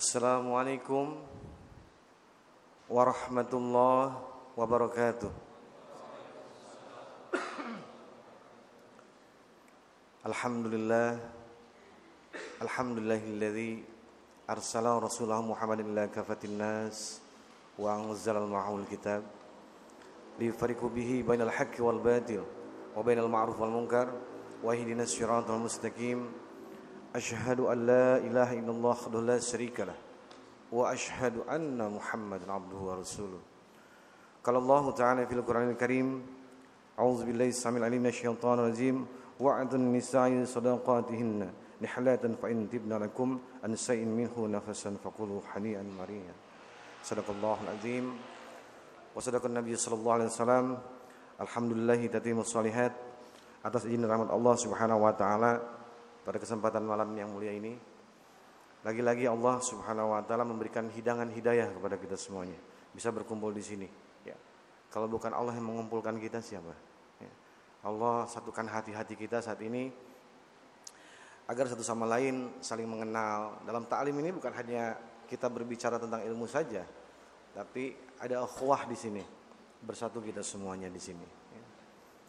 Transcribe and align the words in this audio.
Assalamualaikum 0.00 1.12
warahmatullahi 2.88 4.16
wabarakatuh. 4.56 5.28
Alhamdulillah 10.24 11.20
Alhamdulillahilladzi 12.64 13.84
arsala 14.48 14.96
rasulahu 14.96 15.52
Muhammadin 15.52 15.92
ila 15.92 16.08
kafatin 16.08 16.56
nas 16.56 17.20
wa 17.76 17.92
anzala 17.92 18.40
ma'ahul 18.40 18.88
kitab 18.88 19.20
liyufariqu 20.40 20.88
bihi 20.88 21.20
bainal 21.20 21.52
haqqi 21.52 21.84
wal 21.84 22.00
batil 22.00 22.48
wa 22.96 23.04
bainal 23.04 23.28
ma'ruf 23.28 23.60
wal 23.60 23.68
munkar 23.68 24.08
wa 24.64 24.72
ihdinas 24.72 25.12
siratal 25.12 25.60
mustaqim 25.60 26.24
أشهد 27.10 27.60
أن 27.60 27.86
لا 27.86 28.22
إله 28.22 28.62
إلا 28.62 28.70
الله 28.70 28.90
وحده 28.90 29.20
لا 29.20 29.38
شريك 29.38 29.80
له 29.80 29.98
وأشهد 30.70 31.50
أن 31.50 31.78
محمدا 31.90 32.46
عبده 32.46 32.76
ورسوله. 32.76 33.42
قال 34.44 34.56
الله 34.56 34.84
تعالى 34.90 35.26
في 35.26 35.34
القرآن 35.34 35.70
الكريم 35.74 36.08
أعوذ 36.98 37.26
بالله 37.26 37.48
السميع 37.48 37.78
العليم 37.82 38.02
من 38.02 38.12
الشيطان 38.14 38.58
الرجيم 38.58 38.96
وعد 39.40 39.74
النساء 39.74 40.44
صداقاتهن 40.44 41.50
نحلة 41.82 42.24
فإن 42.42 42.70
تبن 42.70 42.92
لكم 43.02 43.28
أن 43.64 43.74
منه 43.90 44.34
نفسا 44.38 44.96
فقولوا 45.04 45.40
حنيئا 45.50 45.82
مريا 45.82 46.34
صدق 47.02 47.26
الله 47.30 47.56
العظيم. 47.64 48.06
وصدق 49.16 49.44
النبي 49.44 49.76
صلى 49.76 49.94
الله 49.94 50.12
عليه 50.12 50.24
وسلم. 50.30 50.66
الحمد 51.40 51.70
لله 51.72 52.06
تتم 52.06 52.38
الصالحات. 52.38 52.92
atas 53.60 53.84
izin 53.84 54.08
rahmat 54.08 54.32
Allah 54.32 54.54
Subhanahu 54.56 55.04
wa 55.04 55.12
taala 55.12 55.60
pada 56.26 56.36
kesempatan 56.38 56.84
malam 56.84 57.10
yang 57.16 57.30
mulia 57.32 57.52
ini 57.54 57.76
lagi-lagi 58.80 59.28
Allah 59.28 59.60
Subhanahu 59.60 60.16
wa 60.16 60.22
taala 60.24 60.44
memberikan 60.44 60.88
hidangan 60.88 61.28
hidayah 61.28 61.68
kepada 61.72 62.00
kita 62.00 62.16
semuanya 62.16 62.56
bisa 62.96 63.12
berkumpul 63.12 63.52
di 63.52 63.64
sini 63.64 63.88
ya 64.24 64.36
kalau 64.88 65.06
bukan 65.08 65.32
Allah 65.36 65.52
yang 65.56 65.68
mengumpulkan 65.68 66.16
kita 66.16 66.40
siapa 66.40 66.90
Allah 67.80 68.28
satukan 68.28 68.68
hati-hati 68.68 69.16
kita 69.16 69.40
saat 69.40 69.56
ini 69.64 69.88
agar 71.48 71.64
satu 71.64 71.80
sama 71.80 72.04
lain 72.04 72.60
saling 72.60 72.84
mengenal. 72.84 73.64
Dalam 73.64 73.88
ta'lim 73.88 74.12
ini 74.20 74.36
bukan 74.36 74.52
hanya 74.52 75.00
kita 75.24 75.48
berbicara 75.48 75.96
tentang 75.96 76.20
ilmu 76.20 76.44
saja, 76.44 76.84
tapi 77.56 77.96
ada 78.20 78.44
ukhuwah 78.44 78.84
di 78.84 78.96
sini. 78.96 79.24
Bersatu 79.80 80.20
kita 80.20 80.44
semuanya 80.44 80.92
di 80.92 81.00
sini. 81.00 81.24
Ya. 81.56 81.64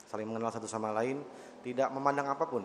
Saling 0.08 0.24
mengenal 0.24 0.56
satu 0.56 0.72
sama 0.72 0.96
lain, 0.96 1.20
tidak 1.68 1.92
memandang 1.92 2.32
apa 2.32 2.48
pun. 2.48 2.64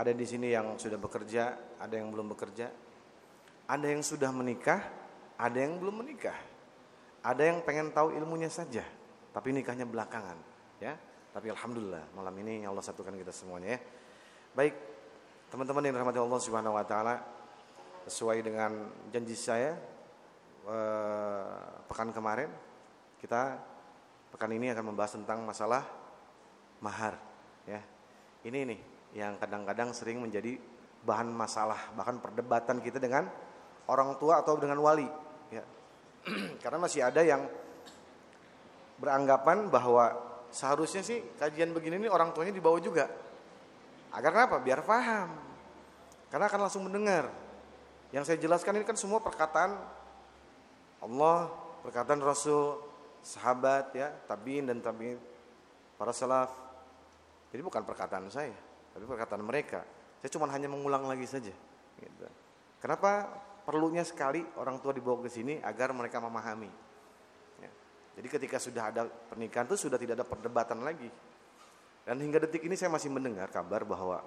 Ada 0.00 0.10
di 0.10 0.26
sini 0.26 0.50
yang 0.50 0.74
sudah 0.74 0.98
bekerja, 0.98 1.76
ada 1.78 1.94
yang 1.94 2.10
belum 2.10 2.34
bekerja, 2.34 2.66
ada 3.70 3.86
yang 3.86 4.02
sudah 4.02 4.34
menikah, 4.34 4.82
ada 5.38 5.54
yang 5.54 5.78
belum 5.78 6.02
menikah, 6.02 6.34
ada 7.22 7.42
yang 7.46 7.62
pengen 7.62 7.94
tahu 7.94 8.10
ilmunya 8.10 8.50
saja, 8.50 8.82
tapi 9.30 9.54
nikahnya 9.54 9.86
belakangan 9.86 10.38
ya. 10.82 10.98
Tapi 11.34 11.50
alhamdulillah 11.50 12.14
malam 12.14 12.34
ini 12.42 12.62
Allah 12.62 12.82
satukan 12.82 13.14
kita 13.14 13.30
semuanya 13.30 13.78
ya. 13.78 13.80
Baik, 14.54 14.74
teman-teman 15.50 15.82
yang 15.86 15.94
dirahmati 15.98 16.18
Allah 16.22 16.40
Subhanahu 16.42 16.74
wa 16.74 16.86
taala, 16.86 17.22
sesuai 18.06 18.42
dengan 18.44 18.90
janji 19.10 19.38
saya 19.38 19.78
eh, 20.68 21.66
pekan 21.86 22.12
kemarin 22.12 22.52
kita 23.18 23.56
pekan 24.28 24.52
ini 24.52 24.68
akan 24.74 24.92
membahas 24.92 25.16
tentang 25.16 25.40
masalah 25.46 25.86
mahar 26.84 27.16
ya. 27.64 27.80
Ini 28.44 28.60
nih 28.68 28.80
yang 29.16 29.40
kadang-kadang 29.40 29.96
sering 29.96 30.20
menjadi 30.20 30.60
bahan 31.04 31.28
masalah 31.32 31.92
bahkan 31.96 32.20
perdebatan 32.20 32.80
kita 32.80 33.00
dengan 33.00 33.28
orang 33.88 34.16
tua 34.20 34.40
atau 34.44 34.56
dengan 34.60 34.80
wali 34.84 35.08
ya. 35.48 35.64
Karena 36.62 36.78
masih 36.80 37.04
ada 37.04 37.20
yang 37.24 37.48
beranggapan 39.00 39.68
bahwa 39.68 40.12
seharusnya 40.52 41.02
sih 41.02 41.20
kajian 41.40 41.74
begini 41.74 42.04
ini 42.04 42.08
orang 42.08 42.32
tuanya 42.36 42.52
dibawa 42.54 42.78
juga. 42.80 43.10
Agar 44.14 44.30
kenapa? 44.30 44.56
Biar 44.62 44.80
paham. 44.86 45.34
Karena 46.30 46.46
akan 46.46 46.60
langsung 46.66 46.86
mendengar. 46.86 47.30
Yang 48.14 48.30
saya 48.30 48.38
jelaskan 48.38 48.78
ini 48.78 48.86
kan 48.86 48.94
semua 48.94 49.18
perkataan 49.18 49.74
Allah, 51.02 51.50
perkataan 51.82 52.22
Rasul, 52.22 52.78
sahabat 53.20 53.90
ya, 53.92 54.14
tabiin 54.30 54.70
dan 54.70 54.78
tabiin, 54.78 55.18
para 55.98 56.14
salaf. 56.14 56.54
Jadi 57.54 57.62
bukan 57.62 57.86
perkataan 57.86 58.26
saya, 58.34 58.58
tapi 58.90 59.06
perkataan 59.06 59.46
mereka. 59.46 59.86
Saya 60.18 60.30
cuma 60.34 60.50
hanya 60.50 60.66
mengulang 60.66 61.06
lagi 61.06 61.22
saja. 61.30 61.54
Gitu. 62.02 62.26
Kenapa 62.82 63.30
perlunya 63.62 64.02
sekali 64.02 64.42
orang 64.58 64.82
tua 64.82 64.90
dibawa 64.90 65.22
ke 65.22 65.30
sini 65.30 65.62
agar 65.62 65.94
mereka 65.94 66.18
memahami. 66.18 66.82
Jadi 68.14 68.28
ketika 68.30 68.62
sudah 68.62 68.94
ada 68.94 69.02
pernikahan 69.10 69.66
itu 69.66 69.90
sudah 69.90 69.98
tidak 69.98 70.22
ada 70.22 70.26
perdebatan 70.26 70.86
lagi. 70.86 71.10
Dan 72.06 72.20
hingga 72.22 72.46
detik 72.46 72.62
ini 72.62 72.78
saya 72.78 72.92
masih 72.92 73.10
mendengar 73.10 73.50
kabar 73.50 73.82
bahwa 73.82 74.22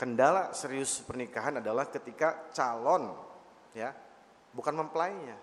kendala 0.00 0.54
serius 0.56 1.02
pernikahan 1.04 1.60
adalah 1.60 1.84
ketika 1.90 2.48
calon 2.56 3.12
ya, 3.76 3.92
bukan 4.54 4.80
mempelainya, 4.80 5.36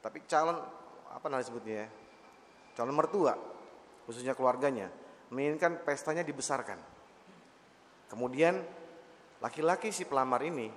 tapi 0.00 0.24
calon 0.26 0.58
apa 1.12 1.26
namanya 1.28 1.46
sebutnya 1.46 1.86
ya? 1.86 1.88
Calon 2.74 2.96
mertua, 2.96 3.36
khususnya 4.08 4.32
keluarganya, 4.32 4.88
menginginkan 5.30 5.80
pestanya 5.86 6.26
dibesarkan. 6.26 6.76
Kemudian 8.10 8.58
laki-laki 9.38 9.94
si 9.94 10.02
pelamar 10.02 10.42
ini 10.42 10.68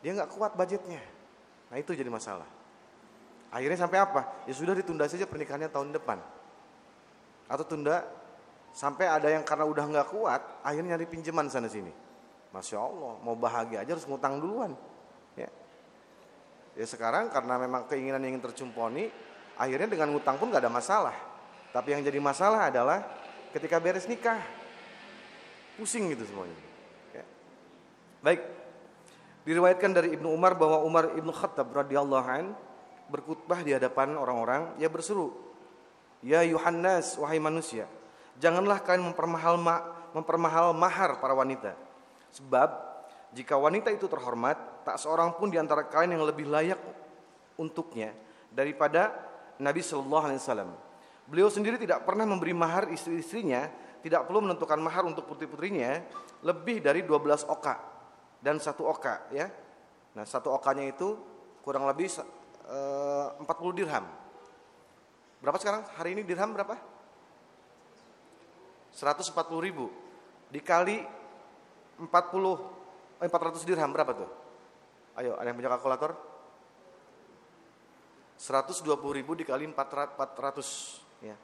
dia 0.00 0.16
nggak 0.16 0.30
kuat 0.32 0.54
budgetnya. 0.56 1.02
Nah 1.68 1.76
itu 1.76 1.92
jadi 1.92 2.08
masalah. 2.08 2.46
Akhirnya 3.50 3.78
sampai 3.82 3.98
apa? 3.98 4.46
Ya 4.46 4.54
sudah 4.54 4.78
ditunda 4.78 5.10
saja 5.10 5.26
pernikahannya 5.26 5.68
tahun 5.68 5.90
depan. 5.90 6.22
Atau 7.50 7.66
tunda 7.66 8.06
sampai 8.70 9.10
ada 9.10 9.26
yang 9.26 9.42
karena 9.42 9.66
udah 9.66 9.84
nggak 9.90 10.08
kuat, 10.14 10.42
akhirnya 10.62 10.94
nyari 10.94 11.06
pinjaman 11.10 11.50
sana 11.50 11.66
sini. 11.66 11.90
Masya 12.54 12.78
Allah, 12.78 13.18
mau 13.22 13.34
bahagia 13.34 13.82
aja 13.82 13.94
harus 13.94 14.06
ngutang 14.06 14.38
duluan. 14.38 14.74
Ya. 15.34 15.50
ya 16.78 16.86
sekarang 16.86 17.30
karena 17.30 17.58
memang 17.58 17.86
keinginan 17.90 18.22
ingin 18.22 18.42
tercumponi, 18.42 19.10
akhirnya 19.58 19.90
dengan 19.90 20.14
ngutang 20.14 20.38
pun 20.38 20.50
nggak 20.50 20.62
ada 20.66 20.72
masalah. 20.72 21.14
Tapi 21.70 21.94
yang 21.94 22.02
jadi 22.02 22.18
masalah 22.18 22.70
adalah 22.70 23.02
ketika 23.54 23.76
beres 23.82 24.06
nikah, 24.06 24.40
pusing 25.78 26.10
gitu 26.12 26.26
semuanya. 26.26 26.58
Ya. 27.14 27.24
Baik, 28.22 28.40
diriwayatkan 29.46 29.90
dari 29.90 30.08
Ibnu 30.14 30.30
Umar 30.30 30.54
bahwa 30.54 30.82
Umar 30.82 31.14
Ibnu 31.14 31.32
Khattab 31.34 31.70
radhiyallahu 31.74 32.26
anhu 32.26 32.54
berkhutbah 33.10 33.66
di 33.66 33.74
hadapan 33.74 34.14
orang-orang, 34.14 34.70
ia 34.78 34.86
berseru, 34.86 35.34
"Ya 36.22 36.46
Yohanes, 36.46 37.18
wahai 37.18 37.42
manusia, 37.42 37.90
janganlah 38.38 38.78
kalian 38.80 39.10
mempermahal 39.10 39.58
ma 39.58 40.00
mempermahal 40.10 40.74
mahar 40.74 41.22
para 41.22 41.34
wanita. 41.34 41.74
Sebab 42.34 42.70
jika 43.30 43.54
wanita 43.54 43.94
itu 43.94 44.10
terhormat, 44.10 44.58
tak 44.82 44.98
seorang 44.98 45.38
pun 45.38 45.50
di 45.50 45.58
antara 45.58 45.86
kalian 45.86 46.18
yang 46.18 46.26
lebih 46.26 46.50
layak 46.50 46.78
untuknya 47.54 48.10
daripada 48.50 49.14
Nabi 49.62 49.82
Shallallahu 49.84 50.24
alaihi 50.26 50.40
wasallam. 50.42 50.70
Beliau 51.30 51.46
sendiri 51.46 51.78
tidak 51.78 52.02
pernah 52.02 52.26
memberi 52.26 52.50
mahar 52.50 52.90
istri-istrinya, 52.90 53.70
tidak 54.02 54.26
perlu 54.26 54.42
menentukan 54.42 54.82
mahar 54.82 55.06
untuk 55.06 55.30
putri-putrinya 55.30 56.02
lebih 56.42 56.82
dari 56.82 57.06
12 57.06 57.46
oka 57.46 57.78
dan 58.42 58.58
satu 58.58 58.82
oka 58.90 59.30
ya. 59.30 59.46
Nah, 60.18 60.26
satu 60.26 60.50
okanya 60.58 60.90
itu 60.90 61.14
kurang 61.62 61.86
lebih 61.86 62.10
40 62.10 63.46
eh, 63.46 63.72
dirham. 63.78 64.04
Berapa 65.38 65.56
sekarang? 65.62 65.86
Hari 65.94 66.18
ini 66.18 66.22
dirham 66.26 66.50
berapa? 66.50 66.74
140 68.90 69.30
ribu. 69.62 69.86
Dikali 70.50 70.98
40, 72.02 72.58
eh, 73.22 73.30
400 73.30 73.62
dirham 73.62 73.94
berapa 73.94 74.12
tuh? 74.18 74.30
Ayo, 75.14 75.38
ada 75.38 75.46
yang 75.46 75.54
punya 75.54 75.70
kalkulator? 75.78 76.12
120 78.40 78.88
ribu 79.12 79.36
dikali 79.36 79.68
400, 79.68 80.16
ya. 81.24 81.36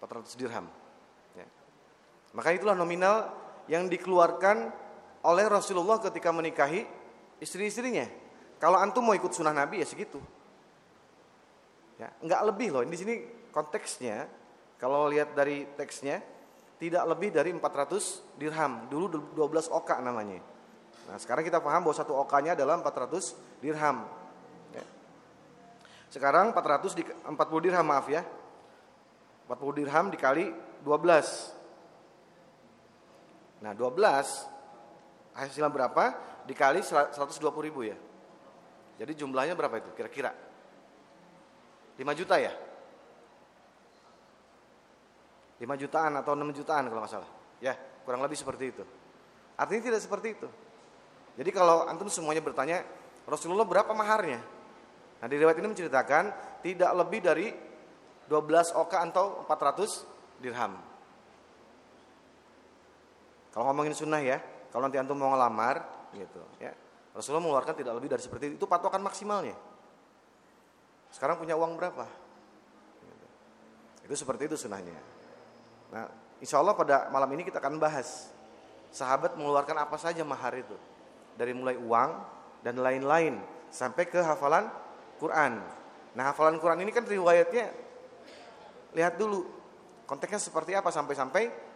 400 0.00 0.36
dirham. 0.40 0.66
Ya. 1.36 1.46
Maka 2.32 2.56
itulah 2.56 2.72
nominal 2.72 3.32
yang 3.68 3.86
dikeluarkan 3.86 4.72
oleh 5.20 5.46
Rasulullah 5.46 6.00
ketika 6.00 6.32
menikahi 6.32 6.88
istri-istrinya. 7.42 8.08
Kalau 8.60 8.76
antum 8.76 9.04
mau 9.04 9.16
ikut 9.16 9.32
sunnah 9.32 9.52
Nabi 9.56 9.80
ya 9.80 9.86
segitu. 9.88 10.20
Ya, 12.00 12.08
enggak 12.24 12.40
lebih 12.48 12.68
loh. 12.72 12.82
Di 12.84 12.96
sini 12.96 13.14
konteksnya 13.52 14.24
kalau 14.80 15.08
lihat 15.12 15.36
dari 15.36 15.68
teksnya 15.76 16.24
tidak 16.80 17.04
lebih 17.12 17.28
dari 17.28 17.52
400 17.52 18.40
dirham. 18.40 18.88
Dulu 18.88 19.36
12 19.36 19.68
oka 19.68 20.00
namanya. 20.00 20.40
Nah, 21.08 21.20
sekarang 21.20 21.44
kita 21.44 21.60
paham 21.60 21.84
bahwa 21.84 21.96
satu 21.96 22.16
okanya 22.24 22.56
adalah 22.56 22.80
400 22.80 23.36
dirham. 23.60 24.08
Ya. 24.72 24.84
Sekarang 26.08 26.56
400 26.56 26.96
di 26.96 27.04
40 27.04 27.36
dirham 27.60 27.84
maaf 27.84 28.08
ya. 28.08 28.24
40 29.50 29.78
dirham 29.82 30.14
dikali 30.14 30.54
12. 30.86 33.66
Nah, 33.66 33.74
12 33.74 34.46
hasilnya 35.34 35.74
berapa? 35.74 36.30
dikali 36.50 36.82
120 36.82 37.38
ribu 37.62 37.86
ya. 37.86 37.94
Jadi 38.98 39.12
jumlahnya 39.16 39.56
berapa 39.56 39.80
itu 39.80 39.90
kira-kira? 39.96 40.34
5 41.94 42.18
juta 42.18 42.36
ya? 42.40 42.52
5 45.62 45.76
jutaan 45.78 46.12
atau 46.20 46.32
6 46.34 46.56
jutaan 46.56 46.88
kalau 46.88 47.00
nggak 47.04 47.12
salah. 47.12 47.30
Ya, 47.60 47.76
kurang 48.02 48.24
lebih 48.24 48.34
seperti 48.34 48.72
itu. 48.72 48.84
Artinya 49.54 49.92
tidak 49.92 50.00
seperti 50.00 50.34
itu. 50.34 50.48
Jadi 51.36 51.50
kalau 51.52 51.84
antum 51.86 52.08
semuanya 52.08 52.42
bertanya, 52.42 52.82
Rasulullah 53.28 53.68
berapa 53.68 53.92
maharnya? 53.92 54.40
Nah 55.20 55.26
di 55.28 55.36
riwayat 55.36 55.60
ini 55.60 55.68
menceritakan 55.70 56.24
tidak 56.64 56.90
lebih 56.96 57.20
dari 57.20 57.46
12 58.30 58.78
oka 58.78 59.02
atau 59.02 59.42
400 59.42 60.06
dirham. 60.38 60.78
Kalau 63.50 63.66
ngomongin 63.66 63.90
sunnah 63.90 64.22
ya, 64.22 64.38
kalau 64.70 64.86
nanti 64.86 65.02
antum 65.02 65.18
mau 65.18 65.34
ngelamar 65.34 65.82
gitu 66.14 66.38
ya. 66.62 66.70
Rasulullah 67.10 67.42
mengeluarkan 67.42 67.74
tidak 67.74 67.98
lebih 67.98 68.08
dari 68.14 68.22
seperti 68.22 68.54
itu. 68.54 68.62
Itu 68.62 68.70
patokan 68.70 69.02
maksimalnya. 69.02 69.58
Sekarang 71.10 71.42
punya 71.42 71.58
uang 71.58 71.74
berapa? 71.74 72.06
Itu 74.06 74.14
seperti 74.14 74.46
itu 74.46 74.54
sunnahnya. 74.54 74.94
Nah, 75.90 76.06
insya 76.38 76.62
Allah 76.62 76.78
pada 76.78 77.10
malam 77.10 77.26
ini 77.34 77.42
kita 77.42 77.58
akan 77.58 77.82
bahas 77.82 78.30
sahabat 78.94 79.34
mengeluarkan 79.34 79.74
apa 79.74 79.98
saja 79.98 80.22
mahar 80.22 80.54
itu. 80.54 80.78
Dari 81.34 81.50
mulai 81.50 81.74
uang 81.74 82.10
dan 82.62 82.78
lain-lain 82.78 83.42
sampai 83.74 84.06
ke 84.06 84.22
hafalan 84.22 84.70
Quran. 85.18 85.58
Nah, 86.14 86.30
hafalan 86.30 86.62
Quran 86.62 86.86
ini 86.86 86.94
kan 86.94 87.02
riwayatnya 87.02 87.89
lihat 88.94 89.18
dulu 89.18 89.46
konteksnya 90.06 90.42
seperti 90.42 90.74
apa 90.74 90.90
sampai-sampai 90.90 91.70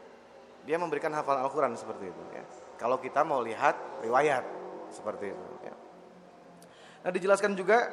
dia 0.65 0.77
memberikan 0.81 1.13
hafalan 1.13 1.45
Al-Quran 1.45 1.77
seperti 1.77 2.11
itu. 2.11 2.23
Ya. 2.33 2.45
Kalau 2.81 2.99
kita 2.99 3.23
mau 3.23 3.39
lihat 3.45 4.03
riwayat 4.03 4.45
seperti 4.91 5.31
itu. 5.31 5.47
Ya. 5.63 5.75
Nah 7.05 7.11
dijelaskan 7.13 7.53
juga, 7.53 7.85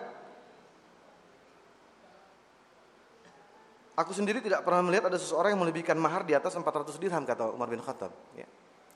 aku 3.94 4.16
sendiri 4.16 4.40
tidak 4.40 4.64
pernah 4.64 4.88
melihat 4.88 5.12
ada 5.12 5.20
seseorang 5.20 5.54
yang 5.54 5.62
melebihkan 5.62 6.00
mahar 6.00 6.24
di 6.24 6.32
atas 6.34 6.56
400 6.56 6.96
dirham 6.98 7.28
kata 7.28 7.52
Umar 7.52 7.68
bin 7.68 7.84
Khattab. 7.84 8.10
Ya. 8.34 8.48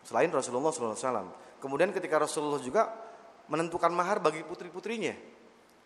Selain 0.08 0.32
Rasulullah 0.32 0.72
SAW. 0.72 1.30
Kemudian 1.60 1.92
ketika 1.92 2.22
Rasulullah 2.22 2.62
juga 2.62 2.90
menentukan 3.52 3.92
mahar 3.94 4.24
bagi 4.24 4.42
putri-putrinya. 4.42 5.14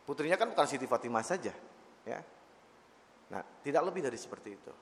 Putrinya 0.06 0.38
kan 0.39 0.53
bukan 0.53 0.65
Siti 0.69 0.86
Fatimah 0.86 1.25
saja. 1.25 1.51
Ya. 2.06 2.19
Nah, 3.29 3.41
tidak 3.61 3.85
lebih 3.85 4.01
dari 4.05 4.17
seperti 4.17 4.49
itu. 4.53 4.73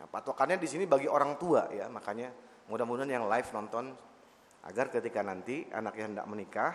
Nah, 0.00 0.06
patokannya 0.08 0.58
di 0.58 0.66
sini 0.66 0.84
bagi 0.88 1.06
orang 1.06 1.36
tua 1.36 1.70
ya, 1.70 1.86
makanya 1.86 2.32
mudah-mudahan 2.72 3.10
yang 3.10 3.24
live 3.28 3.50
nonton 3.52 3.94
agar 4.66 4.92
ketika 4.92 5.20
nanti 5.24 5.68
anaknya 5.72 6.04
hendak 6.08 6.26
menikah 6.28 6.72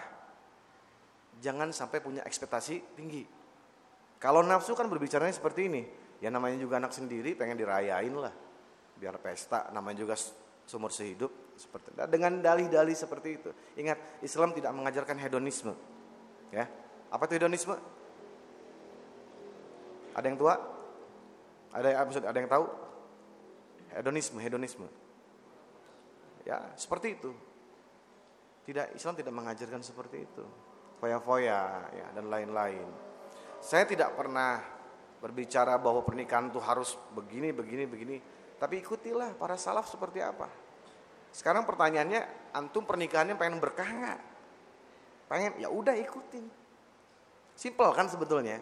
jangan 1.44 1.74
sampai 1.76 2.00
punya 2.00 2.22
ekspektasi 2.24 2.96
tinggi. 2.96 3.24
Kalau 4.22 4.42
nafsu 4.42 4.74
kan 4.74 4.88
berbicaranya 4.88 5.36
seperti 5.36 5.68
ini, 5.68 5.84
ya 6.24 6.32
namanya 6.32 6.56
juga 6.56 6.80
anak 6.80 6.96
sendiri 6.96 7.36
pengen 7.36 7.60
dirayain 7.60 8.14
lah, 8.16 8.32
biar 8.96 9.20
pesta, 9.20 9.68
namanya 9.76 10.08
juga 10.08 10.16
sumur 10.66 10.90
sehidup 10.90 11.30
seperti 11.56 11.94
nah, 11.94 12.08
dengan 12.10 12.40
dalih-dalih 12.40 12.96
seperti 12.96 13.30
itu. 13.38 13.50
Ingat, 13.78 14.24
Islam 14.24 14.56
tidak 14.56 14.72
mengajarkan 14.74 15.20
hedonisme. 15.20 15.76
Ya. 16.50 16.66
Apa 17.12 17.28
itu 17.30 17.38
hedonisme? 17.38 17.76
Ada 20.16 20.26
yang 20.26 20.40
tua? 20.40 20.75
Ada 21.76 21.88
yang 21.92 22.08
ada 22.32 22.40
yang 22.40 22.52
tahu? 22.52 22.66
hedonisme, 23.96 24.38
hedonisme. 24.44 24.88
Ya, 26.44 26.60
seperti 26.76 27.16
itu. 27.16 27.32
Tidak 28.68 28.94
Islam 28.98 29.16
tidak 29.16 29.34
mengajarkan 29.34 29.82
seperti 29.82 30.28
itu. 30.28 30.44
Foya-foya 31.00 31.90
ya 31.96 32.08
dan 32.14 32.28
lain-lain. 32.28 32.86
Saya 33.64 33.88
tidak 33.88 34.14
pernah 34.14 34.62
berbicara 35.24 35.80
bahwa 35.80 36.04
pernikahan 36.06 36.52
itu 36.52 36.60
harus 36.62 37.00
begini, 37.16 37.56
begini, 37.56 37.84
begini. 37.88 38.18
Tapi 38.60 38.84
ikutilah 38.84 39.38
para 39.38 39.58
salaf 39.58 39.90
seperti 39.90 40.22
apa. 40.22 40.50
Sekarang 41.34 41.68
pertanyaannya, 41.68 42.54
antum 42.56 42.88
pernikahannya 42.88 43.36
pengen 43.36 43.60
berkah 43.60 43.86
nggak? 43.86 44.20
Pengen, 45.28 45.52
ya 45.60 45.68
udah 45.68 45.98
ikutin. 45.98 46.46
Simple 47.58 47.92
kan 47.92 48.08
sebetulnya. 48.08 48.62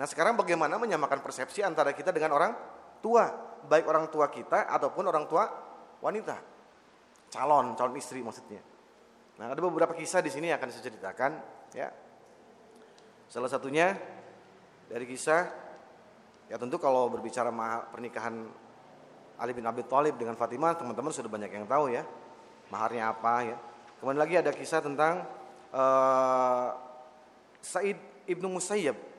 Nah 0.00 0.08
sekarang 0.08 0.40
bagaimana 0.40 0.80
menyamakan 0.80 1.20
persepsi 1.20 1.60
antara 1.60 1.92
kita 1.92 2.08
dengan 2.08 2.32
orang 2.32 2.56
tua? 3.04 3.50
baik 3.66 3.84
orang 3.84 4.08
tua 4.08 4.30
kita 4.32 4.70
ataupun 4.70 5.04
orang 5.10 5.28
tua 5.28 5.44
wanita. 6.00 6.36
Calon, 7.28 7.76
calon 7.76 7.96
istri 7.98 8.24
maksudnya. 8.24 8.62
Nah, 9.36 9.52
ada 9.52 9.60
beberapa 9.60 9.92
kisah 9.92 10.24
di 10.24 10.32
sini 10.32 10.48
yang 10.52 10.60
akan 10.60 10.68
saya 10.72 10.84
ceritakan, 10.88 11.32
ya. 11.76 11.88
Salah 13.30 13.46
satunya 13.46 13.94
dari 14.90 15.06
kisah 15.06 15.46
ya 16.50 16.58
tentu 16.58 16.82
kalau 16.82 17.06
berbicara 17.06 17.54
pernikahan 17.94 18.42
Ali 19.38 19.54
bin 19.54 19.62
Abi 19.62 19.86
Thalib 19.86 20.18
dengan 20.18 20.34
Fatimah, 20.34 20.74
teman-teman 20.74 21.14
sudah 21.14 21.30
banyak 21.30 21.50
yang 21.54 21.64
tahu 21.64 21.94
ya. 21.94 22.02
Maharnya 22.74 23.14
apa 23.14 23.34
ya. 23.46 23.56
Kemudian 24.02 24.18
lagi 24.18 24.34
ada 24.34 24.50
kisah 24.50 24.82
tentang 24.82 25.24
uh, 25.70 26.74
Said 27.62 27.96
Ibnu 28.26 28.50
Musayyab. 28.50 29.09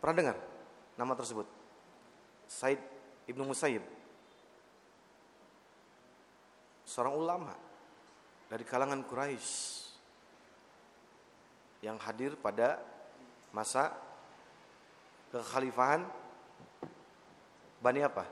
Pernah 0.00 0.16
dengar 0.16 0.36
nama 0.96 1.12
tersebut? 1.12 1.46
Said 2.48 2.80
Ibnu 3.28 3.46
Musayyib 3.46 3.84
seorang 6.88 7.14
ulama 7.14 7.54
dari 8.50 8.66
kalangan 8.66 9.06
Quraisy 9.06 9.86
yang 11.86 11.94
hadir 12.02 12.34
pada 12.34 12.82
masa 13.54 13.94
kekhalifahan 15.30 16.02
Bani 17.80 18.04
apa? 18.04 18.28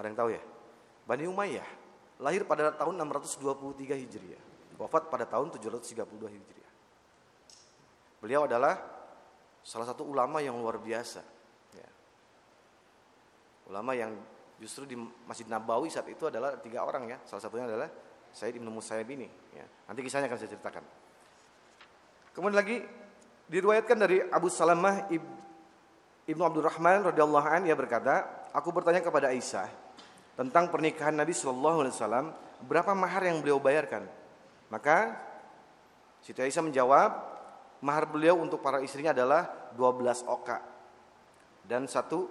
Ada 0.00 0.06
yang 0.08 0.16
tahu 0.16 0.30
ya? 0.32 0.40
Bani 1.04 1.24
Umayyah 1.28 1.68
lahir 2.24 2.48
pada 2.48 2.72
tahun 2.72 2.96
623 3.04 4.00
Hijriah, 4.00 4.42
wafat 4.80 5.12
pada 5.12 5.28
tahun 5.28 5.52
732 5.52 6.08
Hijriah. 6.08 6.57
Beliau 8.18 8.50
adalah 8.50 8.78
salah 9.62 9.86
satu 9.86 10.06
ulama 10.06 10.42
yang 10.42 10.58
luar 10.58 10.78
biasa 10.80 11.38
Ulama 13.68 13.92
yang 13.92 14.16
justru 14.56 14.88
di 14.88 14.96
Masjid 15.28 15.44
Nabawi 15.44 15.92
saat 15.92 16.08
itu 16.08 16.24
adalah 16.24 16.56
tiga 16.56 16.82
orang 16.88 17.04
ya. 17.04 17.20
Salah 17.28 17.44
satunya 17.44 17.68
adalah 17.68 17.88
Said 18.32 18.56
Ibnu 18.56 18.72
Musayyib 18.72 19.08
ini. 19.12 19.28
Ya. 19.52 19.64
Nanti 19.84 20.00
kisahnya 20.00 20.26
akan 20.32 20.38
saya 20.40 20.50
ceritakan. 20.56 20.84
Kemudian 22.32 22.56
lagi 22.56 22.80
diriwayatkan 23.48 23.96
dari 24.00 24.24
Abu 24.24 24.48
Salamah 24.48 25.12
Ibnu 26.28 26.42
Abdurrahman 26.44 27.12
radhiyallahu 27.12 27.44
an 27.44 27.68
ia 27.68 27.76
berkata, 27.76 28.48
aku 28.56 28.72
bertanya 28.72 29.04
kepada 29.04 29.32
Aisyah 29.32 29.68
tentang 30.40 30.72
pernikahan 30.72 31.12
Nabi 31.12 31.36
Shallallahu 31.36 31.84
alaihi 31.84 31.94
wasallam, 31.96 32.26
berapa 32.64 32.96
mahar 32.96 33.28
yang 33.28 33.44
beliau 33.44 33.60
bayarkan? 33.60 34.08
Maka 34.72 35.12
Siti 36.24 36.40
Aisyah 36.40 36.64
menjawab, 36.64 37.10
mahar 37.84 38.10
beliau 38.10 38.38
untuk 38.38 38.58
para 38.58 38.82
istrinya 38.82 39.14
adalah 39.14 39.72
12 39.74 40.26
oka 40.26 40.58
dan 41.68 41.84
satu 41.84 42.26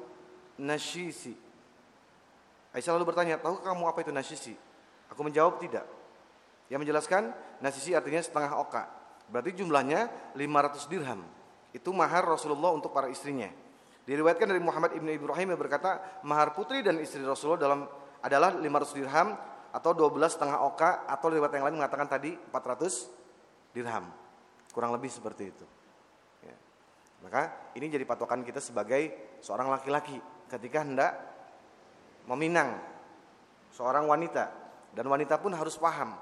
nasyisi. 0.58 1.38
Aisyah 2.74 2.94
lalu 2.98 3.14
bertanya, 3.14 3.38
tahu 3.38 3.62
kamu 3.62 3.84
apa 3.88 4.00
itu 4.02 4.12
nasyisi? 4.12 4.54
Aku 5.14 5.22
menjawab 5.24 5.62
tidak. 5.62 5.86
Dia 6.68 6.78
menjelaskan, 6.82 7.32
nasyisi 7.64 7.96
artinya 7.96 8.20
setengah 8.20 8.60
oka. 8.60 8.84
Berarti 9.32 9.56
jumlahnya 9.56 10.34
500 10.36 10.92
dirham. 10.92 11.22
Itu 11.72 11.96
mahar 11.96 12.28
Rasulullah 12.28 12.76
untuk 12.76 12.92
para 12.92 13.08
istrinya. 13.08 13.48
Diriwayatkan 14.08 14.48
dari 14.48 14.60
Muhammad 14.60 14.96
ibnu 14.96 15.12
Ibrahim 15.12 15.56
yang 15.56 15.60
berkata, 15.60 16.22
mahar 16.24 16.52
putri 16.56 16.84
dan 16.84 17.00
istri 17.00 17.24
Rasulullah 17.24 17.60
dalam 17.60 17.80
adalah 18.24 18.56
500 18.56 18.98
dirham 18.98 19.36
atau 19.72 19.92
12 19.94 20.16
setengah 20.32 20.64
oka 20.64 21.06
atau 21.06 21.28
riwayat 21.28 21.54
yang 21.54 21.66
lain 21.70 21.78
mengatakan 21.78 22.08
tadi 22.08 22.34
400 22.52 23.76
dirham. 23.76 24.27
Kurang 24.78 24.94
lebih 24.94 25.10
seperti 25.10 25.50
itu. 25.50 25.66
Ya. 26.46 26.54
Maka 27.26 27.74
ini 27.74 27.90
jadi 27.90 28.06
patokan 28.06 28.46
kita 28.46 28.62
sebagai 28.62 29.10
seorang 29.42 29.74
laki-laki 29.74 30.22
ketika 30.54 30.86
hendak 30.86 31.18
meminang 32.30 32.78
seorang 33.74 34.06
wanita 34.06 34.54
dan 34.94 35.10
wanita 35.10 35.42
pun 35.42 35.58
harus 35.58 35.82
paham 35.82 36.14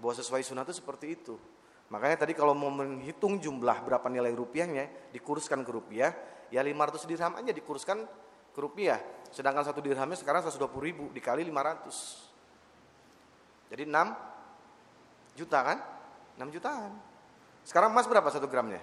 bahwa 0.00 0.14
sesuai 0.16 0.40
sunnah 0.40 0.64
itu 0.64 0.80
seperti 0.80 1.20
itu. 1.20 1.36
Makanya 1.92 2.24
tadi 2.24 2.32
kalau 2.32 2.56
mau 2.56 2.72
menghitung 2.72 3.36
jumlah 3.36 3.84
berapa 3.84 4.08
nilai 4.08 4.32
rupiahnya 4.32 5.12
dikuruskan 5.12 5.60
ke 5.60 5.68
rupiah, 5.68 6.16
ya 6.48 6.64
500 6.64 7.04
dirham 7.04 7.36
aja 7.36 7.52
dikuruskan 7.52 8.08
ke 8.56 8.56
rupiah. 8.56 9.04
Sedangkan 9.28 9.68
satu 9.68 9.84
dirhamnya 9.84 10.16
sekarang 10.16 10.48
120 10.48 10.64
ribu 10.80 11.12
dikali 11.12 11.44
500. 11.44 13.68
Jadi 13.68 13.84
6 13.84 15.36
juta 15.36 15.58
kan? 15.60 15.76
6 16.40 16.56
jutaan. 16.56 17.11
Sekarang 17.62 17.94
emas 17.94 18.10
berapa 18.10 18.26
satu 18.30 18.50
gramnya? 18.50 18.82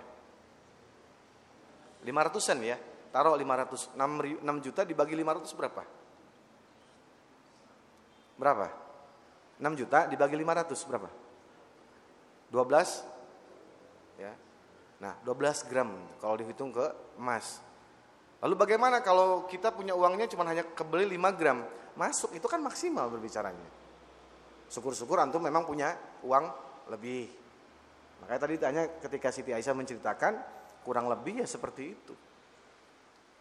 500-an 2.04 2.60
ya. 2.64 2.78
Taruh 3.10 3.34
500, 3.34 3.98
6, 3.98 4.66
juta 4.66 4.86
dibagi 4.86 5.18
500 5.18 5.58
berapa? 5.58 5.82
Berapa? 8.40 8.68
6 9.60 9.80
juta 9.80 10.08
dibagi 10.08 10.38
500 10.40 10.88
berapa? 10.88 11.10
12 12.54 14.22
ya. 14.22 14.32
Nah, 15.04 15.14
12 15.26 15.68
gram 15.68 15.90
kalau 16.22 16.36
dihitung 16.38 16.72
ke 16.72 16.86
emas. 17.18 17.60
Lalu 18.40 18.56
bagaimana 18.56 19.04
kalau 19.04 19.44
kita 19.50 19.76
punya 19.76 19.92
uangnya 19.92 20.30
cuma 20.32 20.48
hanya 20.48 20.64
kebeli 20.64 21.20
5 21.20 21.36
gram? 21.36 21.66
Masuk 22.00 22.38
itu 22.38 22.48
kan 22.48 22.64
maksimal 22.64 23.12
berbicaranya. 23.12 23.68
Syukur-syukur 24.72 25.20
antum 25.20 25.44
memang 25.44 25.66
punya 25.68 25.98
uang 26.24 26.46
lebih. 26.94 27.28
Makanya 28.24 28.42
tadi 28.42 28.56
tanya 28.60 28.84
ketika 29.00 29.30
Siti 29.32 29.52
Aisyah 29.56 29.76
menceritakan 29.76 30.34
kurang 30.84 31.08
lebih 31.08 31.44
ya 31.44 31.48
seperti 31.48 31.84
itu. 31.94 32.14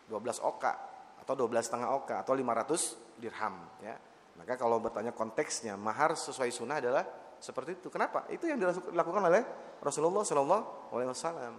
12 0.09 0.41
oka 0.41 0.73
atau 1.21 1.35
12 1.37 1.61
setengah 1.61 1.93
oka 1.93 2.25
atau 2.25 2.33
500 2.33 3.21
dirham 3.21 3.55
ya. 3.85 3.95
Maka 4.39 4.55
kalau 4.55 4.79
bertanya 4.79 5.11
konteksnya 5.11 5.75
mahar 5.75 6.15
sesuai 6.15 6.49
sunnah 6.55 6.79
adalah 6.79 7.05
seperti 7.43 7.79
itu. 7.83 7.89
Kenapa? 7.91 8.27
Itu 8.31 8.47
yang 8.47 8.59
dilakukan 8.59 9.23
oleh 9.27 9.43
Rasulullah 9.83 10.23
Shallallahu 10.23 10.95
Alaihi 10.95 11.11
Wasallam. 11.11 11.55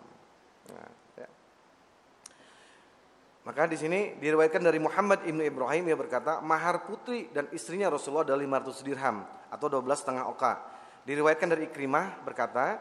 Nah, 0.72 0.92
ya. 1.20 1.28
Maka 3.44 3.68
di 3.68 3.78
sini 3.80 4.16
diriwayatkan 4.20 4.64
dari 4.64 4.80
Muhammad 4.80 5.28
ibnu 5.28 5.44
Ibrahim 5.44 5.92
yang 5.92 6.00
berkata 6.00 6.40
mahar 6.40 6.88
putri 6.88 7.32
dan 7.32 7.52
istrinya 7.52 7.92
Rasulullah 7.92 8.28
adalah 8.28 8.64
500 8.64 8.88
dirham 8.88 9.28
atau 9.52 9.68
12 9.68 9.86
setengah 10.00 10.26
oka. 10.28 10.54
Diriwayatkan 11.04 11.48
dari 11.52 11.68
Ikrimah 11.68 12.24
berkata 12.24 12.80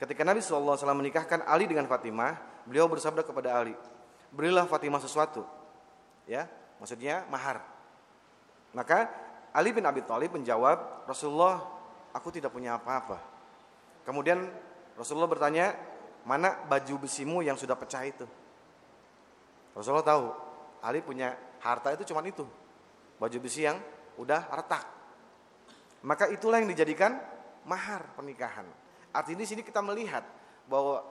ketika 0.00 0.24
Nabi 0.24 0.40
Wasallam 0.40 1.04
menikahkan 1.04 1.44
Ali 1.44 1.68
dengan 1.68 1.84
Fatimah, 1.84 2.64
beliau 2.64 2.88
bersabda 2.88 3.20
kepada 3.20 3.60
Ali, 3.60 3.76
berilah 4.32 4.64
Fatimah 4.64 4.98
sesuatu, 4.98 5.44
ya, 6.24 6.48
maksudnya 6.80 7.28
mahar. 7.28 7.60
Maka 8.72 9.12
Ali 9.52 9.74
bin 9.74 9.82
Abi 9.84 10.00
Thalib 10.06 10.32
menjawab, 10.32 11.04
Rasulullah, 11.04 11.60
aku 12.14 12.30
tidak 12.30 12.54
punya 12.54 12.78
apa-apa. 12.78 13.18
Kemudian 14.06 14.46
Rasulullah 14.94 15.26
bertanya, 15.26 15.74
mana 16.22 16.54
baju 16.70 17.04
besimu 17.04 17.42
yang 17.42 17.58
sudah 17.58 17.74
pecah 17.74 18.02
itu? 18.06 18.26
Rasulullah 19.74 20.06
tahu, 20.06 20.26
Ali 20.80 21.02
punya 21.02 21.34
harta 21.60 21.92
itu 21.92 22.06
cuma 22.08 22.22
itu. 22.22 22.46
Baju 23.20 23.36
besi 23.42 23.66
yang 23.66 23.76
udah 24.16 24.48
retak. 24.48 24.86
Maka 26.00 26.32
itulah 26.32 26.62
yang 26.62 26.70
dijadikan 26.70 27.20
mahar 27.68 28.06
pernikahan. 28.16 28.64
Artinya 29.10 29.42
di 29.42 29.48
sini 29.48 29.62
kita 29.66 29.82
melihat 29.82 30.22
bahwa 30.70 31.02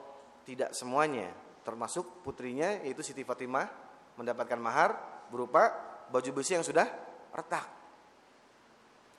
tidak 0.48 0.72
semuanya 0.72 1.28
termasuk 1.60 2.24
putrinya 2.24 2.80
yaitu 2.80 3.04
Siti 3.04 3.22
Fatimah 3.22 3.68
mendapatkan 4.16 4.56
mahar 4.56 4.90
berupa 5.28 5.68
baju 6.08 6.30
besi 6.40 6.56
yang 6.56 6.64
sudah 6.64 6.88
retak. 7.30 7.66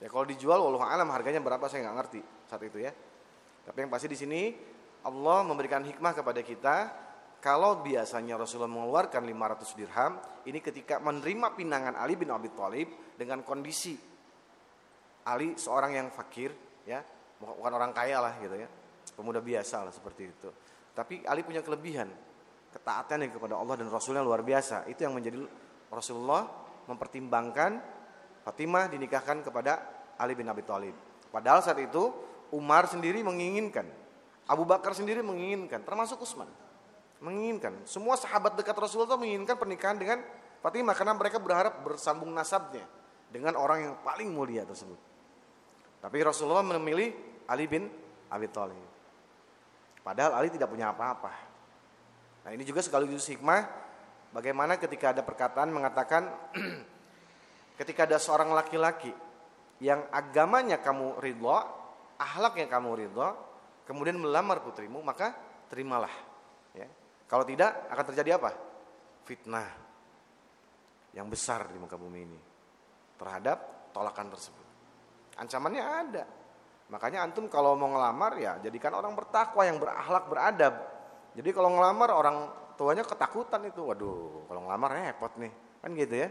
Ya 0.01 0.09
kalau 0.09 0.25
dijual 0.25 0.57
walau 0.57 0.81
alam 0.81 1.13
harganya 1.13 1.37
berapa 1.39 1.61
saya 1.69 1.85
nggak 1.85 1.97
ngerti 2.01 2.21
saat 2.49 2.61
itu 2.65 2.81
ya. 2.81 2.91
Tapi 3.61 3.77
yang 3.85 3.91
pasti 3.93 4.09
di 4.09 4.17
sini 4.17 4.41
Allah 5.05 5.45
memberikan 5.45 5.85
hikmah 5.85 6.13
kepada 6.17 6.41
kita 6.41 6.75
kalau 7.41 7.81
biasanya 7.81 8.37
Rasulullah 8.37 8.69
mengeluarkan 8.69 9.25
500 9.25 9.73
dirham, 9.73 10.13
ini 10.45 10.61
ketika 10.61 11.01
menerima 11.01 11.57
pinangan 11.57 11.97
Ali 11.97 12.13
bin 12.13 12.29
Abi 12.29 12.53
Thalib 12.53 13.17
dengan 13.17 13.41
kondisi 13.41 13.97
Ali 15.25 15.57
seorang 15.57 15.97
yang 15.97 16.07
fakir, 16.13 16.53
ya, 16.85 17.01
bukan 17.41 17.73
orang 17.73 17.91
kaya 17.91 18.21
lah 18.21 18.37
gitu 18.37 18.53
ya, 18.53 18.69
pemuda 19.17 19.41
biasa 19.41 19.89
lah 19.89 19.93
seperti 19.93 20.29
itu. 20.29 20.49
Tapi 20.93 21.25
Ali 21.25 21.41
punya 21.41 21.65
kelebihan, 21.65 22.07
ketaatan 22.69 23.25
kepada 23.33 23.57
Allah 23.57 23.75
dan 23.81 23.89
Rasulnya 23.89 24.21
luar 24.21 24.45
biasa. 24.45 24.85
Itu 24.85 25.03
yang 25.03 25.17
menjadi 25.17 25.41
Rasulullah 25.89 26.45
mempertimbangkan 26.85 27.81
Fatimah 28.45 28.89
dinikahkan 28.89 29.45
kepada 29.45 29.81
Ali 30.17 30.37
bin 30.37 30.45
Abi 30.49 30.61
Thalib. 30.61 30.93
Padahal 31.33 31.65
saat 31.65 31.81
itu 31.81 32.13
Umar 32.53 32.85
sendiri 32.85 33.23
menginginkan, 33.25 33.87
Abu 34.45 34.67
Bakar 34.67 34.93
sendiri 34.93 35.23
menginginkan, 35.25 35.81
termasuk 35.81 36.21
Utsman 36.21 36.49
menginginkan. 37.21 37.85
Semua 37.85 38.17
sahabat 38.17 38.57
dekat 38.57 38.73
Rasulullah 38.75 39.15
menginginkan 39.15 39.55
pernikahan 39.55 39.95
dengan 39.95 40.19
Fatimah 40.61 40.97
karena 40.97 41.13
mereka 41.13 41.37
berharap 41.37 41.85
bersambung 41.85 42.33
nasabnya 42.33 42.85
dengan 43.29 43.55
orang 43.55 43.79
yang 43.85 43.95
paling 44.01 44.29
mulia 44.29 44.65
tersebut. 44.65 44.97
Tapi 46.01 46.17
Rasulullah 46.25 46.65
memilih 46.65 47.13
Ali 47.47 47.65
bin 47.65 47.89
Abi 48.29 48.47
Thalib. 48.49 48.89
Padahal 50.01 50.37
Ali 50.37 50.49
tidak 50.49 50.69
punya 50.69 50.89
apa-apa. 50.89 51.33
Nah 52.41 52.51
ini 52.53 52.65
juga 52.65 52.81
sekaligus 52.81 53.29
hikmah 53.29 53.69
bagaimana 54.33 54.81
ketika 54.81 55.13
ada 55.13 55.21
perkataan 55.21 55.69
mengatakan 55.69 56.25
Ketika 57.81 58.05
ada 58.05 58.21
seorang 58.21 58.53
laki-laki 58.53 59.09
yang 59.81 60.05
agamanya 60.13 60.77
kamu 60.77 61.17
ridho, 61.17 61.57
ahlaknya 62.21 62.69
kamu 62.69 62.89
ridho, 62.93 63.29
kemudian 63.89 64.21
melamar 64.21 64.61
putrimu, 64.61 65.01
maka 65.01 65.33
terimalah. 65.65 66.13
Ya. 66.77 66.85
Kalau 67.25 67.41
tidak, 67.41 67.89
akan 67.89 68.05
terjadi 68.13 68.37
apa? 68.37 68.53
Fitnah 69.25 69.65
yang 71.17 71.25
besar 71.25 71.73
di 71.73 71.81
muka 71.81 71.97
bumi 71.97 72.21
ini 72.21 72.39
terhadap 73.17 73.89
tolakan 73.89 74.29
tersebut. 74.29 74.67
Ancamannya 75.41 75.81
ada. 75.81 76.23
Makanya 76.91 77.23
antum 77.23 77.47
kalau 77.47 77.79
mau 77.79 77.87
ngelamar 77.87 78.35
ya 78.35 78.59
jadikan 78.59 78.91
orang 78.91 79.15
bertakwa 79.15 79.63
yang 79.63 79.79
berakhlak 79.79 80.27
beradab. 80.27 80.75
Jadi 81.31 81.49
kalau 81.55 81.71
ngelamar 81.71 82.11
orang 82.11 82.37
tuanya 82.75 83.07
ketakutan 83.07 83.63
itu, 83.63 83.79
waduh, 83.87 84.43
kalau 84.51 84.67
ngelamar 84.67 84.89
repot 84.99 85.31
nih, 85.39 85.51
kan 85.79 85.89
gitu 85.95 86.15
ya. 86.19 86.27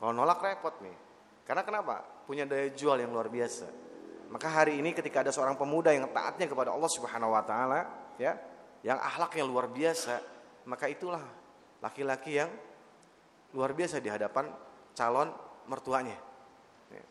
Kalau 0.00 0.16
nolak 0.16 0.40
repot 0.40 0.72
nih. 0.80 0.96
Karena 1.44 1.60
kenapa? 1.60 2.00
Punya 2.24 2.48
daya 2.48 2.72
jual 2.72 2.96
yang 2.96 3.12
luar 3.12 3.28
biasa. 3.28 3.68
Maka 4.32 4.48
hari 4.48 4.80
ini 4.80 4.96
ketika 4.96 5.20
ada 5.20 5.30
seorang 5.30 5.54
pemuda 5.54 5.92
yang 5.92 6.08
taatnya 6.10 6.48
kepada 6.48 6.72
Allah 6.72 6.90
Subhanahu 6.90 7.36
wa 7.36 7.44
taala, 7.44 7.86
ya, 8.16 8.34
yang 8.80 8.96
akhlaknya 8.96 9.44
luar 9.44 9.68
biasa, 9.68 10.18
maka 10.64 10.88
itulah 10.88 11.22
laki-laki 11.84 12.40
yang 12.40 12.50
luar 13.52 13.76
biasa 13.76 14.00
di 14.00 14.08
hadapan 14.08 14.48
calon 14.96 15.28
mertuanya. 15.68 16.16
Ya. 16.90 17.04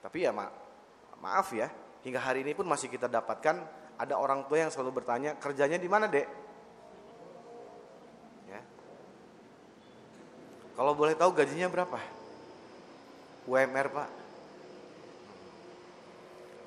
Tapi 0.00 0.24
ya 0.24 0.30
ma 0.30 0.48
maaf 1.18 1.50
ya, 1.52 1.68
hingga 2.06 2.20
hari 2.22 2.46
ini 2.46 2.54
pun 2.54 2.66
masih 2.68 2.90
kita 2.90 3.10
dapatkan 3.10 3.56
ada 3.98 4.14
orang 4.14 4.46
tua 4.46 4.62
yang 4.66 4.70
selalu 4.70 5.02
bertanya, 5.02 5.34
kerjanya 5.38 5.78
di 5.80 5.88
mana, 5.90 6.06
Dek? 6.06 6.48
Kalau 10.78 10.94
boleh 10.94 11.18
tahu 11.18 11.34
gajinya 11.34 11.66
berapa? 11.66 11.98
UMR 13.50 13.86
pak. 13.90 14.08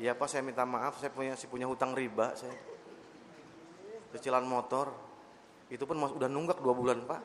Iya 0.03 0.11
pak 0.19 0.27
saya 0.27 0.43
minta 0.43 0.67
maaf 0.67 1.00
saya 1.00 1.15
punya 1.15 1.39
si 1.39 1.47
punya 1.47 1.63
hutang 1.63 1.95
riba 1.95 2.35
saya. 2.35 2.51
Cicilan 4.11 4.43
motor 4.43 4.91
itu 5.71 5.79
pun 5.88 5.95
udah 5.95 6.27
nunggak 6.27 6.59
dua 6.59 6.75
bulan 6.75 7.07
pak. 7.07 7.23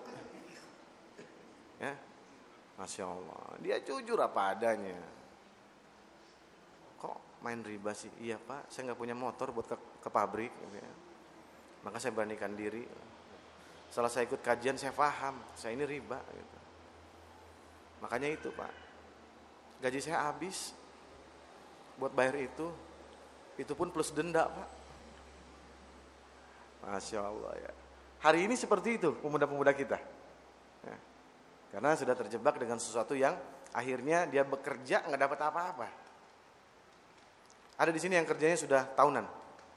Ya, 1.83 1.99
masya 2.79 3.11
Allah 3.11 3.59
dia 3.59 3.83
jujur 3.83 4.23
apa 4.23 4.55
adanya. 4.55 4.95
Main 7.45 7.61
riba 7.65 7.93
sih? 7.93 8.11
Iya 8.23 8.41
pak 8.41 8.73
saya 8.73 8.93
nggak 8.93 9.01
punya 9.01 9.17
motor 9.17 9.53
buat 9.53 9.67
ke, 9.69 9.77
ke 9.77 10.09
pabrik. 10.09 10.53
Gitu 10.53 10.77
ya. 10.81 10.93
Maka 11.85 12.01
saya 12.03 12.13
beranikan 12.17 12.55
diri. 12.57 12.87
Setelah 13.91 14.11
saya 14.11 14.27
ikut 14.27 14.43
kajian 14.43 14.75
saya 14.75 14.91
paham 14.91 15.39
saya 15.55 15.77
ini 15.77 15.87
riba. 15.87 16.19
Gitu. 16.19 16.57
Makanya 18.03 18.29
itu 18.29 18.49
Pak, 18.53 18.73
gaji 19.81 19.99
saya 20.05 20.29
habis 20.29 20.77
buat 21.97 22.13
bayar 22.13 22.37
itu, 22.37 22.69
itu 23.57 23.73
pun 23.73 23.89
plus 23.89 24.13
denda 24.13 24.47
Pak. 24.47 24.69
Masya 26.87 27.19
Allah 27.19 27.53
ya. 27.57 27.73
Hari 28.23 28.47
ini 28.47 28.55
seperti 28.55 29.01
itu 29.01 29.11
pemuda-pemuda 29.19 29.75
kita. 29.75 29.99
Ya. 30.87 30.97
Karena 31.75 31.99
sudah 31.99 32.15
terjebak 32.15 32.63
dengan 32.63 32.79
sesuatu 32.79 33.17
yang 33.19 33.35
akhirnya 33.75 34.29
dia 34.31 34.47
bekerja 34.47 35.03
nggak 35.03 35.21
dapat 35.27 35.41
apa-apa. 35.51 35.89
Ada 37.77 37.93
di 37.93 38.01
sini 38.01 38.17
yang 38.17 38.25
kerjanya 38.25 38.57
sudah 38.57 38.83
tahunan, 38.97 39.25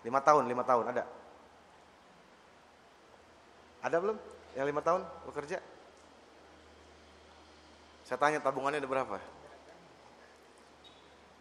lima 0.07 0.19
tahun, 0.23 0.43
lima 0.47 0.63
tahun 0.63 0.85
ada. 0.95 1.03
Ada 3.83 3.95
belum? 3.99 4.17
Yang 4.55 4.65
lima 4.71 4.81
tahun 4.83 5.01
bekerja? 5.27 5.57
Saya 8.07 8.17
tanya 8.17 8.39
tabungannya 8.41 8.79
ada 8.81 8.89
berapa? 8.89 9.17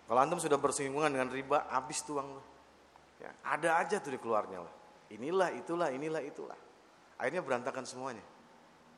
Kalau 0.09 0.21
antum 0.21 0.41
sudah 0.41 0.57
bersinggungan 0.57 1.13
dengan 1.13 1.29
riba, 1.29 1.69
habis 1.69 2.01
tuh 2.01 2.21
uang 2.21 2.29
Ya, 3.19 3.35
ada 3.43 3.83
aja 3.83 3.99
tuh 3.99 4.15
di 4.15 4.21
keluarnya 4.23 4.63
lah. 4.63 4.75
Inilah, 5.11 5.51
itulah, 5.59 5.91
inilah, 5.91 6.23
itulah. 6.23 6.55
Akhirnya 7.19 7.43
berantakan 7.43 7.83
semuanya. 7.83 8.23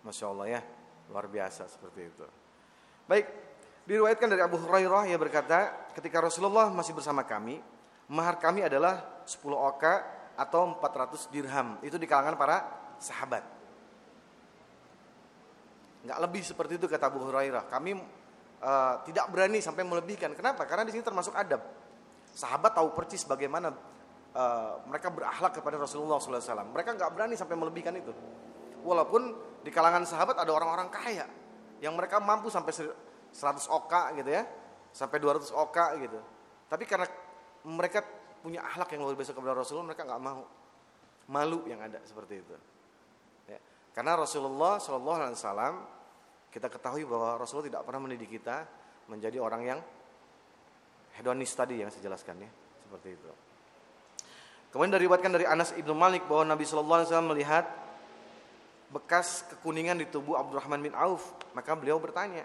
Masya 0.04 0.28
Allah 0.28 0.46
ya, 0.58 0.60
luar 1.08 1.24
biasa 1.24 1.64
seperti 1.72 2.12
itu. 2.12 2.26
Baik, 3.08 3.26
diriwayatkan 3.90 4.30
dari 4.30 4.38
Abu 4.38 4.54
Hurairah 4.62 5.10
yang 5.10 5.18
berkata, 5.18 5.90
ketika 5.98 6.22
Rasulullah 6.22 6.70
masih 6.70 6.94
bersama 6.94 7.26
kami, 7.26 7.58
mahar 8.06 8.38
kami 8.38 8.62
adalah 8.62 9.26
10 9.26 9.50
oka 9.50 10.06
atau 10.38 10.78
400 10.78 11.26
dirham. 11.34 11.74
Itu 11.82 11.98
di 11.98 12.06
kalangan 12.06 12.38
para 12.38 12.70
sahabat. 13.02 13.42
Nggak 16.06 16.18
lebih 16.22 16.42
seperti 16.46 16.78
itu 16.78 16.86
kata 16.86 17.10
Abu 17.10 17.18
Hurairah. 17.18 17.66
Kami 17.66 17.98
uh, 18.62 18.94
tidak 19.10 19.26
berani 19.34 19.58
sampai 19.58 19.82
melebihkan. 19.82 20.38
Kenapa? 20.38 20.70
Karena 20.70 20.86
di 20.86 20.94
sini 20.94 21.02
termasuk 21.02 21.34
adab. 21.34 21.58
Sahabat 22.30 22.78
tahu 22.78 22.94
persis 22.94 23.26
bagaimana 23.26 23.74
uh, 24.38 24.86
mereka 24.86 25.10
berakhlak 25.10 25.58
kepada 25.58 25.82
Rasulullah 25.82 26.22
SAW. 26.22 26.70
Mereka 26.70 26.94
nggak 26.94 27.10
berani 27.10 27.34
sampai 27.34 27.58
melebihkan 27.58 27.98
itu. 27.98 28.14
Walaupun 28.86 29.34
di 29.66 29.74
kalangan 29.74 30.06
sahabat 30.06 30.38
ada 30.38 30.54
orang-orang 30.54 30.88
kaya 30.94 31.26
yang 31.82 31.98
mereka 31.98 32.22
mampu 32.22 32.48
sampai 32.48 32.70
100 33.30 33.70
oka 33.70 34.10
gitu 34.18 34.30
ya, 34.30 34.42
sampai 34.90 35.18
200 35.22 35.50
oka 35.54 35.94
gitu. 35.98 36.18
Tapi 36.70 36.84
karena 36.86 37.06
mereka 37.66 38.02
punya 38.40 38.64
akhlak 38.64 38.96
yang 38.96 39.04
luar 39.04 39.16
biasa 39.18 39.36
kepada 39.36 39.52
Rasulullah, 39.52 39.92
mereka 39.92 40.06
nggak 40.06 40.22
mau. 40.22 40.42
Malu 41.30 41.62
yang 41.70 41.78
ada 41.78 42.02
seperti 42.02 42.42
itu. 42.42 42.56
Ya. 43.46 43.58
Karena 43.94 44.18
Rasulullah 44.18 44.82
SAW 44.82 45.46
kita 46.50 46.66
ketahui 46.66 47.06
bahwa 47.06 47.38
Rasulullah 47.38 47.70
tidak 47.70 47.82
pernah 47.86 48.02
mendidik 48.02 48.34
kita 48.34 48.66
menjadi 49.06 49.38
orang 49.38 49.62
yang 49.62 49.78
hedonis 51.14 51.54
tadi 51.54 51.78
yang 51.78 51.90
saya 51.94 52.10
jelaskan 52.10 52.42
ya, 52.42 52.50
seperti 52.82 53.14
itu. 53.14 53.30
Kemudian 54.74 54.98
diriwayatkan 54.98 55.30
dari 55.34 55.46
Anas 55.46 55.70
ibnu 55.74 55.94
Malik 55.94 56.26
bahwa 56.26 56.54
Nabi 56.54 56.66
Shallallahu 56.66 56.98
Alaihi 57.02 57.10
Wasallam 57.10 57.30
melihat 57.30 57.66
bekas 58.90 59.46
kekuningan 59.54 59.98
di 60.02 60.06
tubuh 60.10 60.34
Abdurrahman 60.38 60.82
bin 60.82 60.94
Auf, 60.98 61.22
maka 61.54 61.78
beliau 61.78 62.02
bertanya, 62.02 62.42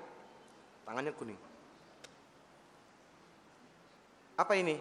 tangannya 0.86 1.12
kuning. 1.18 1.40
Apa 4.38 4.54
ini? 4.56 4.78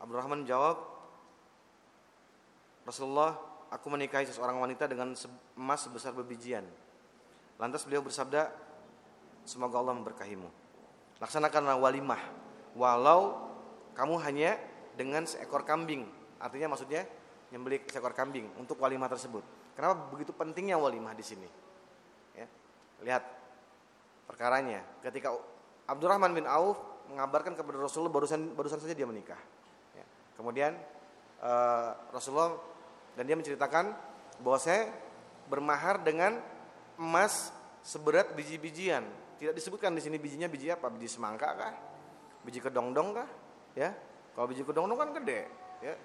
Abdurrahman 0.00 0.44
menjawab, 0.44 0.76
Rasulullah, 2.88 3.36
aku 3.68 3.86
menikahi 3.92 4.26
seseorang 4.26 4.58
wanita 4.58 4.88
dengan 4.88 5.12
emas 5.54 5.80
sebesar 5.84 6.16
bebijian. 6.16 6.64
Lantas 7.60 7.84
beliau 7.84 8.00
bersabda, 8.00 8.48
semoga 9.44 9.76
Allah 9.78 9.94
memberkahimu. 10.00 10.48
Laksanakanlah 11.20 11.76
walimah, 11.76 12.22
walau 12.72 13.52
kamu 13.92 14.16
hanya 14.24 14.56
dengan 14.96 15.28
seekor 15.28 15.68
kambing. 15.68 16.08
Artinya 16.40 16.72
maksudnya 16.72 17.04
nyembelih 17.52 17.84
seekor 17.86 18.16
kambing 18.16 18.48
untuk 18.56 18.80
walimah 18.80 19.12
tersebut. 19.12 19.44
Kenapa 19.76 20.08
begitu 20.08 20.32
pentingnya 20.32 20.80
walimah 20.80 21.12
di 21.12 21.24
sini? 21.24 21.48
Ya, 22.32 22.48
lihat 23.04 23.22
perkaranya. 24.30 24.86
Ketika 25.02 25.34
Abdurrahman 25.90 26.30
bin 26.30 26.46
Auf 26.46 26.78
mengabarkan 27.10 27.58
kepada 27.58 27.82
Rasulullah 27.82 28.14
barusan 28.14 28.54
barusan 28.54 28.78
saja 28.78 28.94
dia 28.94 29.10
menikah. 29.10 29.38
Ya. 29.98 30.06
Kemudian 30.38 30.78
uh, 31.42 31.90
Rasulullah 32.14 32.54
dan 33.18 33.26
dia 33.26 33.34
menceritakan 33.34 33.90
bahwa 34.38 34.58
saya 34.62 34.86
bermahar 35.50 35.98
dengan 36.06 36.38
emas 36.94 37.50
seberat 37.82 38.30
biji-bijian. 38.38 39.02
Tidak 39.40 39.56
disebutkan 39.56 39.90
di 39.96 40.04
sini 40.04 40.20
bijinya 40.20 40.46
biji 40.46 40.70
apa? 40.70 40.86
Biji 40.92 41.10
semangka 41.10 41.48
kah? 41.58 41.74
Biji 42.46 42.62
kedongdong 42.62 43.18
kah? 43.18 43.28
Ya. 43.74 43.90
Kalau 44.36 44.46
biji 44.46 44.62
kedongdong 44.62 45.00
kan 45.00 45.10
gede, 45.16 45.50
ya. 45.82 45.96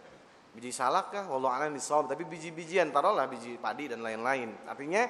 Biji 0.56 0.72
salak 0.72 1.12
kah? 1.12 1.28
Wallahu 1.28 1.52
a'lam. 1.52 1.76
Tapi 2.08 2.24
biji-bijian 2.24 2.96
taruhlah 2.96 3.28
biji 3.28 3.60
padi 3.60 3.92
dan 3.92 4.00
lain-lain. 4.00 4.56
Artinya 4.66 5.04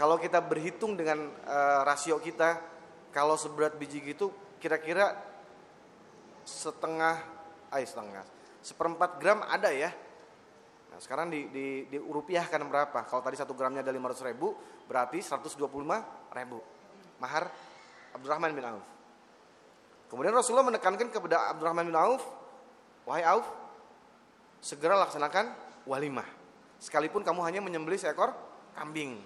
kalau 0.00 0.16
kita 0.16 0.40
berhitung 0.40 0.96
dengan 0.96 1.28
uh, 1.44 1.84
rasio 1.84 2.16
kita 2.16 2.56
kalau 3.12 3.36
seberat 3.36 3.76
biji 3.76 4.00
gitu 4.00 4.32
kira-kira 4.56 5.12
setengah, 6.48 7.20
ay 7.68 7.84
setengah, 7.84 8.24
seperempat 8.64 9.20
gram 9.20 9.44
ada 9.44 9.68
ya 9.68 9.92
Nah, 10.90 10.98
sekarang 10.98 11.30
di, 11.30 11.46
di, 11.54 11.86
dirupiahkan 11.86 12.66
berapa? 12.66 13.06
Kalau 13.06 13.22
tadi 13.22 13.38
satu 13.38 13.54
gramnya 13.54 13.86
ada 13.86 13.94
500 13.94 14.26
ribu, 14.34 14.58
berarti 14.90 15.22
125 15.22 15.62
ribu. 16.34 16.58
Mahar 17.22 17.46
Abdurrahman 18.10 18.50
bin 18.50 18.66
Auf. 18.66 18.82
Kemudian 20.10 20.34
Rasulullah 20.34 20.66
menekankan 20.66 21.14
kepada 21.14 21.54
Abdurrahman 21.54 21.86
bin 21.86 21.94
Auf, 21.94 22.26
wahai 23.06 23.22
Auf, 23.22 23.46
segera 24.58 24.98
laksanakan 24.98 25.54
walimah. 25.86 26.26
Sekalipun 26.82 27.22
kamu 27.22 27.46
hanya 27.46 27.60
menyembelih 27.62 28.00
seekor 28.00 28.34
kambing. 28.74 29.22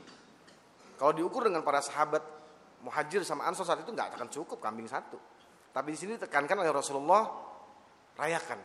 Kalau 0.95 1.13
diukur 1.13 1.47
dengan 1.47 1.67
para 1.67 1.83
sahabat 1.83 2.23
muhajir 2.85 3.25
sama 3.25 3.49
ansor 3.49 3.65
saat 3.67 3.83
itu 3.83 3.91
nggak 3.91 4.15
akan 4.15 4.29
cukup 4.31 4.61
kambing 4.61 4.87
satu. 4.87 5.17
Tapi 5.75 5.91
di 5.91 5.99
sini 5.99 6.11
ditekankan 6.15 6.63
oleh 6.63 6.71
Rasulullah 6.71 7.27
rayakan. 8.15 8.61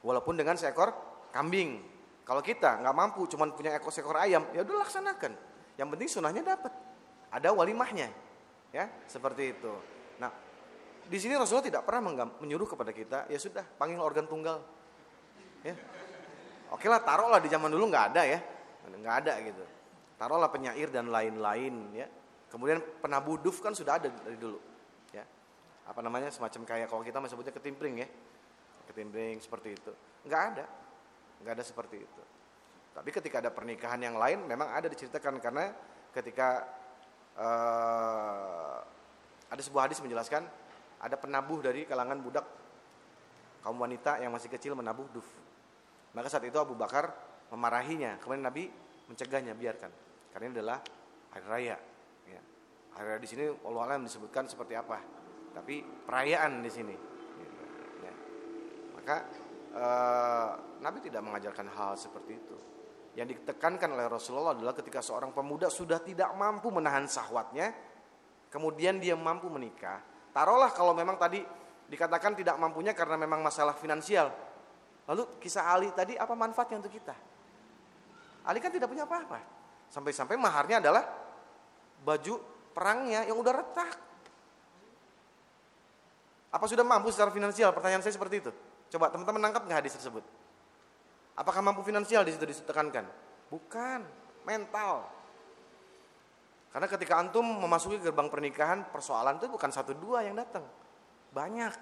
Walaupun 0.00 0.38
dengan 0.38 0.56
seekor 0.56 0.94
kambing. 1.34 1.82
Kalau 2.26 2.42
kita 2.42 2.82
nggak 2.82 2.94
mampu, 2.96 3.28
cuma 3.30 3.46
punya 3.52 3.76
ekor 3.76 3.94
seekor 3.94 4.18
ayam, 4.18 4.50
ya 4.50 4.66
udah 4.66 4.82
laksanakan. 4.82 5.36
Yang 5.78 5.88
penting 5.94 6.08
sunahnya 6.10 6.42
dapat. 6.42 6.72
Ada 7.30 7.52
walimahnya, 7.52 8.08
ya 8.72 8.90
seperti 9.06 9.54
itu. 9.54 9.70
Nah, 10.18 10.32
di 11.06 11.18
sini 11.22 11.38
Rasulullah 11.38 11.70
tidak 11.70 11.82
pernah 11.86 12.26
menyuruh 12.42 12.66
kepada 12.66 12.90
kita, 12.90 13.18
ya 13.30 13.38
sudah 13.38 13.62
panggil 13.62 14.02
organ 14.02 14.26
tunggal. 14.26 14.58
Ya. 15.62 15.74
Oke 16.74 16.90
lah, 16.90 16.98
taruhlah 16.98 17.38
di 17.38 17.46
zaman 17.46 17.70
dulu 17.70 17.86
nggak 17.92 18.14
ada 18.14 18.22
ya, 18.26 18.38
nggak 18.90 19.16
ada 19.22 19.32
gitu. 19.42 19.64
Taruhlah 20.16 20.48
penyair 20.48 20.88
dan 20.88 21.12
lain-lain 21.12 21.92
ya. 21.92 22.08
Kemudian 22.48 22.80
penabuh 23.04 23.36
duf 23.40 23.60
kan 23.60 23.76
sudah 23.76 24.00
ada 24.00 24.08
dari 24.08 24.40
dulu. 24.40 24.56
Ya. 25.12 25.24
Apa 25.84 26.00
namanya 26.00 26.32
semacam 26.32 26.64
kayak 26.64 26.88
kalau 26.88 27.04
kita 27.04 27.20
sebutnya 27.28 27.52
ketimpring 27.52 28.00
ya. 28.00 28.08
Ketimpring 28.88 29.38
seperti 29.44 29.76
itu. 29.76 29.92
Nggak 30.24 30.42
ada 30.54 30.66
nggak 31.42 31.52
ada 31.60 31.64
seperti 31.64 32.00
itu. 32.00 32.22
Tapi 32.96 33.12
ketika 33.12 33.44
ada 33.44 33.52
pernikahan 33.52 34.00
yang 34.00 34.16
lain, 34.16 34.48
memang 34.48 34.72
ada 34.72 34.88
diceritakan 34.88 35.36
karena 35.36 35.68
ketika 36.16 36.64
uh, 37.36 38.80
ada 39.52 39.60
sebuah 39.60 39.90
hadis 39.90 40.00
menjelaskan 40.00 40.48
ada 40.96 41.16
penabuh 41.20 41.60
dari 41.60 41.84
kalangan 41.84 42.16
budak 42.24 42.46
kaum 43.60 43.76
wanita 43.76 44.16
yang 44.24 44.32
masih 44.32 44.48
kecil 44.48 44.72
menabuh 44.72 45.04
duf. 45.12 45.28
Maka 46.16 46.32
saat 46.32 46.48
itu 46.48 46.56
Abu 46.56 46.72
Bakar 46.72 47.12
memarahinya, 47.52 48.16
kemudian 48.24 48.48
Nabi 48.48 48.72
mencegahnya 49.12 49.52
biarkan, 49.52 49.92
karena 50.36 50.52
ini 50.52 50.56
adalah 50.60 50.78
hari 51.32 51.46
raya. 51.48 51.76
Ya. 52.28 52.42
Hari 52.92 53.06
raya 53.08 53.20
di 53.24 53.28
sini 53.32 53.48
Allah 53.48 53.82
alam 53.88 54.04
disebutkan 54.04 54.44
seperti 54.44 54.76
apa, 54.76 55.00
tapi 55.56 55.80
perayaan 55.80 56.60
di 56.60 56.68
sini. 56.68 56.92
Ya. 58.04 58.12
Maka 59.00 59.16
uh, 59.72 60.50
Nabi 60.84 61.00
tidak 61.00 61.24
mengajarkan 61.24 61.72
hal 61.72 61.96
seperti 61.96 62.36
itu. 62.36 62.52
Yang 63.16 63.40
ditekankan 63.40 63.96
oleh 63.96 64.12
Rasulullah 64.12 64.52
adalah 64.52 64.76
ketika 64.76 65.00
seorang 65.00 65.32
pemuda 65.32 65.72
sudah 65.72 66.04
tidak 66.04 66.28
mampu 66.36 66.68
menahan 66.68 67.08
sahwatnya, 67.08 67.72
kemudian 68.52 69.00
dia 69.00 69.16
mampu 69.16 69.48
menikah. 69.48 70.04
Taruhlah 70.36 70.68
kalau 70.76 70.92
memang 70.92 71.16
tadi 71.16 71.40
dikatakan 71.88 72.36
tidak 72.36 72.60
mampunya 72.60 72.92
karena 72.92 73.16
memang 73.16 73.40
masalah 73.40 73.72
finansial. 73.72 74.28
Lalu 75.08 75.40
kisah 75.40 75.72
Ali 75.72 75.88
tadi 75.96 76.12
apa 76.20 76.36
manfaatnya 76.36 76.84
untuk 76.84 76.92
kita? 76.92 77.16
Ali 78.44 78.60
kan 78.60 78.68
tidak 78.68 78.92
punya 78.92 79.08
apa-apa. 79.08 79.55
Sampai-sampai 79.90 80.36
maharnya 80.36 80.82
adalah 80.82 81.04
baju 82.02 82.34
perangnya 82.76 83.24
yang 83.24 83.38
udah 83.40 83.54
retak. 83.56 83.90
Apa 86.52 86.64
sudah 86.68 86.84
mampu 86.86 87.12
secara 87.12 87.32
finansial? 87.32 87.72
Pertanyaan 87.72 88.04
saya 88.04 88.14
seperti 88.14 88.44
itu. 88.44 88.50
Coba 88.96 89.10
teman-teman 89.10 89.50
nangkap 89.50 89.66
nggak 89.66 89.78
hadis 89.84 89.98
tersebut? 89.98 90.22
Apakah 91.36 91.60
mampu 91.60 91.84
finansial 91.84 92.24
di 92.24 92.32
situ 92.32 92.48
ditekankan? 92.48 93.04
Bukan, 93.52 94.00
mental. 94.48 95.04
Karena 96.72 96.88
ketika 96.88 97.16
antum 97.20 97.44
memasuki 97.44 98.00
gerbang 98.00 98.28
pernikahan, 98.28 98.88
persoalan 98.88 99.40
itu 99.40 99.48
bukan 99.48 99.72
satu 99.72 99.96
dua 99.96 100.24
yang 100.24 100.36
datang, 100.36 100.64
banyak. 101.32 101.72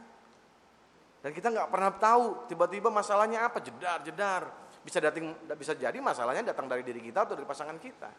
Dan 1.18 1.30
kita 1.34 1.50
nggak 1.50 1.70
pernah 1.70 1.92
tahu 1.94 2.46
tiba-tiba 2.50 2.90
masalahnya 2.90 3.46
apa, 3.46 3.58
jedar 3.58 4.02
jedar. 4.02 4.63
Bisa 4.84 5.00
datang, 5.00 5.32
bisa 5.56 5.72
jadi 5.72 5.96
masalahnya 5.96 6.52
datang 6.52 6.68
dari 6.68 6.84
diri 6.84 7.00
kita 7.00 7.24
atau 7.24 7.32
dari 7.32 7.48
pasangan 7.48 7.80
kita. 7.80 8.10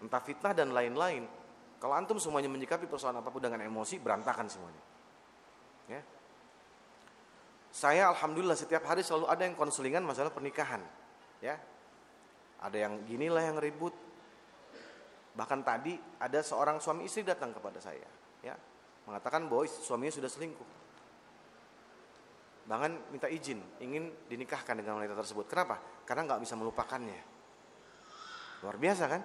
Entah 0.00 0.22
fitnah 0.22 0.54
dan 0.54 0.70
lain-lain. 0.70 1.26
Kalau 1.82 1.98
antum 1.98 2.16
semuanya 2.22 2.46
menyikapi 2.46 2.86
persoalan 2.86 3.18
apa 3.18 3.28
pun 3.28 3.42
dengan 3.42 3.58
emosi, 3.66 3.98
berantakan 3.98 4.46
semuanya. 4.46 4.82
Ya. 5.90 6.00
Saya 7.74 8.06
alhamdulillah 8.14 8.54
setiap 8.54 8.86
hari 8.86 9.02
selalu 9.02 9.26
ada 9.26 9.42
yang 9.42 9.58
konselingan 9.58 10.06
masalah 10.06 10.30
pernikahan. 10.30 10.80
Ya. 11.42 11.58
Ada 12.62 12.86
yang 12.86 13.02
ginilah 13.10 13.42
yang 13.42 13.58
ribut. 13.58 13.92
Bahkan 15.34 15.60
tadi 15.66 15.98
ada 16.20 16.38
seorang 16.44 16.78
suami 16.78 17.08
istri 17.10 17.26
datang 17.26 17.50
kepada 17.50 17.82
saya, 17.82 18.06
ya. 18.44 18.54
Mengatakan 19.08 19.50
bahwa 19.50 19.66
suaminya 19.66 20.12
sudah 20.14 20.30
selingkuh. 20.30 20.79
Bahkan 22.70 23.10
minta 23.10 23.26
izin, 23.26 23.58
ingin 23.82 24.30
dinikahkan 24.30 24.78
dengan 24.78 25.02
wanita 25.02 25.18
tersebut. 25.18 25.50
Kenapa? 25.50 26.06
Karena 26.06 26.22
nggak 26.30 26.40
bisa 26.46 26.54
melupakannya. 26.54 27.18
Luar 28.62 28.78
biasa 28.78 29.04
kan? 29.10 29.22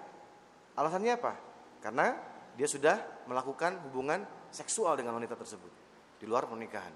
Alasannya 0.74 1.14
apa? 1.14 1.34
Karena 1.78 2.18
dia 2.58 2.66
sudah 2.66 2.98
melakukan 3.30 3.86
hubungan 3.86 4.26
seksual 4.50 4.98
dengan 4.98 5.22
wanita 5.22 5.38
tersebut 5.38 5.70
di 6.18 6.26
luar 6.26 6.50
pernikahan. 6.50 6.90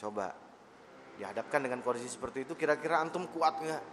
Coba 0.00 0.32
dihadapkan 1.20 1.60
dengan 1.60 1.84
kondisi 1.84 2.08
seperti 2.08 2.48
itu, 2.48 2.56
kira-kira 2.56 3.04
antum 3.04 3.28
kuat 3.28 3.60
nggak? 3.60 3.84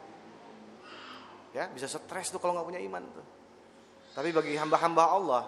Ya, 1.52 1.68
bisa 1.68 1.92
stres 1.92 2.32
tuh 2.32 2.40
kalau 2.40 2.56
nggak 2.56 2.68
punya 2.72 2.82
iman 2.88 3.04
tuh. 3.12 3.26
Tapi 4.16 4.32
bagi 4.32 4.56
hamba-hamba 4.56 5.04
Allah 5.04 5.44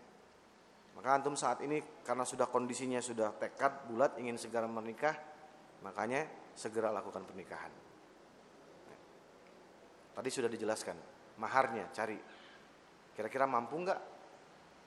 Maka 1.01 1.17
antum 1.17 1.33
saat 1.33 1.65
ini 1.65 1.81
karena 2.05 2.29
sudah 2.29 2.45
kondisinya 2.45 3.01
sudah 3.01 3.33
tekad 3.41 3.89
bulat 3.89 4.21
ingin 4.21 4.37
segera 4.37 4.69
menikah, 4.69 5.17
makanya 5.81 6.45
segera 6.57 6.89
lakukan 6.89 7.23
pernikahan. 7.29 7.71
Tadi 10.17 10.29
sudah 10.33 10.49
dijelaskan, 10.49 10.97
maharnya 11.37 11.93
cari. 11.93 12.17
Kira-kira 13.13 13.45
mampu 13.45 13.77
nggak? 13.85 14.01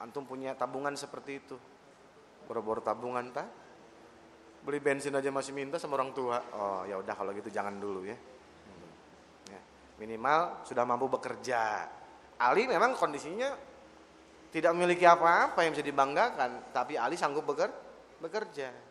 Antum 0.01 0.25
punya 0.25 0.58
tabungan 0.58 0.97
seperti 0.97 1.32
itu? 1.38 1.55
Boro-boro 2.49 2.82
tabungan 2.82 3.29
tak? 3.29 3.47
Beli 4.65 4.82
bensin 4.82 5.13
aja 5.13 5.29
masih 5.29 5.53
minta 5.53 5.77
sama 5.77 6.01
orang 6.01 6.12
tua. 6.17 6.41
Oh 6.58 6.82
ya 6.89 6.97
udah 6.97 7.13
kalau 7.13 7.29
gitu 7.38 7.53
jangan 7.53 7.77
dulu 7.77 8.10
ya. 8.10 8.17
Hmm. 8.17 8.91
ya. 9.53 9.62
Minimal 10.01 10.65
sudah 10.65 10.84
mampu 10.84 11.05
bekerja. 11.05 11.86
Ali 12.41 12.65
memang 12.65 12.97
kondisinya 12.97 13.53
tidak 14.49 14.73
memiliki 14.73 15.05
apa-apa 15.05 15.62
yang 15.62 15.77
bisa 15.77 15.86
dibanggakan, 15.86 16.73
tapi 16.73 16.97
Ali 16.97 17.13
sanggup 17.13 17.45
bekerja. 17.45 18.88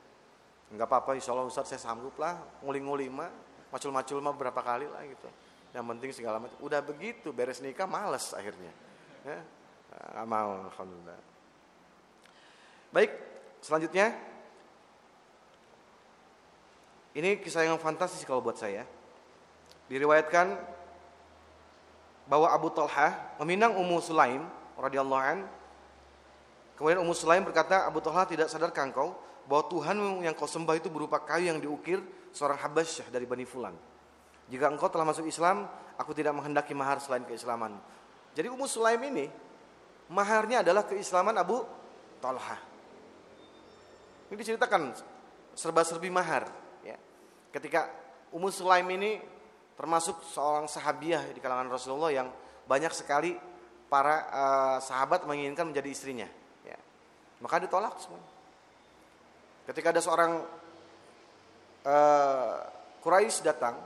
Enggak 0.68 0.86
apa-apa 0.88 1.16
insya 1.16 1.32
Allah 1.32 1.48
Ustaz 1.48 1.68
saya 1.72 1.80
sanggup 1.80 2.16
lah. 2.20 2.36
Nguli-nguli 2.60 3.08
mah 3.08 3.30
macul-macul 3.72 4.18
mah 4.20 4.34
berapa 4.36 4.60
kali 4.60 4.86
lah 4.88 5.02
gitu. 5.08 5.28
Yang 5.72 5.84
penting 5.84 6.10
segala 6.12 6.36
macam. 6.40 6.56
Udah 6.60 6.80
begitu 6.84 7.32
beres 7.32 7.60
nikah 7.64 7.88
males 7.88 8.32
akhirnya. 8.36 8.72
Ya 9.24 9.40
nggak 9.88 10.26
mau 10.28 10.50
alhamdulillah. 10.68 11.18
Baik 12.92 13.10
selanjutnya. 13.64 14.14
Ini 17.16 17.40
kisah 17.42 17.66
yang 17.66 17.80
fantastis 17.80 18.22
kalau 18.22 18.44
buat 18.44 18.60
saya. 18.60 18.86
Diriwayatkan 19.88 20.54
bahwa 22.28 22.52
Abu 22.52 22.68
Talha 22.70 23.16
meminang 23.40 23.74
Ummu 23.74 23.98
Sulaim 24.04 24.44
radhiyallahu 24.76 25.22
an. 25.24 25.38
Kemudian 26.76 27.00
Ummu 27.02 27.16
Sulaim 27.16 27.42
berkata 27.42 27.88
Abu 27.88 27.98
Talha 28.04 28.28
tidak 28.28 28.52
sadar 28.52 28.70
kangkau 28.70 29.16
bahwa 29.48 29.64
Tuhan 29.72 29.96
yang 30.28 30.36
kau 30.36 30.44
sembah 30.44 30.76
itu 30.76 30.92
berupa 30.92 31.24
kayu 31.24 31.48
yang 31.48 31.58
diukir 31.58 32.04
seorang 32.36 32.60
Habasyah 32.60 33.08
dari 33.08 33.24
Bani 33.24 33.48
Fulan. 33.48 33.72
Jika 34.52 34.68
engkau 34.68 34.92
telah 34.92 35.08
masuk 35.08 35.24
Islam, 35.24 35.64
aku 35.96 36.12
tidak 36.12 36.36
menghendaki 36.36 36.76
mahar 36.76 37.00
selain 37.00 37.24
keislaman. 37.24 37.80
Jadi 38.36 38.48
Ummu 38.52 38.68
Sulaim 38.68 39.00
ini 39.08 39.26
maharnya 40.12 40.60
adalah 40.60 40.84
keislaman 40.84 41.36
Abu 41.36 41.64
Talha. 42.20 42.60
Ini 44.28 44.36
diceritakan 44.36 44.92
serba-serbi 45.56 46.12
mahar. 46.12 46.48
Ya. 46.84 47.00
Ketika 47.52 47.88
Ummu 48.32 48.52
Sulaim 48.52 48.88
ini 48.92 49.20
termasuk 49.74 50.20
seorang 50.28 50.68
sahabiah 50.68 51.24
di 51.32 51.40
kalangan 51.40 51.72
Rasulullah 51.72 52.12
yang 52.12 52.28
banyak 52.68 52.92
sekali 52.92 53.32
para 53.88 54.28
uh, 54.28 54.78
sahabat 54.84 55.24
menginginkan 55.24 55.72
menjadi 55.72 55.88
istrinya. 55.88 56.28
Ya. 56.64 56.76
Maka 57.40 57.64
ditolak 57.64 57.96
semua. 57.96 58.37
Ketika 59.68 59.92
ada 59.92 60.00
seorang 60.00 60.40
uh, 61.84 62.56
Quraisy 63.04 63.44
datang 63.44 63.76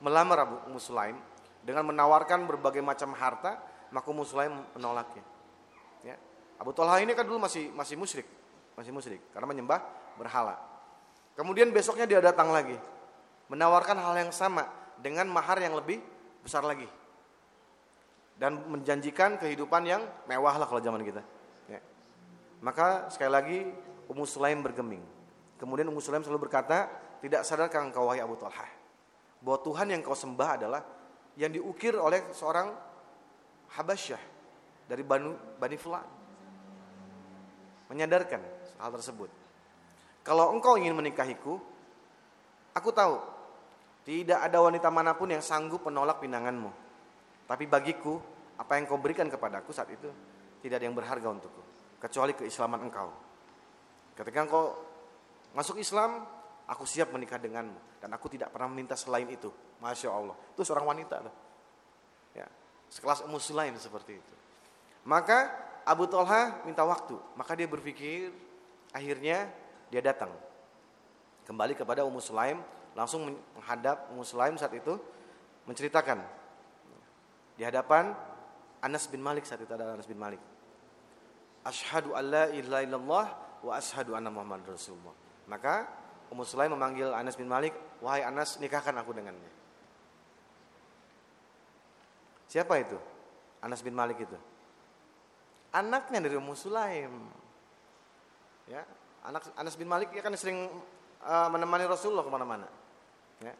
melamar 0.00 0.48
Abu 0.48 0.56
Musulaim 0.72 1.20
dengan 1.60 1.84
menawarkan 1.92 2.48
berbagai 2.48 2.80
macam 2.80 3.12
harta, 3.12 3.60
maka 3.92 4.08
Musulaim 4.16 4.64
menolaknya. 4.72 5.20
Ya. 6.00 6.16
Abu 6.56 6.72
Talha 6.72 7.04
ini 7.04 7.12
kan 7.12 7.28
dulu 7.28 7.36
masih 7.36 7.68
masih 7.76 8.00
musyrik, 8.00 8.24
masih 8.80 8.96
musyrik 8.96 9.20
karena 9.36 9.44
menyembah 9.44 9.84
berhala. 10.16 10.56
Kemudian 11.36 11.68
besoknya 11.68 12.08
dia 12.08 12.24
datang 12.24 12.48
lagi 12.48 12.80
menawarkan 13.52 14.00
hal 14.00 14.16
yang 14.24 14.32
sama 14.32 14.64
dengan 14.96 15.28
mahar 15.28 15.60
yang 15.60 15.76
lebih 15.76 16.00
besar 16.40 16.64
lagi 16.64 16.88
dan 18.40 18.56
menjanjikan 18.72 19.36
kehidupan 19.36 19.84
yang 19.84 20.00
mewah 20.24 20.56
lah 20.56 20.64
kalau 20.64 20.80
zaman 20.80 21.04
kita. 21.04 21.20
Ya. 21.68 21.80
Maka 22.64 23.12
sekali 23.12 23.32
lagi 23.32 23.60
Ummu 24.10 24.26
Sulaim 24.26 24.58
bergeming. 24.60 25.02
Kemudian 25.56 25.86
Ummu 25.86 26.02
Sulaim 26.02 26.26
selalu 26.26 26.50
berkata, 26.50 26.90
tidak 27.22 27.46
sadarkah 27.46 27.86
engkau 27.86 28.10
wahai 28.10 28.18
Abu 28.18 28.34
Talha 28.34 28.80
bahwa 29.40 29.58
Tuhan 29.64 29.86
yang 29.88 30.00
kau 30.04 30.16
sembah 30.16 30.50
adalah 30.60 30.82
yang 31.38 31.48
diukir 31.48 31.96
oleh 31.96 32.28
seorang 32.36 32.68
Habasyah 33.70 34.22
dari 34.90 35.06
Bani, 35.06 35.30
Bani 35.56 35.76
Fulan. 35.78 36.06
Menyadarkan 37.88 38.42
hal 38.82 38.90
tersebut. 38.98 39.30
Kalau 40.26 40.52
engkau 40.54 40.76
ingin 40.76 40.94
menikahiku, 40.94 41.58
aku 42.74 42.90
tahu 42.90 43.18
tidak 44.04 44.42
ada 44.42 44.58
wanita 44.58 44.90
mana 44.90 45.14
pun 45.14 45.30
yang 45.30 45.42
sanggup 45.42 45.86
menolak 45.86 46.18
pinanganmu. 46.18 46.70
Tapi 47.46 47.64
bagiku, 47.66 48.18
apa 48.58 48.76
yang 48.78 48.84
kau 48.86 49.00
berikan 49.00 49.26
kepadaku 49.26 49.70
saat 49.72 49.90
itu 49.90 50.06
tidak 50.60 50.82
ada 50.82 50.84
yang 50.86 50.94
berharga 50.94 51.30
untukku 51.30 51.62
kecuali 51.98 52.36
keislaman 52.36 52.90
engkau. 52.90 53.29
Ketika 54.20 54.44
engkau 54.44 54.76
masuk 55.56 55.80
Islam, 55.80 56.28
aku 56.68 56.84
siap 56.84 57.08
menikah 57.08 57.40
denganmu 57.40 58.04
dan 58.04 58.12
aku 58.12 58.28
tidak 58.28 58.52
pernah 58.52 58.68
meminta 58.68 58.92
selain 58.92 59.24
itu. 59.32 59.48
Masya 59.80 60.12
Allah, 60.12 60.36
itu 60.52 60.60
seorang 60.60 60.92
wanita 60.92 61.24
loh. 61.24 61.32
Ya, 62.36 62.44
sekelas 62.92 63.24
Ummu 63.24 63.40
Sulaim 63.40 63.80
seperti 63.80 64.20
itu. 64.20 64.34
Maka 65.08 65.48
Abu 65.88 66.04
Talha 66.04 66.60
minta 66.68 66.84
waktu, 66.84 67.16
maka 67.32 67.56
dia 67.56 67.64
berpikir, 67.64 68.28
akhirnya 68.92 69.48
dia 69.88 70.04
datang 70.04 70.28
kembali 71.48 71.72
kepada 71.72 72.04
Ummu 72.04 72.20
Sulaim, 72.20 72.60
langsung 72.92 73.24
menghadap 73.56 74.12
Ummu 74.12 74.20
Sulaim 74.28 74.60
saat 74.60 74.76
itu 74.76 75.00
menceritakan 75.64 76.20
di 77.56 77.64
hadapan 77.64 78.12
Anas 78.84 79.08
bin 79.08 79.24
Malik 79.24 79.48
saat 79.48 79.64
itu 79.64 79.72
ada 79.72 79.96
Anas 79.96 80.04
bin 80.04 80.20
Malik. 80.20 80.44
Ashadu 81.64 82.12
an 82.12 82.24
la 82.28 82.44
ilaha 82.52 82.84
illallah 82.84 83.26
wa 83.64 83.76
ashadu 83.76 84.16
anna 84.16 84.32
Muhammad 84.32 84.64
Rasulullah. 84.64 85.14
Maka 85.48 85.88
Ummu 86.30 86.46
Sulaim 86.46 86.72
memanggil 86.78 87.10
Anas 87.10 87.34
bin 87.34 87.50
Malik, 87.50 87.74
"Wahai 87.98 88.22
Anas, 88.22 88.56
nikahkan 88.62 88.94
aku 88.94 89.10
dengannya." 89.10 89.50
Siapa 92.46 92.78
itu? 92.82 92.98
Anas 93.62 93.82
bin 93.82 93.94
Malik 93.94 94.22
itu. 94.22 94.38
Anaknya 95.70 96.18
dari 96.22 96.34
Ummu 96.38 96.54
Sulaim. 96.54 97.14
Ya, 98.66 98.86
anak 99.26 99.50
Anas 99.58 99.74
bin 99.74 99.86
Malik 99.90 100.14
ya 100.14 100.22
kan 100.22 100.34
sering 100.38 100.70
uh, 101.22 101.48
menemani 101.50 101.86
Rasulullah 101.86 102.26
ke 102.26 102.30
mana-mana. 102.30 102.66
Ya. 103.42 103.54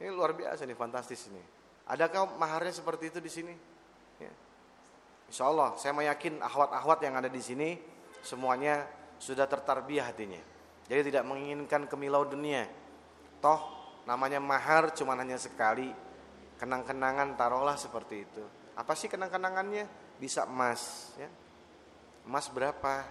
Ini 0.00 0.08
luar 0.16 0.32
biasa 0.32 0.64
nih, 0.64 0.76
fantastis 0.76 1.28
ini. 1.28 1.40
Adakah 1.88 2.40
maharnya 2.40 2.72
seperti 2.72 3.12
itu 3.12 3.18
di 3.20 3.28
sini? 3.28 3.54
Ya. 4.16 4.32
Insya 5.28 5.44
Allah, 5.48 5.76
saya 5.76 5.92
meyakin 5.92 6.40
ahwat-ahwat 6.40 6.98
yang 7.04 7.14
ada 7.20 7.28
di 7.28 7.40
sini 7.44 7.76
semuanya 8.24 8.86
sudah 9.20 9.44
tertarbiyah 9.44 10.10
hatinya. 10.12 10.40
Jadi 10.90 11.12
tidak 11.12 11.24
menginginkan 11.28 11.86
kemilau 11.86 12.26
dunia. 12.26 12.66
Toh 13.38 13.60
namanya 14.08 14.42
mahar 14.42 14.90
cuma 14.96 15.14
hanya 15.14 15.38
sekali. 15.38 15.92
Kenang-kenangan 16.58 17.38
taruhlah 17.40 17.78
seperti 17.78 18.26
itu. 18.26 18.44
Apa 18.76 18.92
sih 18.92 19.08
kenang-kenangannya? 19.08 19.88
Bisa 20.20 20.44
emas, 20.44 21.12
ya. 21.16 21.28
Emas 22.28 22.52
berapa? 22.52 23.08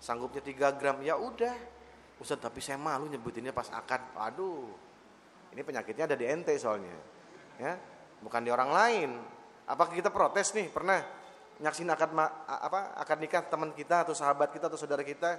Sanggupnya 0.00 0.44
3 0.44 0.76
gram. 0.76 1.00
Ya 1.00 1.16
udah. 1.16 1.56
Ustaz, 2.20 2.36
tapi 2.36 2.60
saya 2.60 2.76
malu 2.76 3.08
nyebutinnya 3.08 3.56
pas 3.56 3.72
akad. 3.72 4.04
Aduh. 4.16 4.68
Ini 5.50 5.64
penyakitnya 5.64 6.04
ada 6.04 6.16
di 6.16 6.28
ente 6.28 6.52
soalnya. 6.60 6.92
Ya, 7.56 7.76
bukan 8.20 8.40
di 8.44 8.50
orang 8.52 8.70
lain. 8.72 9.10
Apakah 9.64 9.92
kita 9.92 10.12
protes 10.12 10.52
nih? 10.56 10.68
Pernah 10.68 11.00
nyaksin 11.60 11.88
akad 11.92 12.10
apa 12.48 12.96
akad 12.96 13.20
nikah 13.20 13.44
teman 13.44 13.70
kita 13.76 14.08
atau 14.08 14.16
sahabat 14.16 14.48
kita 14.50 14.72
atau 14.72 14.80
saudara 14.80 15.04
kita 15.04 15.36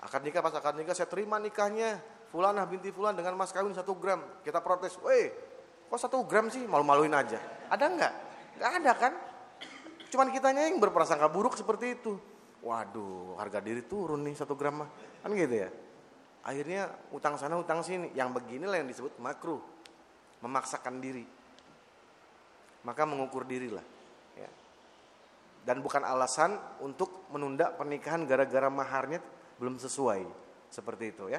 akad 0.00 0.22
nikah 0.22 0.40
pas 0.40 0.54
akad 0.54 0.78
nikah 0.78 0.94
saya 0.94 1.10
terima 1.10 1.36
nikahnya 1.42 1.98
Fulanah 2.30 2.62
binti 2.62 2.94
Fulan 2.94 3.18
dengan 3.18 3.34
mas 3.34 3.50
kawin 3.50 3.74
satu 3.74 3.98
gram. 3.98 4.22
Kita 4.46 4.62
protes, 4.62 4.94
weh 5.02 5.34
kok 5.90 5.98
satu 5.98 6.22
gram 6.22 6.46
sih 6.46 6.62
malu-maluin 6.62 7.10
aja. 7.10 7.42
Ada 7.66 7.84
nggak? 7.90 8.12
Nggak 8.62 8.72
ada 8.78 8.92
kan? 8.94 9.12
Cuman 10.14 10.30
kitanya 10.30 10.70
yang 10.70 10.78
berprasangka 10.78 11.26
buruk 11.26 11.58
seperti 11.58 11.98
itu. 11.98 12.14
Waduh, 12.62 13.34
harga 13.34 13.58
diri 13.58 13.82
turun 13.82 14.22
nih 14.22 14.38
satu 14.38 14.54
gram 14.54 14.86
mah. 14.86 14.90
Kan 15.26 15.34
gitu 15.34 15.66
ya. 15.66 15.68
Akhirnya 16.46 16.86
utang 17.10 17.34
sana 17.34 17.58
utang 17.58 17.82
sini. 17.82 18.14
Yang 18.14 18.38
beginilah 18.38 18.78
yang 18.78 18.86
disebut 18.86 19.18
makruh. 19.18 19.58
Memaksakan 20.38 21.02
diri. 21.02 21.26
Maka 22.86 23.02
mengukur 23.10 23.42
dirilah. 23.42 23.82
Dan 25.70 25.86
bukan 25.86 26.02
alasan 26.02 26.58
untuk 26.82 27.30
menunda 27.30 27.70
pernikahan 27.70 28.26
gara-gara 28.26 28.66
maharnya 28.66 29.22
belum 29.62 29.78
sesuai. 29.78 30.26
Seperti 30.66 31.14
itu 31.14 31.30
ya. 31.30 31.38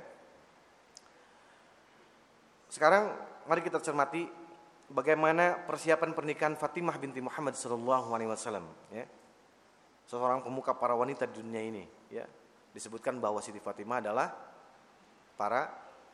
Sekarang 2.72 3.12
mari 3.44 3.60
kita 3.60 3.84
cermati 3.84 4.24
bagaimana 4.88 5.60
persiapan 5.68 6.16
pernikahan 6.16 6.56
Fatimah 6.56 6.96
binti 6.96 7.20
Muhammad 7.20 7.60
sallallahu 7.60 8.16
alaihi 8.16 8.32
wasallam 8.32 8.72
ya. 8.96 9.04
Seorang 10.08 10.40
pemuka 10.48 10.80
para 10.80 10.96
wanita 10.96 11.28
di 11.28 11.36
dunia 11.44 11.68
ini 11.68 11.84
ya. 12.08 12.24
Disebutkan 12.72 13.20
bahwa 13.20 13.44
Siti 13.44 13.60
Fatimah 13.60 14.00
adalah 14.00 14.32
para 15.36 15.68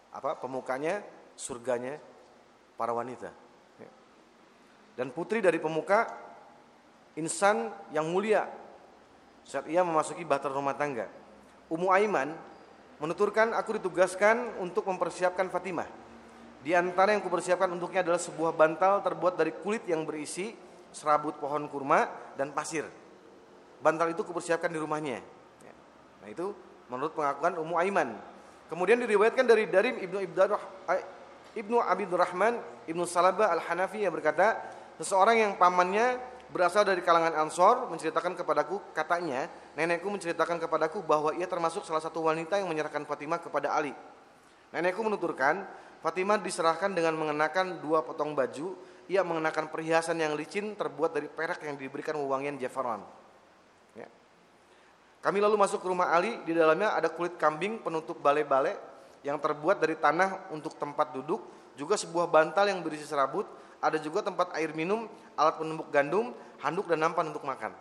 apa 0.10 0.42
pemukanya 0.42 1.06
surganya 1.38 2.02
para 2.82 2.98
wanita 2.98 3.30
ya. 3.78 3.92
Dan 4.98 5.14
putri 5.14 5.38
dari 5.38 5.62
pemuka 5.62 6.26
insan 7.18 7.74
yang 7.92 8.08
mulia 8.08 8.46
saat 9.44 9.66
ia 9.66 9.82
memasuki 9.82 10.22
bahtera 10.22 10.54
rumah 10.54 10.78
tangga. 10.78 11.10
Ummu 11.68 11.92
Aiman 11.92 12.32
menuturkan 13.02 13.52
aku 13.58 13.82
ditugaskan 13.82 14.62
untuk 14.62 14.88
mempersiapkan 14.88 15.52
Fatimah 15.52 15.90
di 16.68 16.74
antara 16.74 17.14
yang 17.14 17.24
kupersiapkan 17.24 17.70
untuknya 17.70 18.02
adalah 18.02 18.20
sebuah 18.20 18.52
bantal 18.52 19.00
terbuat 19.00 19.38
dari 19.40 19.54
kulit 19.54 19.86
yang 19.86 20.04
berisi 20.04 20.52
serabut 20.92 21.38
pohon 21.38 21.70
kurma 21.70 22.10
dan 22.36 22.50
pasir. 22.52 22.84
Bantal 23.78 24.10
itu 24.12 24.26
kupersiapkan 24.26 24.68
di 24.68 24.76
rumahnya. 24.76 25.22
Ya. 25.62 25.74
Nah 26.26 26.28
itu 26.28 26.52
menurut 26.90 27.14
pengakuan 27.14 27.56
Ummu 27.62 27.76
Aiman. 27.78 28.10
Kemudian 28.68 29.00
diriwayatkan 29.00 29.48
dari 29.48 29.70
Darim 29.70 29.96
Ibnu 30.02 30.28
Ibnu 31.56 31.78
Abidurrahman 31.80 32.60
Ibnu 32.84 33.04
Salabah 33.08 33.54
Al-Hanafi 33.54 34.04
yang 34.04 34.12
berkata, 34.12 34.60
seseorang 35.00 35.40
yang 35.40 35.52
pamannya 35.56 36.20
berasal 36.52 36.88
dari 36.88 37.04
kalangan 37.04 37.36
Ansor 37.36 37.92
menceritakan 37.92 38.36
kepadaku 38.40 38.80
katanya 38.96 39.52
nenekku 39.76 40.08
menceritakan 40.08 40.58
kepadaku 40.64 41.04
bahwa 41.04 41.36
ia 41.36 41.46
termasuk 41.46 41.84
salah 41.84 42.00
satu 42.00 42.24
wanita 42.24 42.60
yang 42.60 42.72
menyerahkan 42.72 43.04
Fatimah 43.04 43.44
kepada 43.44 43.76
Ali. 43.76 43.92
Nenekku 44.72 45.04
menuturkan 45.04 45.68
Fatimah 45.98 46.38
diserahkan 46.38 46.94
dengan 46.94 47.18
mengenakan 47.18 47.82
dua 47.82 48.06
potong 48.06 48.38
baju. 48.38 48.78
Ia 49.08 49.24
mengenakan 49.24 49.72
perhiasan 49.72 50.20
yang 50.20 50.36
licin 50.36 50.76
terbuat 50.76 51.16
dari 51.16 51.32
perak 51.32 51.64
yang 51.64 51.80
diberikan 51.80 52.20
wewangian 52.20 52.60
jafaran. 52.60 53.02
Ya. 53.96 54.08
Kami 55.24 55.40
lalu 55.42 55.56
masuk 55.58 55.82
ke 55.82 55.88
rumah 55.88 56.12
Ali. 56.12 56.38
Di 56.44 56.54
dalamnya 56.54 56.94
ada 56.94 57.10
kulit 57.10 57.40
kambing 57.40 57.82
penutup 57.82 58.20
bale-bale 58.20 58.76
yang 59.24 59.40
terbuat 59.42 59.80
dari 59.80 59.96
tanah 59.98 60.52
untuk 60.54 60.76
tempat 60.76 61.16
duduk. 61.16 61.44
Juga 61.80 61.96
sebuah 61.96 62.30
bantal 62.30 62.70
yang 62.70 62.84
berisi 62.84 63.08
serabut. 63.08 63.48
Ada 63.78 64.02
juga 64.02 64.26
tempat 64.26 64.54
air 64.58 64.74
minum, 64.74 65.06
alat 65.38 65.62
penumbuk 65.62 65.94
gandum, 65.94 66.34
handuk 66.62 66.90
dan 66.90 67.06
nampan 67.06 67.30
untuk 67.30 67.46
makan. 67.46 67.74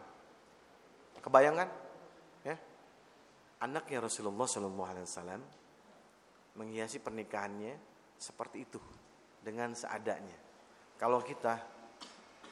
Kebayangan? 1.25 1.69
Ya. 2.45 2.57
Anaknya 3.65 4.05
Rasulullah 4.05 4.45
SAW 4.45 5.41
menghiasi 6.57 7.01
pernikahannya 7.01 7.77
seperti 8.17 8.69
itu 8.69 8.81
dengan 9.41 9.73
seadanya. 9.77 10.37
Kalau 10.97 11.21
kita 11.21 11.61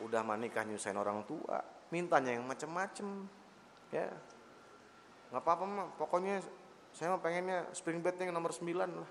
udah 0.05 0.23
menikah 0.25 0.65
nyusahin 0.65 0.97
orang 1.01 1.25
tua, 1.25 1.61
mintanya 1.89 2.37
yang 2.37 2.45
macem-macem, 2.45 3.29
ya 3.93 4.09
nggak 5.33 5.43
apa-apa 5.43 5.65
mah. 5.65 5.89
Pokoknya 5.97 6.45
saya 6.95 7.15
mah 7.15 7.21
pengennya 7.21 7.67
spring 7.75 8.05
bed 8.05 8.21
yang 8.21 8.31
nomor 8.37 8.53
9 8.53 8.71
lah, 8.75 9.11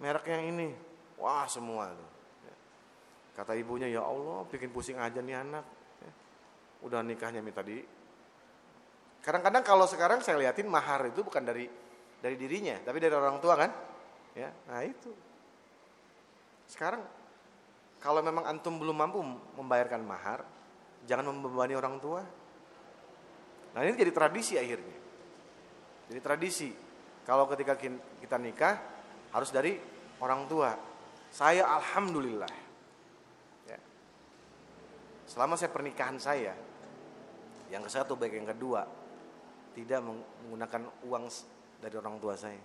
merek 0.00 0.26
yang 0.26 0.44
ini, 0.50 0.74
wah 1.20 1.46
semua 1.46 1.92
tuh. 1.94 2.09
Kata 3.40 3.56
ibunya 3.56 3.88
ya 3.88 4.04
Allah 4.04 4.44
bikin 4.52 4.68
pusing 4.68 5.00
aja 5.00 5.16
nih 5.24 5.32
anak. 5.32 5.64
Ya. 6.04 6.12
Udah 6.84 7.00
nikahnya 7.00 7.40
minta 7.40 7.64
di. 7.64 7.80
Kadang-kadang 9.24 9.64
kalau 9.64 9.88
sekarang 9.88 10.20
saya 10.20 10.36
liatin 10.36 10.68
mahar 10.68 11.08
itu 11.08 11.24
bukan 11.24 11.40
dari 11.40 11.64
dari 12.20 12.36
dirinya, 12.36 12.76
tapi 12.84 13.00
dari 13.00 13.16
orang 13.16 13.40
tua 13.40 13.56
kan. 13.56 13.72
Ya, 14.36 14.52
nah 14.68 14.84
itu. 14.84 15.08
Sekarang 16.68 17.00
kalau 18.04 18.20
memang 18.20 18.44
antum 18.44 18.76
belum 18.76 19.08
mampu 19.08 19.24
membayarkan 19.56 20.04
mahar, 20.04 20.44
jangan 21.08 21.32
membebani 21.32 21.72
orang 21.72 21.96
tua. 21.96 22.20
Nah 23.72 23.80
ini 23.88 23.96
jadi 23.96 24.12
tradisi 24.12 24.60
akhirnya. 24.60 24.98
Jadi 26.12 26.20
tradisi. 26.20 26.68
Kalau 27.24 27.48
ketika 27.48 27.72
kita 28.20 28.36
nikah 28.36 28.76
harus 29.32 29.48
dari 29.48 29.80
orang 30.20 30.44
tua. 30.44 30.76
Saya 31.32 31.64
alhamdulillah. 31.64 32.69
Selama 35.30 35.54
saya 35.54 35.70
pernikahan 35.70 36.18
saya, 36.18 36.50
yang 37.70 37.86
ke 37.86 37.90
satu 37.90 38.18
baik 38.18 38.34
yang 38.34 38.50
kedua, 38.50 38.82
tidak 39.78 40.02
menggunakan 40.02 40.90
uang 41.06 41.24
dari 41.78 41.94
orang 41.94 42.18
tua 42.18 42.34
saya. 42.34 42.58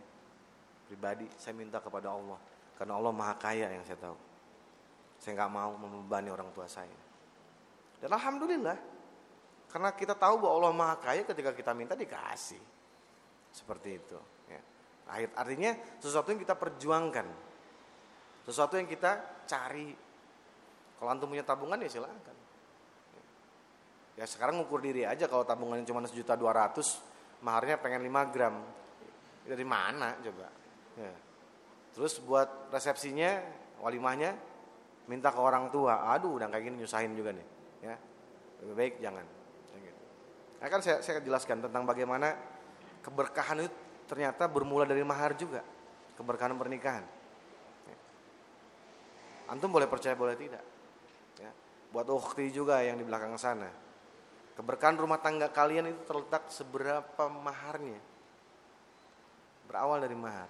Pribadi 0.90 1.30
saya 1.38 1.54
minta 1.54 1.78
kepada 1.78 2.10
Allah. 2.10 2.42
Karena 2.74 2.98
Allah 2.98 3.14
maha 3.14 3.38
kaya 3.38 3.70
yang 3.70 3.86
saya 3.86 4.02
tahu. 4.02 4.18
Saya 5.22 5.38
nggak 5.38 5.54
mau 5.54 5.78
membebani 5.78 6.34
orang 6.34 6.50
tua 6.58 6.66
saya. 6.66 6.98
Dan 8.02 8.10
alhamdulillah 8.10 8.98
karena 9.70 9.90
kita 9.94 10.18
tahu 10.18 10.42
bahwa 10.42 10.54
Allah 10.66 10.74
maha 10.74 10.96
kaya 10.98 11.22
ketika 11.22 11.54
kita 11.54 11.70
minta 11.78 11.94
dikasih. 11.94 12.60
Seperti 13.54 14.02
itu 14.02 14.18
ya. 14.50 14.62
artinya 15.38 16.02
sesuatu 16.02 16.34
yang 16.34 16.42
kita 16.42 16.58
perjuangkan. 16.58 17.30
Sesuatu 18.42 18.74
yang 18.74 18.90
kita 18.90 19.46
cari. 19.46 19.94
Kalau 20.98 21.10
antum 21.14 21.30
punya 21.30 21.46
tabungan 21.46 21.78
ya 21.78 21.90
silakan 21.90 22.45
ya 24.16 24.26
sekarang 24.28 24.64
ngukur 24.64 24.80
diri 24.80 25.04
aja 25.04 25.28
kalau 25.28 25.44
tabungannya 25.44 25.84
cuma 25.84 26.04
sejuta 26.08 26.40
dua 26.40 26.56
ratus 26.56 27.04
maharnya 27.44 27.76
pengen 27.78 28.04
5 28.08 28.34
gram 28.34 28.56
dari 29.46 29.66
mana 29.68 30.16
coba 30.24 30.66
Ya. 30.96 31.14
Terus 31.96 32.20
buat 32.24 32.72
resepsinya, 32.72 33.40
walimahnya 33.84 34.36
minta 35.08 35.32
ke 35.32 35.40
orang 35.40 35.72
tua. 35.72 36.08
Aduh, 36.16 36.40
udah 36.40 36.48
kayak 36.52 36.72
gini 36.72 36.84
nyusahin 36.84 37.16
juga 37.16 37.36
nih. 37.36 37.48
Ya. 37.84 37.96
Lebih 38.64 38.76
baik 38.76 38.94
jangan. 39.04 39.26
Gitu. 39.76 40.02
Nah, 40.60 40.68
kan 40.72 40.80
saya, 40.84 40.98
saya 41.04 41.20
jelaskan 41.24 41.64
tentang 41.64 41.84
bagaimana 41.84 42.36
keberkahan 43.04 43.64
itu 43.64 43.76
ternyata 44.08 44.48
bermula 44.48 44.88
dari 44.88 45.04
mahar 45.04 45.36
juga. 45.36 45.64
Keberkahan 46.16 46.56
pernikahan. 46.56 47.04
Ya. 47.88 47.98
Antum 49.52 49.72
boleh 49.72 49.88
percaya 49.88 50.16
boleh 50.16 50.36
tidak. 50.40 50.64
Ya. 51.40 51.52
Buat 51.92 52.08
ukhti 52.12 52.52
juga 52.52 52.80
yang 52.84 53.00
di 53.00 53.04
belakang 53.04 53.36
sana. 53.36 53.68
Keberkahan 54.56 54.96
rumah 54.96 55.20
tangga 55.20 55.52
kalian 55.52 55.92
itu 55.92 56.02
terletak 56.08 56.48
seberapa 56.48 57.28
maharnya. 57.28 58.00
Berawal 59.68 60.00
dari 60.00 60.16
mahar. 60.16 60.48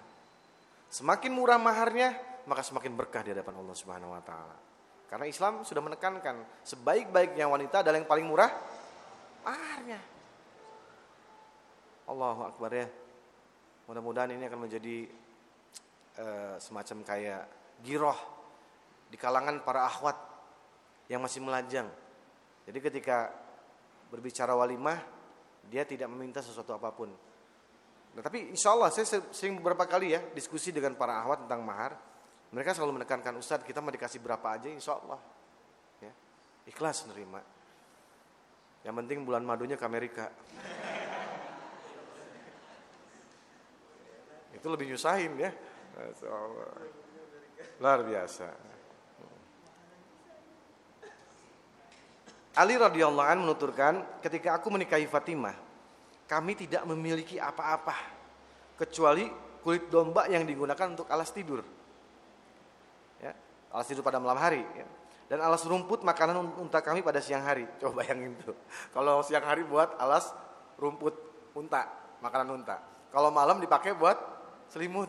Semakin 0.86 1.34
murah 1.34 1.58
maharnya, 1.58 2.14
maka 2.46 2.62
semakin 2.62 2.94
berkah 2.94 3.26
di 3.26 3.34
hadapan 3.34 3.58
Allah 3.58 3.74
Subhanahu 3.74 4.14
wa 4.14 4.22
taala. 4.22 4.56
Karena 5.10 5.26
Islam 5.26 5.66
sudah 5.66 5.82
menekankan 5.82 6.62
sebaik-baiknya 6.62 7.50
wanita 7.50 7.82
adalah 7.82 7.98
yang 7.98 8.06
paling 8.06 8.26
murah 8.26 8.50
maharnya. 9.42 9.98
Allahu 12.06 12.42
akbar 12.46 12.70
ya. 12.70 12.86
Mudah-mudahan 13.90 14.34
ini 14.34 14.46
akan 14.46 14.60
menjadi 14.66 15.10
uh, 16.22 16.54
semacam 16.62 17.02
kayak 17.02 17.42
giroh 17.82 18.18
di 19.10 19.18
kalangan 19.18 19.62
para 19.62 19.86
akhwat 19.86 20.14
yang 21.06 21.22
masih 21.22 21.42
melajang. 21.42 21.86
Jadi 22.66 22.78
ketika 22.82 23.30
berbicara 24.16 24.56
walimah, 24.56 24.96
dia 25.68 25.84
tidak 25.84 26.08
meminta 26.08 26.40
sesuatu 26.40 26.72
apa 26.72 26.88
pun. 26.96 27.12
Nah, 28.16 28.24
tapi 28.24 28.48
insya 28.48 28.72
Allah 28.72 28.88
saya 28.88 29.20
sering 29.28 29.60
beberapa 29.60 29.84
kali 29.84 30.16
ya 30.16 30.24
diskusi 30.32 30.72
dengan 30.72 30.96
para 30.96 31.20
ahwat 31.20 31.44
tentang 31.44 31.60
mahar. 31.60 31.92
Mereka 32.48 32.72
selalu 32.72 33.02
menekankan 33.02 33.36
Ustadz 33.36 33.68
kita 33.68 33.84
mau 33.84 33.92
dikasih 33.92 34.24
berapa 34.24 34.56
aja 34.56 34.72
insya 34.72 34.96
Allah. 34.96 35.20
Ya, 36.00 36.12
ikhlas 36.64 37.04
nerima. 37.12 37.44
Yang 38.80 38.94
penting 39.04 39.18
bulan 39.28 39.44
madunya 39.44 39.76
ke 39.76 39.84
Amerika. 39.84 40.32
Itu 44.56 44.72
lebih 44.72 44.96
nyusahin 44.96 45.36
ya. 45.36 45.52
Luar 47.82 48.00
biasa. 48.00 48.48
Ali 52.56 52.80
radhiyallahu 52.80 53.28
an 53.28 53.38
menuturkan 53.44 53.94
ketika 54.24 54.56
aku 54.56 54.72
menikahi 54.72 55.04
Fatimah 55.04 55.52
kami 56.24 56.58
tidak 56.58 56.82
memiliki 56.88 57.38
apa-apa 57.38 57.94
kecuali 58.80 59.28
kulit 59.60 59.92
domba 59.92 60.26
yang 60.26 60.46
digunakan 60.46 60.94
untuk 60.94 61.06
alas 61.10 61.30
tidur. 61.30 61.62
Ya, 63.22 63.32
alas 63.70 63.86
tidur 63.86 64.02
pada 64.02 64.18
malam 64.22 64.38
hari. 64.38 64.62
Ya. 64.74 64.86
Dan 65.26 65.42
alas 65.42 65.66
rumput 65.66 66.06
makanan 66.06 66.38
unta 66.58 66.78
kami 66.78 67.02
pada 67.02 67.18
siang 67.18 67.42
hari. 67.42 67.66
Coba 67.82 68.02
bayangin 68.02 68.38
tuh. 68.40 68.54
Kalau 68.94 69.22
siang 69.26 69.42
hari 69.42 69.66
buat 69.66 69.98
alas 69.98 70.30
rumput 70.78 71.14
unta, 71.56 71.88
makanan 72.22 72.62
unta. 72.62 72.78
Kalau 73.10 73.34
malam 73.34 73.58
dipakai 73.58 73.96
buat 73.96 74.14
selimut. 74.70 75.08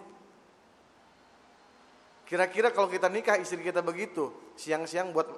Kira-kira 2.28 2.76
kalau 2.76 2.92
kita 2.92 3.08
nikah 3.08 3.40
istri 3.40 3.64
kita 3.64 3.80
begitu, 3.80 4.36
siang-siang 4.60 5.16
buat 5.16 5.32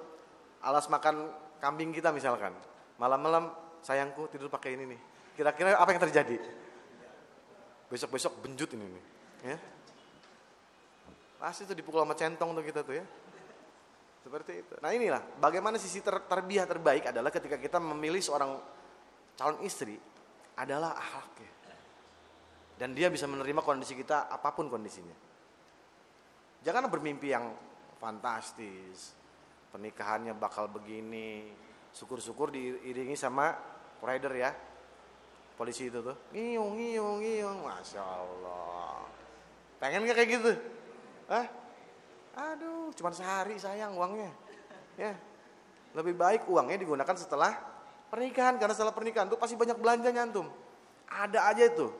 alas 0.58 0.90
makan 0.90 1.30
kambing 1.60 1.92
kita 1.92 2.10
misalkan. 2.10 2.56
Malam-malam 2.96 3.52
sayangku 3.84 4.26
tidur 4.32 4.48
pakai 4.48 4.74
ini 4.74 4.96
nih. 4.96 5.00
Kira-kira 5.36 5.76
apa 5.76 5.92
yang 5.92 6.02
terjadi? 6.02 6.36
Besok-besok 7.92 8.40
benjut 8.42 8.68
ini 8.74 8.86
nih. 8.88 9.04
Ya. 9.54 9.58
Pasti 11.40 11.64
tuh 11.64 11.76
dipukul 11.76 12.04
sama 12.04 12.16
centong 12.16 12.52
tuh 12.52 12.64
kita 12.64 12.80
tuh 12.84 13.00
ya. 13.00 13.04
Seperti 14.20 14.52
itu. 14.60 14.74
Nah 14.84 14.92
inilah 14.92 15.22
bagaimana 15.40 15.80
sisi 15.80 16.04
ter 16.04 16.12
terbiah 16.28 16.68
terbaik 16.68 17.08
adalah 17.08 17.32
ketika 17.32 17.56
kita 17.56 17.80
memilih 17.80 18.20
seorang 18.20 18.52
calon 19.36 19.64
istri 19.64 19.96
adalah 20.60 20.92
akhlaknya. 20.92 21.52
Dan 22.76 22.92
dia 22.96 23.08
bisa 23.08 23.24
menerima 23.28 23.60
kondisi 23.64 23.96
kita 23.96 24.28
apa 24.28 24.52
pun 24.52 24.68
kondisinya. 24.68 25.16
Jangan 26.60 26.92
bermimpi 26.92 27.32
yang 27.32 27.48
fantastis. 27.96 29.19
Pernikahannya 29.70 30.34
bakal 30.34 30.66
begini. 30.66 31.50
Syukur-syukur 31.90 32.54
diiringi 32.54 33.14
sama 33.14 33.54
rider 34.02 34.34
ya. 34.34 34.50
Polisi 35.58 35.92
itu 35.92 36.00
tuh. 36.00 36.16
Ngiyung, 36.34 36.74
ngiyung, 36.78 37.16
ngiyung. 37.20 37.58
Masya 37.66 38.02
Allah. 38.02 39.04
Pengen 39.78 40.06
gak 40.08 40.16
kayak 40.18 40.30
gitu? 40.40 40.52
Hah? 41.28 41.46
Aduh, 42.52 42.94
cuma 42.94 43.10
sehari 43.12 43.58
sayang 43.58 43.94
uangnya. 43.94 44.30
Ya. 44.96 45.14
Lebih 45.92 46.14
baik 46.14 46.46
uangnya 46.46 46.78
digunakan 46.78 47.16
setelah 47.18 47.58
pernikahan 48.10 48.58
karena 48.58 48.74
setelah 48.74 48.94
pernikahan 48.94 49.26
tuh 49.30 49.38
pasti 49.38 49.58
banyak 49.58 49.78
belanja 49.78 50.10
nyantum. 50.10 50.46
Ada 51.10 51.50
aja 51.50 51.66
itu. 51.66 51.90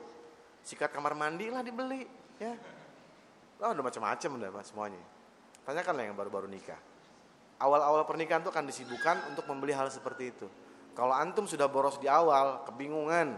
Sikat 0.63 0.93
kamar 0.93 1.17
mandi 1.17 1.49
lah 1.49 1.65
dibeli, 1.65 2.05
ya. 2.37 2.53
Oh, 3.61 3.73
udah 3.73 3.83
macam-macam 3.85 4.29
udah 4.37 4.49
semuanya. 4.65 5.01
Tanyakan 5.65 5.93
lah 5.97 6.03
yang 6.09 6.17
baru-baru 6.17 6.49
nikah. 6.49 6.77
Awal-awal 7.61 8.09
pernikahan 8.09 8.41
tuh 8.41 8.49
akan 8.49 8.65
disibukkan 8.65 9.29
untuk 9.29 9.45
membeli 9.45 9.77
hal 9.77 9.85
seperti 9.93 10.33
itu. 10.33 10.49
Kalau 10.97 11.13
antum 11.13 11.45
sudah 11.45 11.69
boros 11.69 12.01
di 12.01 12.09
awal, 12.09 12.65
kebingungan. 12.65 13.37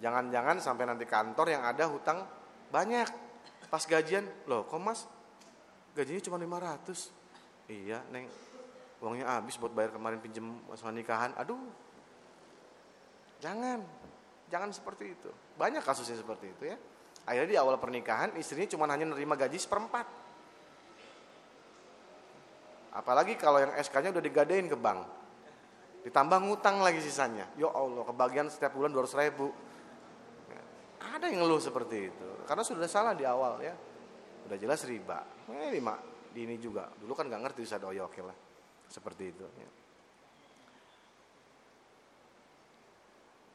Jangan-jangan 0.00 0.64
sampai 0.64 0.88
nanti 0.88 1.04
kantor 1.04 1.52
yang 1.52 1.62
ada 1.62 1.84
hutang 1.84 2.24
banyak. 2.72 3.06
Pas 3.68 3.84
gajian, 3.84 4.24
loh 4.48 4.64
kok 4.64 4.80
mas? 4.80 5.04
Gajinya 5.92 6.22
cuma 6.24 6.40
500 6.40 7.70
iya 7.70 8.02
neng. 8.10 8.26
Uangnya 8.98 9.38
habis 9.38 9.60
buat 9.60 9.70
bayar 9.70 9.92
kemarin 9.92 10.18
pinjem 10.24 10.44
masalah 10.64 10.96
nikahan. 10.96 11.36
Aduh. 11.36 11.60
Jangan. 13.44 13.84
Jangan 14.48 14.72
seperti 14.72 15.12
itu. 15.12 15.30
Banyak 15.60 15.84
kasusnya 15.84 16.16
seperti 16.16 16.48
itu 16.48 16.72
ya. 16.72 16.76
Akhirnya 17.28 17.48
di 17.52 17.58
awal 17.60 17.76
pernikahan 17.76 18.32
istrinya 18.40 18.68
cuma 18.72 18.88
hanya 18.88 19.08
nerima 19.08 19.36
gaji 19.36 19.56
seperempat 19.56 20.23
apalagi 22.94 23.34
kalau 23.34 23.60
yang 23.60 23.74
SK-nya 23.76 24.14
udah 24.14 24.24
digadein 24.24 24.70
ke 24.70 24.78
bank. 24.78 25.04
Ditambah 26.06 26.38
ngutang 26.46 26.80
lagi 26.80 27.00
sisanya. 27.02 27.48
Ya 27.58 27.68
Allah 27.68 28.04
kebagian 28.06 28.46
setiap 28.48 28.76
bulan 28.76 28.92
200 28.92 29.24
ribu. 29.28 29.50
Ada 31.04 31.28
yang 31.28 31.44
ngeluh 31.44 31.60
seperti 31.60 32.12
itu. 32.12 32.28
Karena 32.48 32.62
sudah 32.64 32.88
salah 32.88 33.12
di 33.16 33.24
awal 33.24 33.60
ya. 33.60 33.74
Udah 34.48 34.56
jelas 34.60 34.84
riba. 34.84 35.24
Eh 35.48 35.72
lima. 35.72 35.96
Di 36.32 36.44
ini 36.44 36.60
juga. 36.60 36.88
Dulu 37.00 37.12
kan 37.16 37.28
nggak 37.28 37.42
ngerti 37.48 37.60
bisa 37.64 37.80
doyok 37.80 38.12
ya 38.20 38.24
lah. 38.28 38.36
Seperti 38.88 39.32
itu 39.32 39.44
ya. 39.44 39.70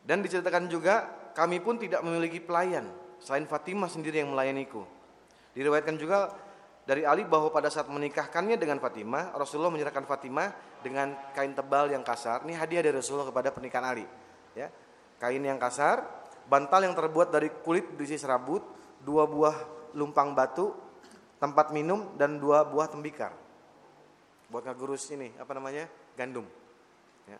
dan 0.09 0.25
diceritakan 0.25 0.65
juga 0.65 1.05
kami 1.37 1.61
pun 1.61 1.77
tidak 1.77 2.01
memiliki 2.01 2.41
pelayan. 2.41 2.89
Selain 3.21 3.45
Fatimah 3.45 3.85
sendiri 3.85 4.25
yang 4.25 4.33
melayaniku. 4.33 4.81
Diriwayatkan 5.53 6.01
juga 6.01 6.33
dari 6.87 7.05
Ali 7.05 7.23
bahwa 7.27 7.49
pada 7.53 7.67
saat 7.71 7.87
menikahkannya 7.89 8.55
dengan 8.55 8.77
Fatimah 8.81 9.35
Rasulullah 9.35 9.73
menyerahkan 9.73 10.05
Fatimah 10.05 10.81
dengan 10.83 11.13
kain 11.35 11.53
tebal 11.53 11.91
yang 11.91 12.01
kasar 12.01 12.43
ini 12.47 12.55
hadiah 12.55 12.81
dari 12.85 12.95
Rasulullah 12.95 13.29
kepada 13.29 13.53
pernikahan 13.53 13.85
Ali 13.93 14.05
ya 14.57 14.71
kain 15.21 15.43
yang 15.43 15.61
kasar 15.61 16.19
bantal 16.49 16.81
yang 16.81 16.97
terbuat 16.97 17.29
dari 17.29 17.53
kulit 17.61 17.85
berisi 17.93 18.17
serabut 18.17 18.65
dua 19.05 19.29
buah 19.29 19.79
lumpang 19.93 20.33
batu, 20.33 20.73
tempat 21.37 21.71
minum 21.71 22.13
dan 22.17 22.37
dua 22.41 22.65
buah 22.65 22.89
tembikar. 22.89 23.31
Buat 24.49 24.65
ngagurus 24.65 25.13
ini, 25.13 25.29
apa 25.37 25.53
namanya? 25.53 25.85
Gandum. 26.17 26.45
Ya. 27.29 27.37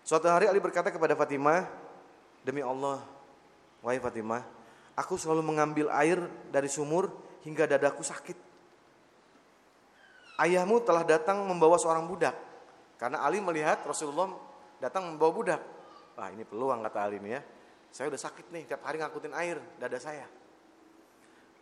Suatu 0.00 0.26
hari 0.32 0.48
Ali 0.48 0.58
berkata 0.58 0.88
kepada 0.88 1.12
Fatimah, 1.12 1.68
"Demi 2.40 2.64
Allah, 2.64 3.04
wahai 3.84 4.00
Fatimah, 4.00 4.42
aku 4.96 5.20
selalu 5.20 5.44
mengambil 5.44 5.92
air 5.92 6.24
dari 6.48 6.72
sumur 6.72 7.12
hingga 7.44 7.68
dadaku 7.68 8.02
sakit. 8.02 8.36
Ayahmu 10.40 10.82
telah 10.82 11.06
datang 11.06 11.44
membawa 11.46 11.78
seorang 11.78 12.08
budak." 12.08 12.34
Karena 12.98 13.20
Ali 13.22 13.38
melihat 13.38 13.84
Rasulullah 13.84 14.32
datang 14.80 15.12
membawa 15.12 15.30
budak. 15.30 15.60
Wah, 16.14 16.30
ini 16.30 16.46
peluang 16.46 16.80
kata 16.88 16.98
Ali 17.04 17.18
ini 17.18 17.36
ya. 17.36 17.42
Saya 17.94 18.10
udah 18.10 18.18
sakit 18.18 18.50
nih, 18.50 18.66
tiap 18.66 18.82
hari 18.82 18.98
ngangkutin 18.98 19.34
air 19.34 19.58
dada 19.78 19.98
saya. 20.02 20.26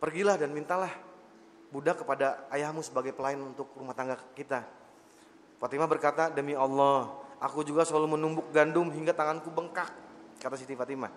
Pergilah 0.01 0.37
dan 0.37 0.49
mintalah 0.49 0.89
budak 1.73 2.01
kepada 2.05 2.45
ayahmu 2.53 2.81
sebagai 2.85 3.13
pelayan 3.13 3.53
untuk 3.53 3.69
rumah 3.77 3.97
tangga 3.97 4.17
kita. 4.37 4.65
Fatimah 5.57 5.87
berkata, 5.89 6.29
demi 6.29 6.53
Allah, 6.53 7.09
aku 7.41 7.65
juga 7.65 7.85
selalu 7.85 8.17
menumbuk 8.17 8.51
gandum 8.53 8.89
hingga 8.93 9.15
tanganku 9.15 9.49
bengkak, 9.49 9.89
kata 10.41 10.55
Siti 10.57 10.75
Fatimah. 10.75 11.09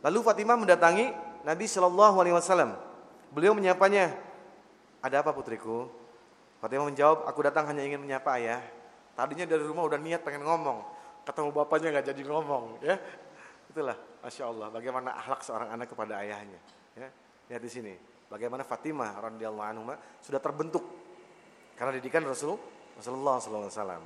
Lalu 0.00 0.18
Fatimah 0.24 0.56
mendatangi 0.56 1.12
Nabi 1.44 1.64
Shallallahu 1.68 2.16
Alaihi 2.20 2.36
Wasallam. 2.36 2.76
Beliau 3.30 3.54
menyapanya, 3.54 4.10
ada 5.00 5.22
apa 5.22 5.30
putriku? 5.30 5.86
Fatimah 6.60 6.90
menjawab, 6.90 7.24
aku 7.24 7.40
datang 7.46 7.64
hanya 7.70 7.86
ingin 7.86 8.02
menyapa 8.02 8.36
ayah. 8.36 8.60
Tadinya 9.16 9.46
dari 9.48 9.64
rumah 9.64 9.86
udah 9.86 9.96
niat 9.96 10.20
pengen 10.20 10.44
ngomong, 10.44 10.84
ketemu 11.24 11.48
bapaknya 11.54 11.88
nggak 11.94 12.06
jadi 12.12 12.22
ngomong, 12.26 12.64
ya. 12.84 12.98
Itulah, 13.70 13.96
masya 14.20 14.44
Allah, 14.50 14.68
bagaimana 14.68 15.14
akhlak 15.14 15.40
seorang 15.46 15.70
anak 15.72 15.88
kepada 15.88 16.20
ayahnya. 16.20 16.60
Ya. 16.98 17.08
Lihat 17.48 17.62
di 17.62 17.70
sini, 17.70 17.94
bagaimana 18.26 18.66
Fatimah 18.66 19.18
radhiyallahu 19.18 19.68
anhu 19.72 19.82
sudah 20.22 20.42
terbentuk 20.42 20.84
karena 21.78 21.96
didikan 21.96 22.26
Rasul 22.26 22.60
Rasulullah 22.98 23.40
SAW. 23.40 24.04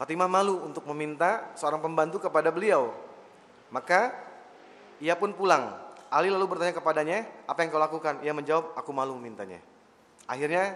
Fatimah 0.00 0.24
malu 0.32 0.64
untuk 0.64 0.88
meminta 0.88 1.52
seorang 1.52 1.84
pembantu 1.84 2.24
kepada 2.24 2.48
beliau. 2.48 2.88
Maka 3.68 4.16
ia 4.96 5.12
pun 5.12 5.36
pulang. 5.36 5.76
Ali 6.10 6.26
lalu 6.26 6.50
bertanya 6.50 6.74
kepadanya, 6.74 7.22
apa 7.46 7.62
yang 7.62 7.70
kau 7.70 7.78
lakukan? 7.78 8.18
Ia 8.26 8.34
menjawab, 8.34 8.74
aku 8.74 8.90
malu 8.90 9.14
memintanya. 9.14 9.62
Akhirnya 10.26 10.74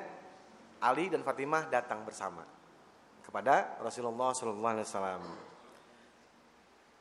Ali 0.78 1.10
dan 1.10 1.26
Fatimah 1.26 1.66
datang 1.66 2.06
bersama 2.06 2.46
kepada 3.26 3.74
Rasulullah 3.82 4.30
SAW. 4.30 5.26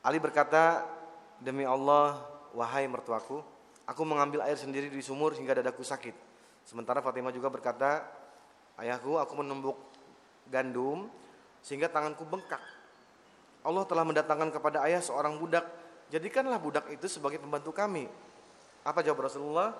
Ali 0.02 0.18
berkata, 0.18 0.82
demi 1.38 1.62
Allah, 1.62 2.18
wahai 2.50 2.90
mertuaku, 2.90 3.38
aku 3.86 4.02
mengambil 4.02 4.42
air 4.42 4.58
sendiri 4.58 4.90
di 4.90 4.98
sumur 4.98 5.30
hingga 5.38 5.62
dadaku 5.62 5.86
sakit. 5.86 6.16
Sementara 6.66 6.98
Fatimah 6.98 7.30
juga 7.30 7.46
berkata, 7.54 8.02
ayahku, 8.82 9.14
aku 9.14 9.32
menumbuk 9.38 9.78
gandum 10.50 11.06
sehingga 11.62 11.86
tanganku 11.86 12.26
bengkak. 12.26 12.60
Allah 13.64 13.84
telah 13.88 14.04
mendatangkan 14.04 14.50
kepada 14.52 14.84
ayah 14.84 15.00
seorang 15.00 15.40
budak, 15.40 15.64
jadikanlah 16.14 16.62
budak 16.62 16.86
itu 16.94 17.10
sebagai 17.10 17.42
pembantu 17.42 17.74
kami. 17.74 18.06
Apa 18.86 19.02
jawab 19.02 19.26
Rasulullah? 19.26 19.74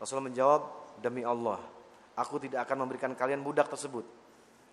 Rasulullah 0.00 0.32
menjawab, 0.32 0.62
demi 1.04 1.20
Allah, 1.20 1.60
aku 2.16 2.40
tidak 2.40 2.64
akan 2.64 2.88
memberikan 2.88 3.12
kalian 3.12 3.44
budak 3.44 3.68
tersebut. 3.68 4.04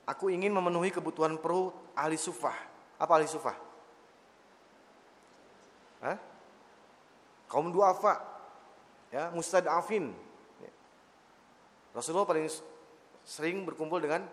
Aku 0.08 0.32
ingin 0.32 0.52
memenuhi 0.56 0.92
kebutuhan 0.92 1.36
perut 1.40 1.76
ahli 1.96 2.16
sufah. 2.16 2.56
Apa 3.00 3.20
ahli 3.20 3.28
sufah? 3.28 3.56
Hah? 6.04 6.18
kaum 7.54 7.70
duafa, 7.70 8.18
ya, 9.14 9.30
mustadafin. 9.30 10.10
Rasulullah 11.94 12.26
paling 12.26 12.50
sering 13.22 13.62
berkumpul 13.62 14.02
dengan 14.02 14.26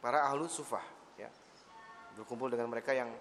para 0.00 0.24
ahlu 0.24 0.48
sufah, 0.48 0.80
ya. 1.20 1.28
Berkumpul 2.16 2.48
dengan 2.48 2.72
mereka 2.72 2.96
yang 2.96 3.12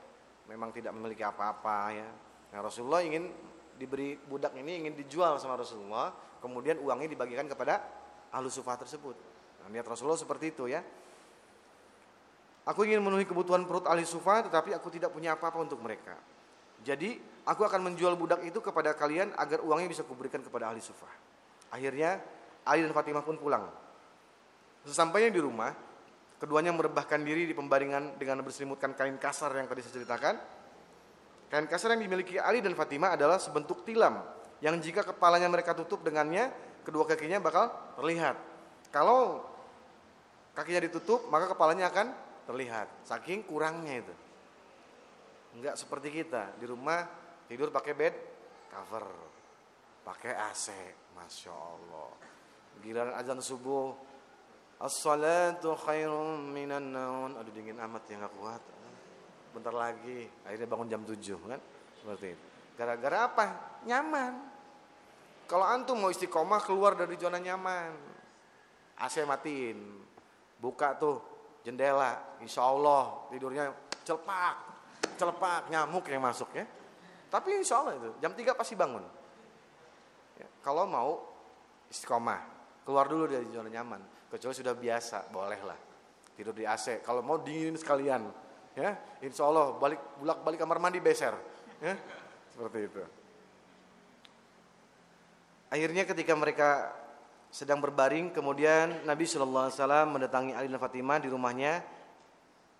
memang 0.47 0.71
tidak 0.71 0.95
memiliki 0.95 1.27
apa-apa, 1.27 1.91
ya. 1.91 2.07
Nah, 2.53 2.61
Rasulullah 2.61 3.01
ingin 3.01 3.27
diberi 3.75 4.15
budak 4.15 4.53
ini 4.53 4.85
ingin 4.85 4.93
dijual 4.93 5.41
sama 5.41 5.57
Rasulullah, 5.57 6.13
kemudian 6.39 6.77
uangnya 6.77 7.09
dibagikan 7.09 7.49
kepada 7.49 7.81
ahlu 8.29 8.47
sufah 8.53 8.77
tersebut. 8.77 9.17
Nah, 9.65 9.67
niat 9.73 9.85
Rasulullah 9.89 10.19
seperti 10.21 10.53
itu 10.53 10.69
ya. 10.69 10.85
Aku 12.63 12.87
ingin 12.87 13.03
memenuhi 13.03 13.27
kebutuhan 13.27 13.67
perut 13.67 13.83
ahli 13.89 14.07
sufah 14.07 14.47
tetapi 14.47 14.71
aku 14.71 14.87
tidak 14.87 15.11
punya 15.11 15.35
apa-apa 15.35 15.67
untuk 15.67 15.83
mereka. 15.83 16.15
Jadi 16.79 17.33
Aku 17.43 17.67
akan 17.67 17.91
menjual 17.91 18.15
budak 18.15 18.39
itu 18.47 18.63
kepada 18.63 18.95
kalian 18.95 19.35
agar 19.35 19.59
uangnya 19.59 19.91
bisa 19.91 20.07
kuberikan 20.07 20.39
kepada 20.39 20.71
ahli 20.71 20.79
sufah. 20.79 21.11
Akhirnya 21.75 22.23
Ali 22.63 22.87
dan 22.87 22.95
Fatimah 22.95 23.19
pun 23.19 23.35
pulang. 23.35 23.67
Sesampainya 24.87 25.27
di 25.27 25.43
rumah, 25.43 25.75
keduanya 26.39 26.71
merebahkan 26.71 27.19
diri 27.19 27.43
di 27.43 27.51
pembaringan 27.51 28.15
dengan 28.15 28.39
berselimutkan 28.47 28.95
kain 28.95 29.19
kasar 29.19 29.51
yang 29.59 29.67
tadi 29.67 29.83
saya 29.83 29.99
ceritakan. 29.99 30.35
Kain 31.53 31.69
kasar 31.69 31.93
yang 31.93 32.09
dimiliki 32.09 32.41
Ali 32.41 32.65
dan 32.65 32.73
Fatimah 32.73 33.13
adalah 33.13 33.37
sebentuk 33.37 33.85
tilam 33.85 34.25
yang 34.57 34.73
jika 34.81 35.05
kepalanya 35.05 35.45
mereka 35.45 35.77
tutup 35.77 36.01
dengannya, 36.01 36.49
kedua 36.81 37.05
kakinya 37.05 37.37
bakal 37.37 37.69
terlihat. 38.01 38.33
Kalau 38.89 39.45
kakinya 40.57 40.81
ditutup, 40.81 41.29
maka 41.29 41.53
kepalanya 41.53 41.93
akan 41.93 42.09
terlihat. 42.49 42.89
Saking 43.05 43.45
kurangnya 43.45 44.01
itu. 44.01 44.13
Enggak 45.53 45.77
seperti 45.77 46.09
kita 46.09 46.57
di 46.57 46.65
rumah 46.65 47.05
Tidur 47.45 47.69
pakai 47.69 47.93
bed 47.93 48.15
cover, 48.71 49.05
pakai 50.01 50.33
AC, 50.33 50.73
masya 51.13 51.53
Allah. 51.53 52.09
Giliran 52.81 53.13
azan 53.13 53.37
subuh, 53.43 53.93
as-salatu 54.81 55.77
khairum 55.77 56.49
minan 56.49 56.95
naun. 56.95 57.37
Aduh 57.37 57.53
dingin 57.53 57.77
amat 57.77 58.09
ya 58.09 58.25
nggak 58.25 58.33
kuat. 58.41 58.63
Bentar 59.53 59.73
lagi, 59.73 60.25
akhirnya 60.43 60.65
bangun 60.65 60.87
jam 60.89 61.01
7 61.05 61.37
kan? 61.45 61.61
Seperti 62.01 62.33
itu. 62.33 62.45
Gara-gara 62.73 63.29
apa? 63.29 63.45
Nyaman. 63.85 64.33
Kalau 65.45 65.65
antum 65.69 66.01
mau 66.01 66.09
istiqomah 66.09 66.65
keluar 66.65 66.97
dari 66.97 67.13
zona 67.21 67.37
nyaman, 67.37 67.93
AC 68.97 69.21
matiin, 69.29 69.77
buka 70.57 70.97
tuh 70.97 71.21
jendela, 71.61 72.41
insya 72.41 72.65
Allah 72.65 73.29
tidurnya 73.29 73.69
celepak, 74.01 74.55
celepak 75.19 75.69
nyamuk 75.69 76.09
yang 76.09 76.25
masuk 76.25 76.49
ya. 76.57 76.65
Tapi 77.29 77.61
insya 77.61 77.85
Allah 77.85 77.93
itu 78.01 78.09
jam 78.17 78.33
3 78.33 78.57
pasti 78.57 78.73
bangun. 78.73 79.05
Ya, 80.41 80.47
kalau 80.65 80.89
mau 80.89 81.21
istiqomah, 81.93 82.41
keluar 82.81 83.05
dulu 83.05 83.29
dari 83.29 83.45
zona 83.53 83.69
nyaman. 83.69 84.01
Kecuali 84.33 84.55
sudah 84.57 84.73
biasa, 84.73 85.29
bolehlah 85.29 85.77
tidur 86.33 86.53
di 86.57 86.65
AC. 86.65 87.05
Kalau 87.05 87.21
mau 87.21 87.37
dingin 87.37 87.77
sekalian, 87.77 88.25
ya 88.73 88.97
insya 89.21 89.45
Allah 89.45 89.77
balik 89.77 90.01
bulak 90.17 90.37
balik 90.41 90.59
kamar 90.61 90.77
mandi 90.81 90.99
beser, 91.01 91.33
ya 91.81 91.93
seperti 92.53 92.89
itu. 92.89 93.01
Akhirnya 95.73 96.05
ketika 96.05 96.33
mereka 96.37 96.93
sedang 97.53 97.81
berbaring, 97.81 98.33
kemudian 98.33 99.05
Nabi 99.05 99.25
Shallallahu 99.29 99.69
Alaihi 99.69 99.77
Wasallam 99.77 100.07
mendatangi 100.17 100.51
Ali 100.53 100.69
dan 100.69 100.81
Fatimah 100.81 101.17
di 101.21 101.29
rumahnya. 101.29 101.81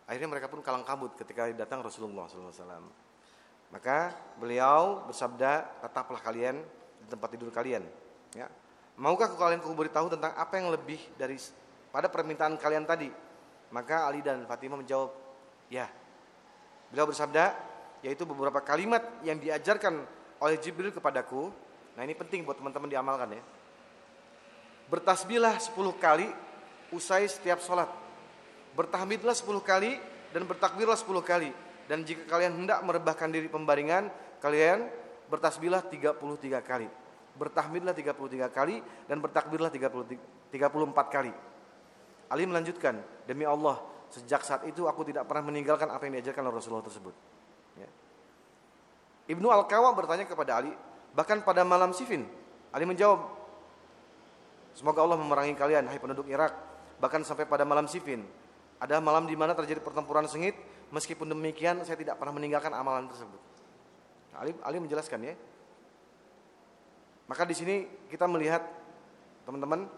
Akhirnya 0.05 0.29
mereka 0.29 0.45
pun 0.49 0.61
kalang 0.61 0.85
kabut 0.85 1.13
ketika 1.17 1.49
datang 1.53 1.81
Rasulullah 1.81 2.29
Shallallahu 2.29 2.53
Alaihi 2.53 2.61
Wasallam. 2.65 2.85
Maka 3.73 4.13
beliau 4.37 5.01
bersabda, 5.09 5.81
tetaplah 5.81 6.21
kalian 6.21 6.61
di 7.01 7.07
tempat 7.09 7.33
tidur 7.33 7.49
kalian. 7.49 7.81
Ya. 8.37 8.45
Maukah 8.93 9.33
kalian 9.33 9.65
ku 9.65 9.73
beritahu 9.73 10.13
tentang 10.13 10.29
apa 10.37 10.53
yang 10.61 10.69
lebih 10.69 11.01
dari 11.17 11.41
pada 11.89 12.05
permintaan 12.05 12.61
kalian 12.61 12.85
tadi? 12.85 13.09
Maka 13.73 14.05
Ali 14.05 14.21
dan 14.21 14.45
Fatimah 14.45 14.77
menjawab, 14.77 15.09
ya. 15.67 15.87
Beliau 16.91 17.07
bersabda, 17.09 17.53
yaitu 18.03 18.27
beberapa 18.27 18.59
kalimat 18.59 19.01
yang 19.23 19.39
diajarkan 19.39 20.03
oleh 20.43 20.57
Jibril 20.59 20.91
kepadaku. 20.91 21.49
Nah 21.95 22.01
ini 22.03 22.13
penting 22.17 22.43
buat 22.43 22.59
teman-teman 22.59 22.89
diamalkan 22.89 23.37
ya. 23.37 23.43
Bertasbihlah 24.91 25.57
10 25.57 25.73
kali 25.97 26.27
usai 26.91 27.25
setiap 27.25 27.63
sholat. 27.63 27.89
Bertahmidlah 28.75 29.33
10 29.33 29.47
kali 29.63 29.97
dan 30.35 30.43
bertakbirlah 30.45 30.97
10 30.97 31.23
kali 31.23 31.49
dan 31.87 32.07
jika 32.07 32.23
kalian 32.25 32.63
hendak 32.63 32.79
merebahkan 32.83 33.27
diri 33.27 33.51
pembaringan, 33.51 34.07
kalian 34.39 34.87
bertasbihlah 35.27 35.83
33 35.87 36.63
kali. 36.63 36.87
Bertahmidlah 37.35 37.91
33 37.91 38.47
kali 38.53 38.79
dan 39.09 39.17
bertakbirlah 39.19 39.73
34 39.73 40.53
kali. 41.09 41.33
Ali 42.31 42.43
melanjutkan, 42.47 42.97
demi 43.27 43.43
Allah, 43.43 43.81
sejak 44.13 44.45
saat 44.45 44.61
itu 44.69 44.85
aku 44.85 45.01
tidak 45.09 45.25
pernah 45.25 45.49
meninggalkan 45.49 45.89
apa 45.89 46.05
yang 46.05 46.21
diajarkan 46.21 46.45
oleh 46.45 46.55
Rasulullah 46.61 46.85
tersebut. 46.85 47.15
Ya. 47.81 47.89
Ibnu 49.33 49.49
Al-Kawa 49.49 49.97
bertanya 49.97 50.29
kepada 50.29 50.61
Ali, 50.61 50.69
bahkan 51.17 51.41
pada 51.41 51.65
malam 51.65 51.89
Sifin, 51.97 52.29
Ali 52.69 52.85
menjawab, 52.85 53.41
Semoga 54.73 55.05
Allah 55.05 55.21
memerangi 55.21 55.53
kalian, 55.53 55.85
hai 55.85 56.01
penduduk 56.01 56.25
Irak, 56.29 56.49
bahkan 56.97 57.21
sampai 57.21 57.45
pada 57.45 57.61
malam 57.61 57.85
Sifin. 57.85 58.25
Ada 58.81 58.97
malam 58.97 59.29
di 59.29 59.37
mana 59.37 59.53
terjadi 59.53 59.79
pertempuran 59.79 60.25
sengit, 60.25 60.57
Meskipun 60.93 61.25
demikian 61.25 61.81
saya 61.81 61.97
tidak 61.97 62.21
pernah 62.21 62.37
meninggalkan 62.37 62.69
amalan 62.69 63.09
tersebut. 63.09 63.41
Ali, 64.37 64.53
Ali 64.61 64.77
menjelaskan 64.77 65.25
ya. 65.25 65.33
Maka 67.25 67.49
di 67.49 67.57
sini 67.57 67.75
kita 68.13 68.29
melihat 68.29 68.61
teman-teman 69.41 69.89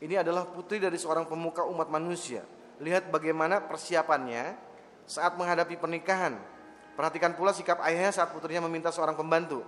ini 0.00 0.16
adalah 0.16 0.48
putri 0.48 0.80
dari 0.80 0.96
seorang 0.96 1.28
pemuka 1.28 1.68
umat 1.68 1.92
manusia. 1.92 2.40
Lihat 2.82 3.10
bagaimana 3.10 3.62
persiapannya 3.62 4.56
saat 5.04 5.36
menghadapi 5.38 5.78
pernikahan. 5.78 6.34
Perhatikan 6.94 7.34
pula 7.34 7.50
sikap 7.50 7.82
ayahnya 7.82 8.14
saat 8.14 8.30
putrinya 8.30 8.64
meminta 8.66 8.94
seorang 8.94 9.18
pembantu. 9.18 9.66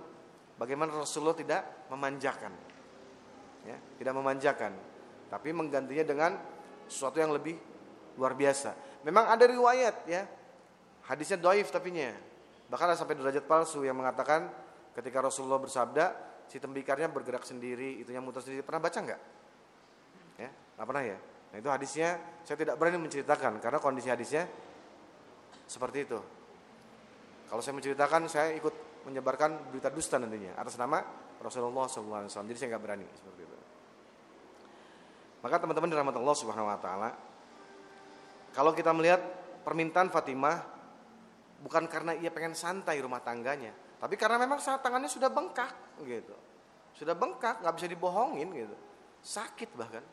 Bagaimana 0.57 0.95
Rasulullah 0.95 1.35
tidak 1.37 1.61
memanjakan. 1.91 2.51
Ya, 3.67 3.75
tidak 3.99 4.15
memanjakan, 4.15 4.71
tapi 5.27 5.51
menggantinya 5.51 6.07
dengan 6.07 6.31
sesuatu 6.87 7.19
yang 7.19 7.35
lebih 7.35 7.59
luar 8.15 8.31
biasa. 8.31 8.71
Memang 9.03 9.27
ada 9.27 9.43
riwayat 9.43 10.07
ya, 10.07 10.23
Hadisnya 11.07 11.39
doif 11.39 11.71
tapinya. 11.71 12.11
Bahkan 12.67 12.85
ada 12.91 12.99
sampai 12.99 13.15
derajat 13.15 13.47
palsu 13.47 13.87
yang 13.87 13.95
mengatakan 13.95 14.51
ketika 14.91 15.23
Rasulullah 15.23 15.55
bersabda, 15.55 16.11
si 16.51 16.59
tembikarnya 16.59 17.07
bergerak 17.07 17.47
sendiri, 17.47 18.03
itunya 18.03 18.19
muter 18.19 18.43
sendiri. 18.43 18.59
Pernah 18.59 18.83
baca 18.83 18.99
nggak? 18.99 19.21
Ya, 20.35 20.49
nggak 20.51 20.87
pernah 20.91 21.03
ya. 21.07 21.17
Nah 21.57 21.65
itu 21.65 21.73
hadisnya 21.73 22.21
saya 22.45 22.53
tidak 22.53 22.77
berani 22.77 23.01
menceritakan 23.01 23.57
karena 23.57 23.81
kondisi 23.81 24.13
hadisnya 24.13 24.45
seperti 25.65 26.05
itu. 26.05 26.21
Kalau 27.49 27.65
saya 27.65 27.73
menceritakan, 27.73 28.29
saya 28.29 28.53
ikut 28.53 29.01
menyebarkan 29.09 29.73
berita 29.73 29.89
dusta 29.89 30.21
nantinya 30.21 30.53
atas 30.53 30.77
nama 30.77 31.01
Rasulullah 31.41 31.89
SAW. 31.89 32.29
Jadi 32.29 32.57
saya 32.61 32.77
nggak 32.77 32.83
berani 32.85 33.09
seperti 33.09 33.41
itu. 33.41 33.57
Maka 35.41 35.57
teman-teman 35.57 35.89
dirahmati 35.89 36.17
Allah 36.21 36.37
Subhanahu 36.37 36.69
Wa 36.69 36.77
Taala, 36.77 37.09
kalau 38.53 38.77
kita 38.77 38.93
melihat 38.93 39.25
permintaan 39.65 40.13
Fatimah 40.13 40.61
bukan 41.65 41.89
karena 41.89 42.13
ia 42.21 42.29
pengen 42.29 42.53
santai 42.53 43.01
rumah 43.01 43.25
tangganya, 43.25 43.73
tapi 43.97 44.13
karena 44.13 44.37
memang 44.37 44.61
saat 44.61 44.85
tangannya 44.85 45.09
sudah 45.09 45.33
bengkak 45.33 45.73
gitu. 46.05 46.37
Sudah 46.93 47.17
bengkak, 47.17 47.65
nggak 47.65 47.73
bisa 47.81 47.89
dibohongin 47.89 48.45
gitu. 48.53 48.77
Sakit 49.25 49.73
bahkan. 49.73 50.05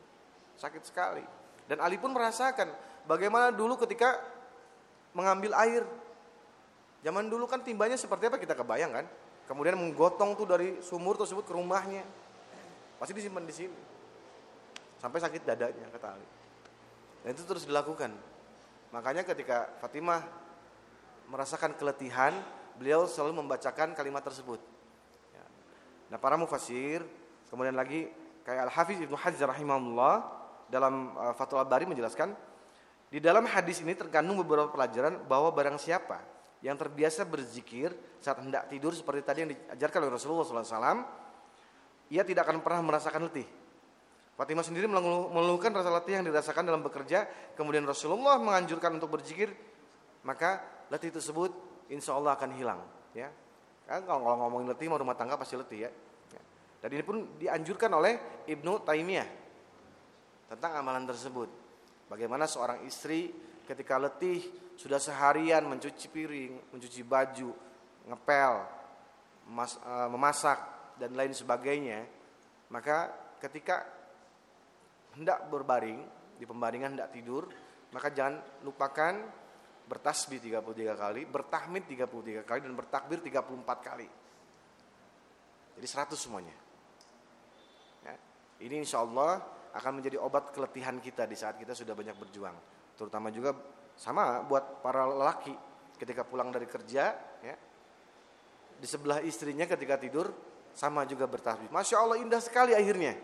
Sakit 0.55 0.83
sekali. 0.87 1.23
Dan 1.65 1.81
Ali 1.81 1.97
pun 1.97 2.13
merasakan 2.13 2.69
bagaimana 3.09 3.49
dulu 3.49 3.79
ketika 3.85 4.21
mengambil 5.15 5.55
air. 5.57 5.83
Zaman 7.05 7.29
dulu 7.29 7.45
kan 7.45 7.61
timbanya 7.61 7.95
seperti 7.95 8.29
apa 8.29 8.37
kita 8.41 8.57
kebayang 8.57 8.91
kan? 8.91 9.05
Kemudian 9.45 9.77
menggotong 9.77 10.33
tuh 10.33 10.49
dari 10.49 10.81
sumur 10.81 11.17
tersebut 11.17 11.45
ke 11.45 11.53
rumahnya. 11.53 12.01
Pasti 12.97 13.13
disimpan 13.13 13.45
di 13.45 13.53
sini. 13.53 13.79
Sampai 14.97 15.21
sakit 15.21 15.41
dadanya 15.45 15.85
kata 15.93 16.17
Ali. 16.17 16.27
Dan 17.21 17.37
itu 17.37 17.45
terus 17.45 17.65
dilakukan. 17.69 18.09
Makanya 18.89 19.21
ketika 19.21 19.69
Fatimah 19.81 20.25
merasakan 21.29 21.77
keletihan, 21.77 22.33
beliau 22.77 23.05
selalu 23.05 23.41
membacakan 23.41 23.93
kalimat 23.93 24.21
tersebut. 24.21 24.61
Ya. 25.33 25.45
Nah, 26.13 26.17
para 26.21 26.37
mufasir, 26.37 27.01
kemudian 27.49 27.73
lagi 27.77 28.09
kayak 28.45 28.69
Al-Hafiz 28.69 28.97
Ibnu 29.01 29.17
Hajar 29.17 29.51
rahimahullah 29.51 30.44
dalam 30.75 31.15
uh, 31.15 31.31
Fathul 31.31 31.63
Bari 31.63 31.87
menjelaskan, 31.87 32.35
di 33.07 33.23
dalam 33.23 33.47
hadis 33.47 33.79
ini 33.79 33.95
terkandung 33.95 34.43
beberapa 34.43 34.67
pelajaran 34.67 35.23
bahwa 35.23 35.47
barang 35.55 35.79
siapa 35.79 36.19
yang 36.59 36.75
terbiasa 36.75 37.23
berzikir 37.23 37.95
saat 38.19 38.43
hendak 38.43 38.67
tidur 38.67 38.91
seperti 38.91 39.21
tadi 39.23 39.39
yang 39.47 39.51
diajarkan 39.55 40.03
oleh 40.03 40.13
Rasulullah 40.19 40.43
SAW, 40.43 40.99
ia 42.11 42.27
tidak 42.27 42.43
akan 42.49 42.59
pernah 42.59 42.81
merasakan 42.83 43.31
letih. 43.31 43.47
Fatimah 44.35 44.67
sendiri 44.67 44.83
mengeluhkan 44.91 45.71
rasa 45.71 45.87
letih 45.95 46.19
yang 46.19 46.25
dirasakan 46.27 46.67
dalam 46.67 46.83
bekerja, 46.83 47.23
kemudian 47.55 47.87
Rasulullah 47.87 48.35
menganjurkan 48.35 48.99
untuk 48.99 49.15
berzikir, 49.15 49.55
maka 50.27 50.59
letih 50.91 51.07
tersebut 51.15 51.55
insya 51.87 52.19
Allah 52.19 52.35
akan 52.35 52.51
hilang. 52.51 52.83
Ya, 53.15 53.31
kan 53.87 54.03
kalau 54.03 54.35
ngomongin 54.43 54.75
letih 54.75 54.91
mau 54.91 54.99
rumah 54.99 55.15
tangga 55.15 55.39
pasti 55.39 55.55
letih 55.55 55.87
ya. 55.87 55.91
ya. 56.35 56.41
Dan 56.83 56.99
ini 56.99 57.03
pun 57.07 57.39
dianjurkan 57.39 57.87
oleh 57.95 58.43
Ibnu 58.43 58.83
Taimiyah 58.83 59.44
tentang 60.49 60.71
amalan 60.77 61.05
tersebut. 61.09 61.49
Bagaimana 62.05 62.45
seorang 62.45 62.85
istri 62.85 63.33
ketika 63.65 63.97
letih 63.97 64.45
sudah 64.77 65.01
seharian 65.01 65.65
mencuci 65.65 66.05
piring, 66.11 66.75
mencuci 66.75 67.01
baju, 67.01 67.49
ngepel, 68.05 68.53
mas, 69.49 69.73
e, 69.81 69.93
memasak 70.13 70.59
dan 71.01 71.17
lain 71.17 71.33
sebagainya, 71.33 72.05
maka 72.69 73.09
ketika 73.41 73.83
hendak 75.17 75.49
berbaring 75.49 76.05
di 76.37 76.45
pembaringan 76.45 76.93
hendak 76.93 77.09
tidur, 77.09 77.49
maka 77.89 78.11
jangan 78.13 78.37
lupakan 78.61 79.15
bertasbih 79.85 80.41
33 80.41 80.93
kali, 80.97 81.21
bertahmid 81.29 81.83
33 81.89 82.43
kali 82.45 82.59
dan 82.61 82.73
bertakbir 82.73 83.21
34 83.21 83.79
kali. 83.81 84.07
Jadi 85.75 85.87
100 85.87 86.15
semuanya. 86.15 86.55
Ya. 88.01 88.15
Ini 88.63 88.81
insya 88.81 89.03
Allah 89.03 89.54
akan 89.75 89.91
menjadi 89.99 90.17
obat 90.23 90.55
keletihan 90.55 90.97
kita 91.03 91.27
di 91.27 91.35
saat 91.35 91.59
kita 91.59 91.75
sudah 91.75 91.91
banyak 91.91 92.15
berjuang. 92.15 92.55
Terutama 92.95 93.27
juga 93.27 93.51
sama 93.99 94.39
buat 94.47 94.79
para 94.79 95.03
lelaki 95.03 95.51
ketika 95.99 96.23
pulang 96.23 96.51
dari 96.51 96.67
kerja, 96.67 97.03
ya, 97.43 97.55
di 98.75 98.87
sebelah 98.87 99.19
istrinya 99.23 99.67
ketika 99.67 99.99
tidur 99.99 100.31
sama 100.75 101.03
juga 101.07 101.27
bertasbih. 101.27 101.71
Masya 101.71 101.95
Allah 101.99 102.17
indah 102.19 102.39
sekali 102.43 102.75
akhirnya. 102.75 103.15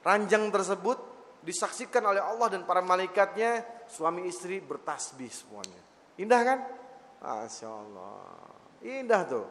Ranjang 0.00 0.48
tersebut 0.48 0.96
disaksikan 1.44 2.04
oleh 2.04 2.20
Allah 2.20 2.48
dan 2.52 2.64
para 2.64 2.80
malaikatnya 2.80 3.84
suami 3.88 4.28
istri 4.28 4.60
bertasbih 4.60 5.28
semuanya. 5.28 5.80
Indah 6.16 6.40
kan? 6.44 6.58
Masya 7.20 7.68
Allah. 7.68 8.24
Indah 8.80 9.22
tuh. 9.28 9.46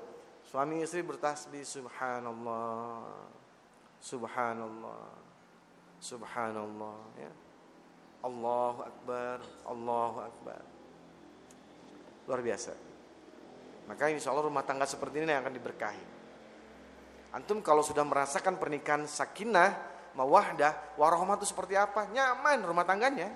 Suami 0.49 0.81
istri 0.81 1.05
bertasbih 1.05 1.61
subhanallah. 1.61 3.05
Subhanallah. 4.01 5.18
Subhanallah 5.99 6.99
ya. 7.19 7.31
Allahu 8.19 8.79
akbar, 8.83 9.37
Allahu 9.67 10.17
akbar. 10.23 10.61
Luar 12.27 12.41
biasa. 12.43 12.75
Maka 13.87 14.11
insya 14.11 14.29
Allah 14.29 14.45
rumah 14.47 14.63
tangga 14.67 14.83
seperti 14.83 15.23
ini 15.23 15.31
yang 15.31 15.41
akan 15.43 15.55
diberkahi. 15.55 16.05
Antum 17.33 17.61
kalau 17.61 17.85
sudah 17.85 18.03
merasakan 18.03 18.57
pernikahan 18.57 19.05
sakinah, 19.05 19.75
mawahdah, 20.17 20.97
warahmah 20.99 21.39
itu 21.39 21.47
seperti 21.47 21.77
apa? 21.77 22.09
Nyaman 22.11 22.65
rumah 22.65 22.83
tangganya. 22.83 23.31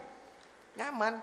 Nyaman. 0.77 1.21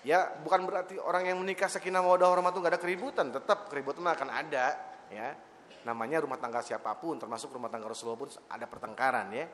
Ya, 0.00 0.32
bukan 0.40 0.64
berarti 0.64 0.96
orang 0.96 1.28
yang 1.28 1.38
menikah 1.40 1.68
sakinah 1.68 2.00
mawadah 2.00 2.32
warahmah 2.32 2.52
itu 2.56 2.58
gak 2.64 2.72
ada 2.72 2.80
keributan, 2.80 3.26
tetap 3.28 3.68
keributan 3.68 4.08
akan 4.08 4.28
ada, 4.32 4.72
ya. 5.12 5.36
Namanya 5.84 6.24
rumah 6.24 6.40
tangga 6.40 6.64
siapa 6.64 6.96
pun, 6.96 7.20
termasuk 7.20 7.52
rumah 7.52 7.68
tangga 7.68 7.92
Rasulullah 7.92 8.16
pun 8.16 8.32
ada 8.48 8.64
pertengkaran, 8.64 9.28
ya. 9.28 9.44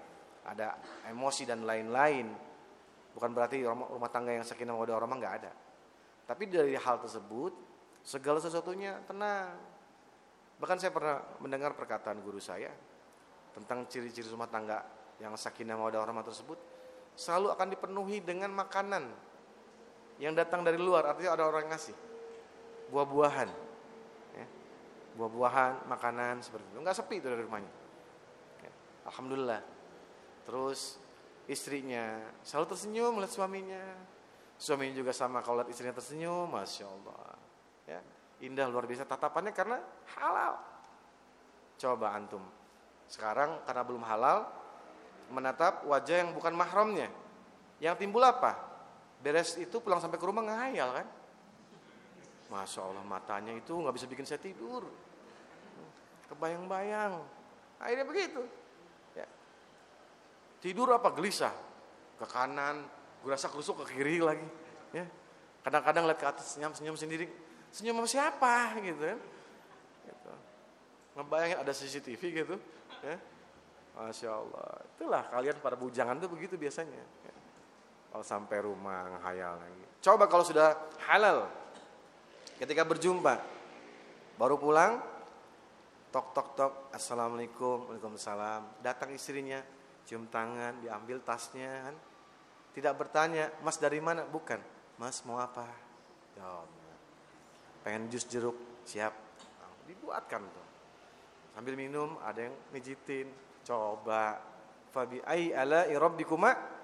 Ada 0.47 0.79
emosi 1.11 1.43
dan 1.43 1.67
lain-lain. 1.67 2.31
Bukan 3.17 3.31
berarti 3.33 3.65
rumah 3.67 4.11
tangga 4.13 4.31
yang 4.31 4.45
sakinah 4.47 4.77
mawadah 4.77 4.95
warahmah 5.03 5.17
nggak 5.19 5.35
ada. 5.43 5.53
Tapi 6.27 6.47
dari 6.47 6.75
hal 6.79 6.97
tersebut, 7.03 7.53
segala 8.07 8.39
sesuatunya 8.39 9.03
tenang. 9.09 9.57
Bahkan 10.57 10.79
saya 10.79 10.93
pernah 10.95 11.21
mendengar 11.43 11.75
perkataan 11.75 12.23
guru 12.23 12.41
saya 12.41 12.71
tentang 13.57 13.89
ciri-ciri 13.89 14.29
rumah 14.29 14.49
tangga 14.49 14.85
yang 15.17 15.33
sakinah 15.33 15.81
mawadah 15.81 16.05
warahmah 16.05 16.25
tersebut 16.29 16.61
selalu 17.17 17.49
akan 17.57 17.69
dipenuhi 17.73 18.21
dengan 18.21 18.53
makanan 18.53 19.09
yang 20.21 20.37
datang 20.37 20.61
dari 20.61 20.77
luar 20.77 21.09
artinya 21.09 21.33
ada 21.33 21.49
orang 21.49 21.65
yang 21.65 21.73
ngasih 21.73 21.97
buah-buahan 22.93 23.49
ya. 24.37 24.47
buah-buahan 25.17 25.89
makanan 25.89 26.45
seperti 26.45 26.65
itu 26.69 26.79
nggak 26.85 26.97
sepi 26.97 27.17
itu 27.21 27.29
dari 27.33 27.43
rumahnya 27.45 27.73
ya. 28.61 28.73
alhamdulillah 29.09 29.61
terus 30.47 30.97
istrinya 31.51 32.23
selalu 32.47 32.67
tersenyum 32.73 33.13
melihat 33.19 33.33
suaminya. 33.35 33.85
Suaminya 34.57 34.95
juga 34.97 35.13
sama 35.13 35.45
kalau 35.45 35.61
lihat 35.61 35.69
istrinya 35.69 35.93
tersenyum 35.93 36.49
masya 36.49 36.87
allah. 36.89 37.35
Ya 37.85 38.01
indah 38.41 38.69
luar 38.69 38.85
biasa 38.85 39.05
tatapannya 39.05 39.53
karena 39.53 39.83
halal. 40.17 40.55
Coba 41.77 42.17
antum 42.17 42.41
sekarang 43.07 43.63
karena 43.63 43.83
belum 43.87 44.03
halal 44.03 44.49
menatap 45.31 45.87
wajah 45.87 46.27
yang 46.27 46.31
bukan 46.35 46.55
mahramnya. 46.55 47.11
Yang 47.83 48.07
timbul 48.07 48.23
apa? 48.25 48.57
Beres 49.21 49.59
itu 49.59 49.79
pulang 49.83 50.01
sampai 50.01 50.17
ke 50.17 50.27
rumah 50.27 50.43
ngayal 50.47 51.03
kan? 51.03 51.07
Masya 52.47 52.81
Allah 52.81 53.05
matanya 53.05 53.53
itu 53.53 53.75
nggak 53.75 53.95
bisa 53.95 54.07
bikin 54.07 54.27
saya 54.27 54.39
tidur. 54.39 54.87
Kebayang-bayang. 56.31 57.23
Akhirnya 57.79 58.07
begitu. 58.07 58.43
Tidur 60.63 60.93
apa 60.95 61.13
gelisah 61.13 61.53
ke 62.17 62.27
kanan 62.29 62.85
gue 63.23 63.31
rasa 63.31 63.51
kerusuk 63.53 63.85
ke 63.85 63.99
kiri 63.99 64.23
lagi 64.23 64.47
ya 64.95 65.05
kadang-kadang 65.67 66.07
lihat 66.07 66.21
ke 66.21 66.27
atas 66.27 66.57
senyum-senyum 66.57 66.97
sendiri 66.97 67.27
senyum 67.75 67.99
sama 68.01 68.09
siapa 68.09 68.55
gitu 68.81 69.03
kan 69.03 69.19
gitu. 70.07 70.33
ngebayangin 71.19 71.59
ada 71.61 71.73
CCTV 71.75 72.23
gitu 72.45 72.57
ya 73.05 73.17
Masya 73.97 74.29
Allah 74.29 74.71
itulah 74.97 75.23
kalian 75.33 75.57
para 75.65 75.77
bujangan 75.77 76.21
tuh 76.21 76.29
begitu 76.29 76.61
biasanya 76.61 77.01
ya. 77.01 77.07
Kalau 78.17 78.25
sampai 78.25 78.65
rumah 78.65 79.13
ngehayal 79.13 79.61
lagi. 79.61 79.85
Coba 80.01 80.25
kalau 80.25 80.41
sudah 80.41 80.73
halal. 81.05 81.53
Ketika 82.57 82.81
berjumpa. 82.89 83.37
Baru 84.41 84.57
pulang. 84.57 85.05
Tok 86.09 86.33
tok 86.33 86.49
tok. 86.57 86.73
Assalamualaikum. 86.97 87.93
Waalaikumsalam. 87.93 88.81
Datang 88.81 89.13
istrinya. 89.13 89.61
Cium 90.07 90.31
tangan. 90.31 90.79
Diambil 90.81 91.21
tasnya. 91.21 91.91
Kan. 91.91 91.97
Tidak 92.73 92.95
bertanya. 92.95 93.51
Mas 93.61 93.77
dari 93.77 93.99
mana? 93.99 94.25
Bukan. 94.25 94.63
Mas 94.97 95.21
mau 95.27 95.37
apa? 95.43 95.67
Jawab. 96.39 96.71
Pengen 97.83 98.09
jus 98.09 98.25
jeruk. 98.25 98.57
Siap. 98.87 99.13
Dibuatkan 99.91 100.43
tuh. 100.47 100.67
Sambil 101.53 101.75
minum. 101.75 102.17
Ada 102.23 102.49
yang 102.49 102.55
mijitin. 102.71 103.29
Coba. 103.67 104.39
Fabi 104.95 105.21
ai 105.29 105.53
ala 105.53 105.85
irabbikuma 105.91 106.77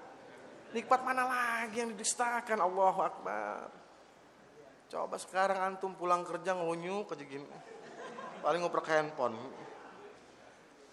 Nikmat 0.73 1.05
mana 1.05 1.29
lagi 1.29 1.85
yang 1.85 1.93
didustakan 1.93 2.57
Allahu 2.57 2.99
Akbar. 3.05 3.69
Coba 4.89 5.21
sekarang 5.21 5.61
antum 5.61 5.93
pulang 5.93 6.25
kerja 6.25 6.57
ngelunyu 6.57 7.05
aja 7.05 7.21
gini. 7.21 7.45
Paling 8.41 8.65
ngoprek 8.65 8.89
handphone. 8.89 9.37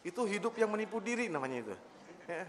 Itu 0.04 0.28
hidup 0.28 0.52
yang 0.60 0.68
menipu 0.68 1.00
diri 1.00 1.32
namanya 1.32 1.64
itu. 1.64 1.76
Ya. 2.30 2.46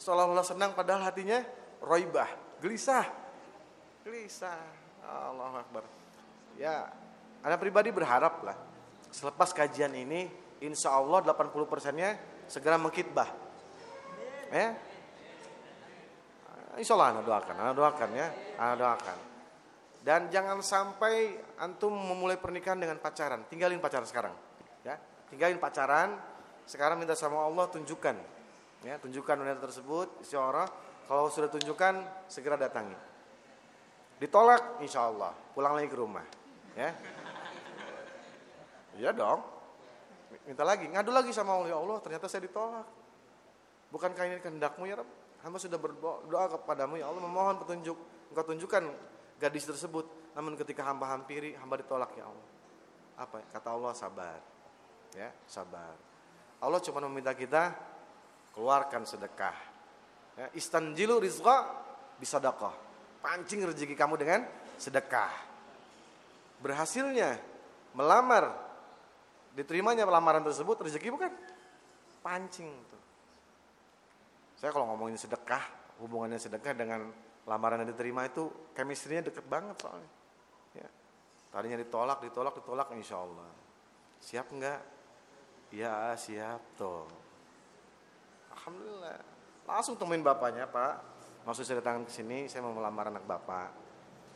Seolah-olah 0.00 0.46
senang 0.46 0.72
padahal 0.72 1.04
hatinya 1.04 1.44
roibah, 1.84 2.32
gelisah. 2.64 3.04
Gelisah. 4.08 4.56
Allahu 5.04 5.56
Akbar. 5.60 5.84
Ya, 6.56 6.88
Anda 7.44 7.60
pribadi 7.60 7.92
berharap 7.92 8.40
lah. 8.40 8.56
Selepas 9.12 9.52
kajian 9.52 9.92
ini, 9.92 10.28
insya 10.64 10.96
Allah 10.96 11.20
80 11.20 11.68
persennya 11.68 12.16
segera 12.48 12.80
mengkitbah. 12.80 13.28
Ya, 14.48 14.72
Insya 16.78 16.94
Allah 16.94 17.18
anak 17.18 17.24
doakan, 17.26 17.54
anak 17.58 17.74
doakan 17.74 18.08
ya, 18.14 18.26
anak 18.54 18.76
doakan. 18.78 19.18
Dan 19.98 20.30
jangan 20.30 20.62
sampai 20.62 21.34
antum 21.58 21.90
memulai 21.90 22.38
pernikahan 22.38 22.78
dengan 22.78 23.02
pacaran, 23.02 23.50
tinggalin 23.50 23.82
pacaran 23.82 24.06
sekarang, 24.06 24.34
ya, 24.86 24.94
tinggalin 25.26 25.58
pacaran. 25.58 26.14
Sekarang 26.68 27.02
minta 27.02 27.18
sama 27.18 27.42
Allah 27.42 27.66
tunjukkan, 27.66 28.14
ya, 28.82 28.98
tunjukkan 28.98 29.34
wanita 29.38 29.60
tersebut, 29.64 30.22
Allah. 30.22 30.68
Kalau 31.08 31.32
sudah 31.32 31.48
tunjukkan, 31.48 32.26
segera 32.28 32.60
datangi. 32.60 32.94
Ditolak, 34.20 34.82
insya 34.82 35.08
Allah, 35.08 35.32
pulang 35.56 35.78
lagi 35.78 35.88
ke 35.88 35.96
rumah, 35.96 36.26
ya. 36.74 36.90
Iya 38.98 39.14
dong, 39.14 39.40
minta 40.42 40.66
lagi, 40.66 40.90
ngadu 40.90 41.14
lagi 41.14 41.30
sama 41.30 41.54
Allah, 41.54 41.70
ya 41.70 41.78
Allah, 41.78 41.96
ternyata 42.02 42.26
saya 42.26 42.42
ditolak. 42.44 42.86
Bukankah 43.88 44.22
ini 44.28 44.42
kehendakmu 44.42 44.84
ya 44.84 45.00
Rabb? 45.00 45.28
hamba 45.42 45.58
sudah 45.62 45.78
berdoa 45.78 46.46
kepadamu 46.58 46.98
ya 46.98 47.06
Allah. 47.10 47.22
Memohon 47.22 47.56
petunjuk. 47.62 47.98
Engkau 48.34 48.44
tunjukkan 48.54 48.82
gadis 49.38 49.64
tersebut. 49.66 50.06
Namun 50.34 50.58
ketika 50.58 50.86
hamba 50.86 51.10
hampiri 51.14 51.54
hamba 51.58 51.78
ditolak 51.78 52.10
ya 52.18 52.26
Allah. 52.26 52.46
Apa? 53.18 53.42
Kata 53.50 53.68
Allah 53.74 53.92
sabar. 53.94 54.38
Ya 55.14 55.30
sabar. 55.46 55.94
Allah 56.58 56.80
cuma 56.82 56.98
meminta 57.06 57.32
kita 57.34 57.74
keluarkan 58.58 59.06
sedekah 59.06 59.54
ya, 60.34 60.46
istanjilu 60.58 61.22
rizqa 61.22 61.70
bisadaqah 62.18 62.74
pancing 63.22 63.62
rezeki 63.62 63.94
kamu 63.94 64.18
dengan 64.18 64.42
sedekah 64.74 65.30
berhasilnya 66.58 67.38
melamar 67.94 68.50
diterimanya 69.54 70.02
lamaran 70.02 70.42
tersebut 70.42 70.90
rezeki 70.90 71.14
bukan 71.14 71.30
pancing 72.26 72.70
tuh 72.90 72.98
saya 74.58 74.74
kalau 74.74 74.90
ngomongin 74.90 75.14
sedekah, 75.14 75.62
hubungannya 76.02 76.42
sedekah 76.42 76.74
dengan 76.74 77.06
lamaran 77.46 77.86
yang 77.86 77.94
diterima 77.94 78.26
itu 78.26 78.74
chemistry-nya 78.74 79.30
deket 79.30 79.46
banget 79.46 79.78
soalnya. 79.78 80.10
Ya. 80.74 80.88
Tadinya 81.54 81.78
ditolak, 81.78 82.18
ditolak, 82.26 82.58
ditolak 82.58 82.90
insya 82.98 83.22
Allah. 83.22 83.46
Siap 84.18 84.50
enggak? 84.50 84.82
Ya 85.70 86.10
siap 86.18 86.58
toh. 86.74 87.06
Alhamdulillah. 88.58 89.18
Langsung 89.64 89.94
temuin 89.94 90.26
bapaknya 90.26 90.66
pak. 90.66 91.00
Maksud 91.46 91.64
saya 91.64 91.80
datang 91.80 92.04
ke 92.04 92.12
sini, 92.12 92.50
saya 92.50 92.60
mau 92.66 92.74
melamar 92.74 93.08
anak 93.08 93.24
bapak. 93.24 93.70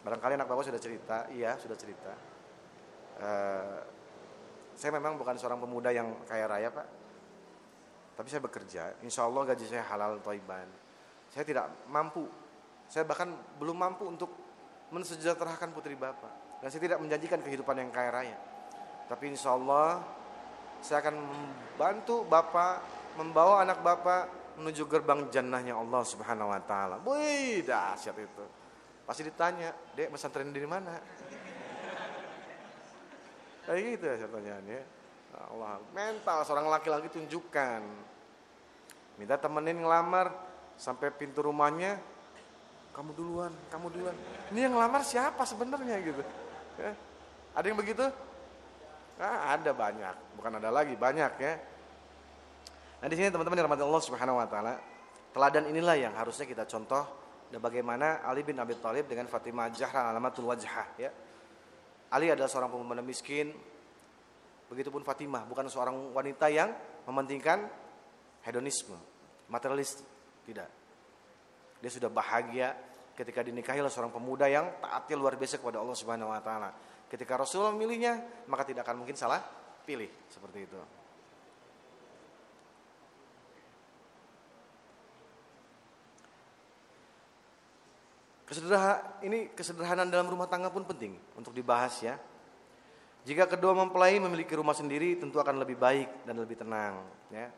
Barangkali 0.07 0.39
anak 0.39 0.49
bapak 0.49 0.65
sudah 0.71 0.81
cerita, 0.81 1.29
iya 1.35 1.59
sudah 1.61 1.77
cerita. 1.77 2.13
Uh, 3.21 3.79
saya 4.73 4.97
memang 4.97 5.21
bukan 5.21 5.37
seorang 5.37 5.61
pemuda 5.61 5.93
yang 5.93 6.09
kaya 6.25 6.49
raya 6.49 6.73
pak 6.73 7.03
tapi 8.13 8.29
saya 8.29 8.45
bekerja, 8.45 8.83
insya 9.01 9.25
Allah 9.25 9.43
gaji 9.49 9.65
saya 9.65 9.85
halal 9.89 10.21
toiban. 10.21 10.69
Saya 11.33 11.49
tidak 11.49 11.73
mampu, 11.89 12.29
saya 12.85 13.09
bahkan 13.09 13.33
belum 13.57 13.73
mampu 13.73 14.05
untuk 14.05 14.29
mensejahterakan 14.93 15.73
putri 15.73 15.97
bapak. 15.97 16.61
Dan 16.61 16.69
saya 16.69 16.83
tidak 16.85 17.01
menjanjikan 17.01 17.41
kehidupan 17.41 17.81
yang 17.81 17.89
kaya 17.89 18.13
raya. 18.13 18.39
Tapi 19.09 19.33
insya 19.33 19.57
Allah 19.57 20.05
saya 20.85 21.01
akan 21.01 21.17
membantu 21.19 22.23
bapak 22.29 22.85
membawa 23.17 23.63
anak 23.65 23.85
bapak 23.85 24.23
menuju 24.61 24.85
gerbang 24.89 25.29
jannahnya 25.33 25.77
Allah 25.77 26.03
Subhanahu 26.05 26.53
wa 26.53 26.61
taala. 26.63 26.97
Wih, 27.03 27.65
dahsyat 27.65 28.17
itu. 28.17 28.45
Pasti 29.03 29.27
ditanya, 29.27 29.73
"Dek, 29.97 30.13
pesantren 30.13 30.53
dari 30.53 30.69
mana?" 30.69 30.97
Kayak 33.63 33.81
gitu 33.95 34.05
ya 34.05 34.27
pertanyaannya. 34.27 34.81
Allah, 35.33 35.81
mental 35.97 36.39
seorang 36.45 36.69
laki-laki 36.69 37.09
tunjukkan. 37.09 37.81
Minta 39.17 39.37
temenin 39.41 39.81
ngelamar 39.81 40.33
sampai 40.77 41.09
pintu 41.13 41.41
rumahnya, 41.45 41.97
kamu 42.93 43.11
duluan, 43.17 43.53
kamu 43.73 43.87
duluan. 43.93 44.17
Ini 44.53 44.69
yang 44.69 44.77
ngelamar 44.77 45.01
siapa 45.05 45.43
sebenarnya 45.49 45.97
gitu? 46.05 46.23
Ya. 46.77 46.93
Ada 47.57 47.65
yang 47.69 47.79
begitu? 47.81 48.05
Nah, 49.21 49.57
ada 49.57 49.71
banyak, 49.73 50.17
bukan 50.37 50.53
ada 50.61 50.71
lagi 50.73 50.97
banyak 50.97 51.33
ya. 51.41 51.53
Nah 53.03 53.11
di 53.11 53.19
sini 53.19 53.35
teman-teman 53.35 53.59
yang 53.59 53.67
Allah 53.67 54.03
Subhanahu 54.07 54.39
Wa 54.39 54.47
Taala, 54.47 54.75
teladan 55.35 55.67
inilah 55.67 55.99
yang 55.99 56.15
harusnya 56.15 56.47
kita 56.47 56.63
contoh 56.71 57.03
dan 57.51 57.59
bagaimana 57.59 58.23
Ali 58.23 58.47
bin 58.47 58.55
Abi 58.63 58.79
Thalib 58.79 59.11
dengan 59.11 59.27
Fatimah 59.27 59.75
Zahra 59.75 60.15
alamatul 60.15 60.47
wajhah 60.47 60.89
ya. 61.03 61.11
Ali 62.15 62.31
adalah 62.31 62.47
seorang 62.47 62.71
pemuda 62.71 63.03
miskin, 63.03 63.51
begitupun 64.71 65.03
Fatimah 65.03 65.43
bukan 65.51 65.67
seorang 65.67 66.15
wanita 66.15 66.47
yang 66.47 66.71
mementingkan 67.11 67.67
hedonisme, 68.47 68.95
materialistik, 69.51 70.07
tidak. 70.47 70.71
Dia 71.83 71.91
sudah 71.91 72.07
bahagia 72.07 72.71
ketika 73.19 73.43
dinikahi 73.43 73.83
oleh 73.83 73.91
seorang 73.91 74.15
pemuda 74.15 74.47
yang 74.47 74.79
taatnya 74.79 75.19
luar 75.19 75.35
biasa 75.35 75.59
kepada 75.59 75.83
Allah 75.83 75.97
Subhanahu 75.99 76.31
wa 76.31 76.39
taala. 76.39 76.71
Ketika 77.11 77.35
Rasulullah 77.35 77.75
memilihnya, 77.75 78.47
maka 78.47 78.63
tidak 78.63 78.87
akan 78.87 79.03
mungkin 79.03 79.19
salah 79.19 79.43
pilih 79.83 80.09
seperti 80.31 80.71
itu. 80.71 81.02
Kesederhana, 88.53 89.25
ini 89.25 89.49
kesederhanaan 89.57 90.13
dalam 90.13 90.29
rumah 90.29 90.45
tangga 90.45 90.69
pun 90.69 90.85
penting 90.85 91.17
untuk 91.41 91.57
dibahas 91.57 91.97
ya. 92.05 92.21
Jika 93.25 93.49
kedua 93.49 93.73
mempelai 93.73 94.21
memiliki 94.21 94.53
rumah 94.53 94.77
sendiri 94.77 95.17
tentu 95.17 95.41
akan 95.41 95.57
lebih 95.57 95.81
baik 95.81 96.29
dan 96.29 96.37
lebih 96.37 96.61
tenang 96.61 97.01
ya. 97.33 97.49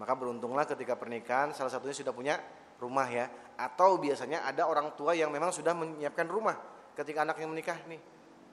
Maka 0.00 0.16
beruntunglah 0.16 0.64
ketika 0.64 0.96
pernikahan 0.96 1.52
salah 1.52 1.68
satunya 1.68 1.92
sudah 1.92 2.16
punya 2.16 2.40
rumah 2.80 3.04
ya. 3.12 3.28
Atau 3.60 4.00
biasanya 4.00 4.48
ada 4.48 4.64
orang 4.64 4.96
tua 4.96 5.12
yang 5.12 5.28
memang 5.28 5.52
sudah 5.52 5.76
menyiapkan 5.76 6.24
rumah 6.24 6.56
ketika 6.96 7.28
anaknya 7.28 7.44
menikah 7.44 7.78
nih. 7.84 8.00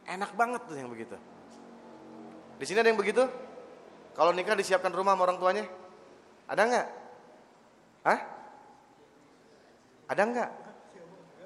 Enak 0.03 0.35
banget 0.35 0.67
tuh 0.67 0.75
yang 0.75 0.91
begitu. 0.91 1.15
Di 2.59 2.65
sini 2.67 2.83
ada 2.83 2.91
yang 2.91 2.99
begitu? 2.99 3.23
Kalau 4.19 4.35
nikah 4.35 4.59
disiapkan 4.59 4.91
rumah 4.91 5.15
sama 5.15 5.31
orang 5.31 5.39
tuanya? 5.39 5.63
Ada 6.51 6.61
nggak? 6.67 6.87
Hah? 8.03 8.19
ada 10.05 10.21
nggak 10.21 10.49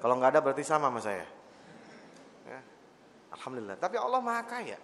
kalau 0.00 0.16
nggak 0.18 0.36
ada 0.36 0.40
berarti 0.40 0.64
sama 0.64 0.88
sama 0.88 1.00
saya 1.04 1.26
ya. 2.48 2.60
alhamdulillah 3.36 3.76
tapi 3.76 3.96
Allah 4.00 4.20
maha 4.24 4.42
kaya 4.48 4.78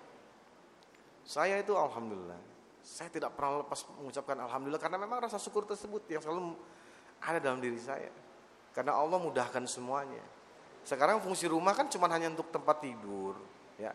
saya 1.26 1.58
itu 1.58 1.74
alhamdulillah 1.74 2.38
saya 2.86 3.10
tidak 3.10 3.34
pernah 3.34 3.66
lepas 3.66 3.82
mengucapkan 3.98 4.38
alhamdulillah 4.46 4.78
karena 4.78 4.94
memang 5.00 5.18
rasa 5.26 5.42
syukur 5.42 5.66
tersebut 5.66 6.06
yang 6.06 6.22
selalu 6.22 6.54
ada 7.22 7.38
dalam 7.40 7.58
diri 7.62 7.80
saya. 7.80 8.12
Karena 8.70 8.94
Allah 8.94 9.16
mudahkan 9.16 9.64
semuanya. 9.64 10.20
Sekarang 10.86 11.18
fungsi 11.18 11.48
rumah 11.48 11.72
kan 11.72 11.88
cuma 11.88 12.06
hanya 12.12 12.30
untuk 12.30 12.52
tempat 12.52 12.78
tidur, 12.84 13.34
ya. 13.80 13.90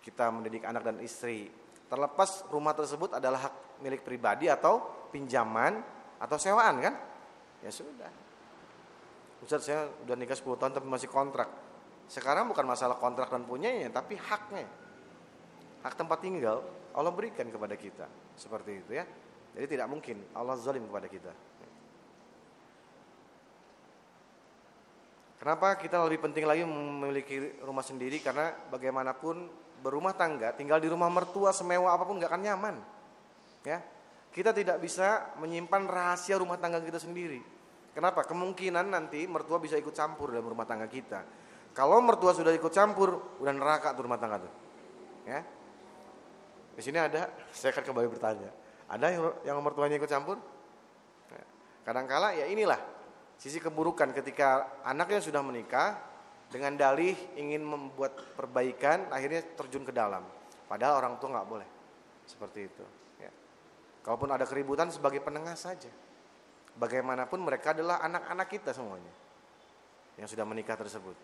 Kita 0.00 0.32
mendidik 0.32 0.64
anak 0.64 0.86
dan 0.86 0.96
istri. 1.04 1.50
Terlepas 1.90 2.48
rumah 2.48 2.72
tersebut 2.72 3.18
adalah 3.18 3.50
hak 3.50 3.84
milik 3.84 4.00
pribadi 4.06 4.48
atau 4.48 4.80
pinjaman 5.10 5.82
atau 6.16 6.36
sewaan 6.40 6.80
kan? 6.80 6.94
Ya 7.60 7.68
sudah. 7.68 8.08
Ustaz 9.40 9.64
saya 9.64 9.88
udah 10.04 10.16
nikah 10.16 10.36
10 10.36 10.60
tahun 10.60 10.72
tapi 10.76 10.86
masih 10.88 11.08
kontrak. 11.08 11.48
Sekarang 12.10 12.50
bukan 12.50 12.66
masalah 12.66 12.98
kontrak 12.98 13.30
dan 13.30 13.46
punyanya, 13.46 13.88
tapi 13.88 14.18
haknya. 14.18 14.66
Hak 15.80 15.96
tempat 15.96 16.20
tinggal 16.20 16.60
Allah 16.92 17.12
berikan 17.14 17.48
kepada 17.48 17.72
kita. 17.78 18.04
Seperti 18.36 18.84
itu 18.84 18.92
ya. 18.98 19.06
Jadi 19.56 19.66
tidak 19.66 19.86
mungkin 19.88 20.20
Allah 20.36 20.58
zalim 20.60 20.84
kepada 20.86 21.08
kita. 21.08 21.32
Kenapa 25.40 25.72
kita 25.80 26.04
lebih 26.04 26.20
penting 26.20 26.44
lagi 26.44 26.68
memiliki 26.68 27.64
rumah 27.64 27.80
sendiri 27.80 28.20
karena 28.20 28.52
bagaimanapun 28.68 29.48
berumah 29.80 30.12
tangga 30.12 30.52
tinggal 30.52 30.76
di 30.76 30.92
rumah 30.92 31.08
mertua 31.08 31.56
semewah 31.56 31.96
apa 31.96 32.04
pun 32.04 32.20
nggak 32.20 32.28
akan 32.28 32.42
nyaman. 32.44 32.76
Ya. 33.64 33.80
Kita 34.30 34.52
tidak 34.52 34.78
bisa 34.84 35.32
menyimpan 35.40 35.88
rahasia 35.88 36.36
rumah 36.36 36.60
tangga 36.60 36.78
kita 36.84 37.00
sendiri. 37.00 37.40
Kenapa? 37.90 38.22
Kemungkinan 38.22 38.86
nanti 38.90 39.26
mertua 39.26 39.58
bisa 39.58 39.74
ikut 39.74 39.92
campur 39.94 40.30
dalam 40.30 40.46
rumah 40.46 40.66
tangga 40.66 40.86
kita. 40.86 41.26
Kalau 41.74 42.02
mertua 42.02 42.34
sudah 42.34 42.54
ikut 42.54 42.70
campur, 42.70 43.38
udah 43.42 43.54
neraka 43.54 43.94
tuh 43.94 44.06
rumah 44.06 44.18
tangga 44.18 44.42
tuh. 44.42 44.52
Ya. 45.26 45.42
Di 46.74 46.82
sini 46.82 46.98
ada, 46.98 47.30
saya 47.56 47.74
akan 47.74 47.84
kembali 47.90 48.08
bertanya. 48.10 48.50
Ada 48.90 49.06
yang 49.10 49.22
yang 49.46 49.56
mertuanya 49.62 49.98
ikut 49.98 50.10
campur? 50.10 50.38
Ya. 51.30 51.44
Kadangkala 51.86 52.34
ya 52.34 52.50
inilah 52.50 52.78
Sisi 53.40 53.56
keburukan 53.56 54.12
ketika 54.12 54.68
anaknya 54.84 55.16
sudah 55.24 55.40
menikah 55.40 55.96
dengan 56.52 56.76
dalih 56.76 57.16
ingin 57.40 57.64
membuat 57.64 58.36
perbaikan 58.36 59.08
akhirnya 59.08 59.40
terjun 59.56 59.80
ke 59.80 59.96
dalam. 59.96 60.20
Padahal 60.68 61.00
orang 61.00 61.16
tua 61.16 61.32
nggak 61.32 61.48
boleh 61.48 61.68
seperti 62.28 62.68
itu. 62.68 62.84
Ya. 63.16 63.32
Kalaupun 64.04 64.28
ada 64.28 64.44
keributan 64.44 64.92
sebagai 64.92 65.24
penengah 65.24 65.56
saja. 65.56 65.88
Bagaimanapun 66.78 67.42
mereka 67.42 67.74
adalah 67.74 67.98
anak-anak 68.04 68.46
kita 68.46 68.70
semuanya 68.70 69.12
yang 70.16 70.28
sudah 70.28 70.44
menikah 70.44 70.76
tersebut. 70.76 71.16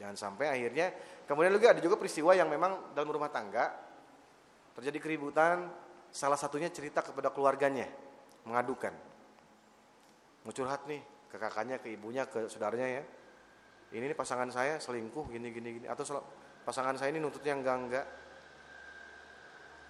Jangan 0.00 0.16
sampai 0.16 0.48
akhirnya 0.48 0.92
kemudian 1.28 1.52
juga 1.52 1.76
ada 1.76 1.80
juga 1.84 1.96
peristiwa 2.00 2.32
yang 2.32 2.48
memang 2.48 2.96
dalam 2.96 3.12
rumah 3.12 3.28
tangga 3.28 3.70
terjadi 4.72 4.98
keributan 4.98 5.68
salah 6.08 6.36
satunya 6.40 6.72
cerita 6.72 7.04
kepada 7.04 7.28
keluarganya 7.28 7.88
mengadukan 8.48 8.92
curhat 10.50 10.82
nih 10.90 10.98
ke 11.30 11.36
kakaknya, 11.38 11.78
ke 11.78 11.94
ibunya, 11.94 12.26
ke 12.26 12.50
saudaranya 12.50 12.98
ya. 12.98 13.02
Ini 13.92 14.10
nih 14.10 14.16
pasangan 14.18 14.50
saya 14.50 14.82
selingkuh 14.82 15.30
gini 15.30 15.54
gini 15.54 15.68
gini 15.78 15.86
atau 15.86 16.02
pasangan 16.66 16.98
saya 16.98 17.14
ini 17.14 17.22
nuntutnya 17.22 17.54
enggak 17.54 17.76
enggak. 17.78 18.06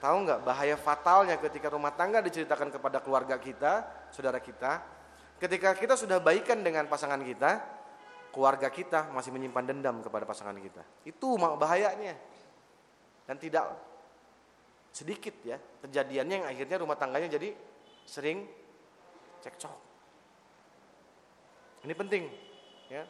Tahu 0.03 0.16
nggak 0.26 0.42
bahaya 0.42 0.74
fatalnya 0.74 1.38
ketika 1.38 1.70
rumah 1.70 1.94
tangga 1.94 2.18
diceritakan 2.18 2.74
kepada 2.74 2.98
keluarga 2.98 3.38
kita, 3.38 3.86
saudara 4.11 4.42
kita, 4.42 4.82
ketika 5.38 5.78
kita 5.78 5.94
sudah 5.94 6.18
baikan 6.18 6.59
dengan 6.66 6.90
pasangan 6.90 7.22
kita, 7.22 7.62
keluarga 8.34 8.66
kita 8.66 9.14
masih 9.14 9.30
menyimpan 9.30 9.62
dendam 9.62 10.03
kepada 10.03 10.26
pasangan 10.26 10.59
kita. 10.59 10.82
Itu 11.07 11.38
bahayanya. 11.38 12.18
Dan 13.30 13.38
tidak 13.38 13.70
sedikit 14.90 15.38
ya 15.46 15.62
kejadiannya 15.86 16.34
yang 16.42 16.48
akhirnya 16.50 16.82
rumah 16.82 16.98
tangganya 16.98 17.38
jadi 17.38 17.55
sering 18.03 18.42
cekcok. 19.38 19.78
Ini 21.86 21.94
penting, 21.94 22.26
ya. 22.90 23.07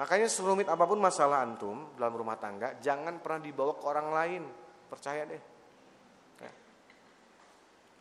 Makanya 0.00 0.32
serumit 0.32 0.72
apa 0.72 0.88
pun 0.88 1.04
masalah 1.04 1.44
antum 1.44 1.92
dalam 2.00 2.16
rumah 2.16 2.40
tangga, 2.40 2.80
jangan 2.80 3.20
pernah 3.20 3.44
dibawa 3.44 3.76
ke 3.76 3.84
orang 3.84 4.08
lain. 4.08 4.42
Percaya 4.88 5.28
deh. 5.28 5.57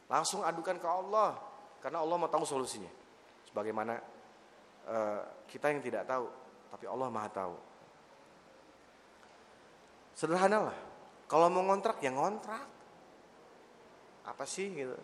Langsung 0.07 0.43
adukan 0.43 0.79
ke 0.79 0.87
Allah, 0.87 1.35
karena 1.83 1.99
Allah 2.03 2.15
mau 2.15 2.31
tahu 2.31 2.47
solusinya. 2.47 2.89
Sebagaimana 3.51 3.99
uh, 4.87 5.21
kita 5.47 5.71
yang 5.71 5.83
tidak 5.83 6.07
tahu, 6.07 6.27
tapi 6.71 6.85
Allah 6.87 7.07
maha 7.11 7.29
tahu. 7.31 7.55
Sederhana 10.17 10.71
lah. 10.71 10.77
Kalau 11.27 11.51
mau 11.51 11.63
ngontrak 11.67 11.99
ya 11.99 12.09
ngontrak. 12.15 12.63
Apa 14.27 14.43
sih 14.43 14.71
gitu? 14.71 14.95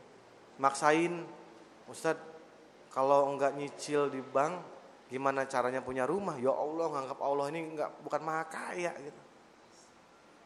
Maksain, 0.59 1.23
Ustadz, 1.87 2.23
kalau 2.91 3.31
enggak 3.31 3.55
nyicil 3.55 4.11
di 4.11 4.19
bank, 4.19 4.73
Gimana 5.13 5.45
caranya 5.45 5.77
punya 5.77 6.09
rumah? 6.09 6.41
Ya 6.41 6.49
Allah, 6.49 6.89
nganggap 6.89 7.19
Allah 7.21 7.45
ini 7.53 7.77
enggak 7.77 8.01
bukan 8.01 8.17
maha 8.25 8.49
kaya 8.49 8.89
gitu. 8.97 9.21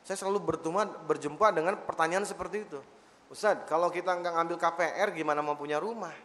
Saya 0.03 0.19
selalu 0.19 0.43
bertemu 0.43 1.07
berjumpa 1.07 1.55
dengan 1.55 1.79
pertanyaan 1.87 2.27
seperti 2.27 2.67
itu. 2.67 2.79
Ustaz, 3.27 3.67
kalau 3.67 3.91
kita 3.91 4.15
enggak 4.15 4.33
ngambil 4.39 4.57
KPR 4.59 5.11
gimana 5.11 5.43
mau 5.43 5.59
punya 5.59 5.83
rumah? 5.83 6.15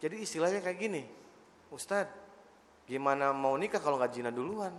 Jadi 0.00 0.24
istilahnya 0.24 0.64
kayak 0.64 0.78
gini. 0.80 1.02
Ustaz, 1.68 2.08
gimana 2.88 3.36
mau 3.36 3.56
nikah 3.60 3.80
kalau 3.80 4.00
nggak 4.00 4.12
zina 4.12 4.32
duluan? 4.32 4.72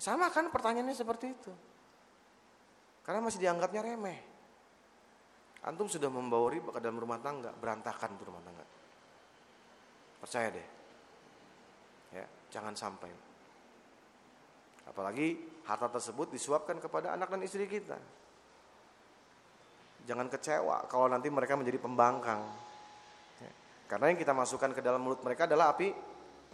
Sama 0.00 0.32
kan 0.32 0.48
pertanyaannya 0.48 0.96
seperti 0.96 1.26
itu. 1.32 1.52
Karena 3.04 3.20
masih 3.24 3.40
dianggapnya 3.40 3.84
remeh. 3.84 4.20
Antum 5.60 5.92
sudah 5.92 6.08
membawa 6.08 6.48
riba 6.48 6.72
ke 6.72 6.80
dalam 6.80 6.96
rumah 6.96 7.20
tangga, 7.20 7.52
berantakan 7.52 8.16
tuh 8.16 8.32
rumah 8.32 8.40
tangga. 8.40 8.64
Percaya 10.20 10.48
deh. 10.52 10.68
Ya, 12.16 12.24
jangan 12.48 12.72
sampai. 12.72 13.12
Apalagi 14.88 15.36
harta 15.64 15.88
tersebut 15.88 16.32
disuapkan 16.32 16.80
kepada 16.80 17.12
anak 17.14 17.28
dan 17.32 17.40
istri 17.44 17.66
kita. 17.68 17.96
Jangan 20.08 20.26
kecewa 20.32 20.88
kalau 20.88 21.06
nanti 21.06 21.28
mereka 21.28 21.54
menjadi 21.54 21.78
pembangkang. 21.78 22.40
Ya, 23.38 23.52
karena 23.86 24.10
yang 24.10 24.18
kita 24.18 24.32
masukkan 24.32 24.72
ke 24.72 24.80
dalam 24.80 25.00
mulut 25.04 25.20
mereka 25.20 25.44
adalah 25.44 25.76
api 25.76 25.92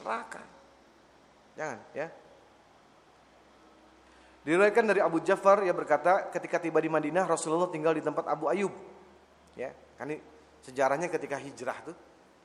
neraka. 0.03 0.43
Jangan 1.57 1.79
ya. 1.97 2.07
Diriwayatkan 4.47 4.85
dari 4.87 5.01
Abu 5.03 5.19
Ja'far 5.27 5.67
ia 5.67 5.75
berkata 5.75 6.31
ketika 6.31 6.63
tiba 6.63 6.79
di 6.79 6.87
Madinah 6.87 7.27
Rasulullah 7.27 7.67
tinggal 7.67 7.99
di 7.99 8.03
tempat 8.05 8.31
Abu 8.31 8.47
Ayub. 8.47 8.71
Ya, 9.59 9.73
kan 9.99 10.13
sejarahnya 10.63 11.09
ketika 11.11 11.41
hijrah 11.41 11.79
tuh 11.87 11.97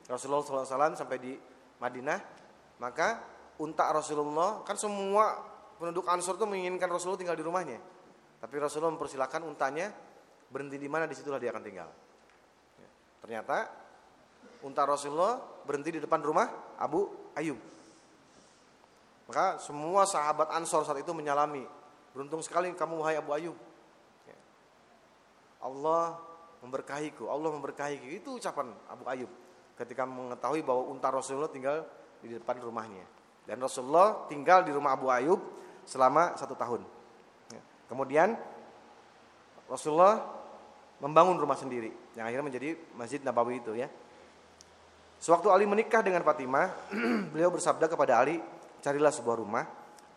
Rasulullah 0.08 0.46
SAW 0.46 0.98
sampai 0.98 1.18
di 1.20 1.34
Madinah 1.82 2.20
maka 2.82 3.22
unta 3.62 3.90
Rasulullah 3.94 4.66
kan 4.66 4.78
semua 4.78 5.42
penduduk 5.82 6.06
Ansor 6.06 6.38
itu 6.38 6.46
menginginkan 6.46 6.86
Rasulullah 6.86 7.18
tinggal 7.18 7.34
di 7.34 7.42
rumahnya. 7.42 7.82
Tapi 8.38 8.56
Rasulullah 8.62 8.94
mempersilahkan 8.94 9.42
untanya 9.42 9.90
berhenti 10.54 10.78
di 10.78 10.86
mana 10.86 11.10
di 11.10 11.18
situlah 11.18 11.42
dia 11.42 11.50
akan 11.50 11.64
tinggal. 11.66 11.90
Ya. 12.78 12.90
Ternyata 13.26 13.58
unta 14.62 14.86
Rasulullah 14.86 15.42
berhenti 15.66 15.98
di 15.98 16.00
depan 16.06 16.22
rumah 16.22 16.78
Abu 16.78 17.10
Ayub. 17.34 17.58
Maka 19.26 19.58
semua 19.58 20.06
sahabat 20.06 20.54
Ansor 20.54 20.86
saat 20.86 21.02
itu 21.02 21.10
menyalami. 21.18 21.66
Beruntung 22.14 22.46
sekali 22.46 22.70
kamu 22.78 23.02
wahai 23.02 23.18
Abu 23.18 23.34
Ayub. 23.34 23.58
Ya. 24.30 24.38
Allah 25.66 26.22
memberkahiku, 26.62 27.26
Allah 27.26 27.50
memberkahiku. 27.58 28.06
Itu 28.06 28.38
ucapan 28.38 28.70
Abu 28.86 29.10
Ayub 29.10 29.32
ketika 29.82 30.06
mengetahui 30.06 30.62
bahwa 30.62 30.94
unta 30.94 31.10
Rasulullah 31.10 31.50
tinggal 31.50 31.82
di 32.22 32.38
depan 32.38 32.62
rumahnya. 32.62 33.02
Dan 33.50 33.58
Rasulullah 33.58 34.30
tinggal 34.30 34.62
di 34.62 34.70
rumah 34.70 34.94
Abu 34.94 35.10
Ayub 35.10 35.42
selama 35.86 36.38
satu 36.38 36.54
tahun. 36.58 36.82
Ya. 37.52 37.62
Kemudian 37.90 38.38
Rasulullah 39.72 40.20
membangun 41.02 41.40
rumah 41.40 41.58
sendiri 41.58 41.90
yang 42.14 42.28
akhirnya 42.30 42.46
menjadi 42.46 42.70
Masjid 42.94 43.20
Nabawi 43.24 43.64
itu 43.64 43.74
ya. 43.74 43.90
Sewaktu 45.22 45.54
Ali 45.54 45.70
menikah 45.70 46.02
dengan 46.02 46.26
Fatimah, 46.26 46.74
beliau 47.34 47.54
bersabda 47.54 47.86
kepada 47.86 48.22
Ali, 48.22 48.42
"Carilah 48.82 49.14
sebuah 49.14 49.38
rumah." 49.38 49.64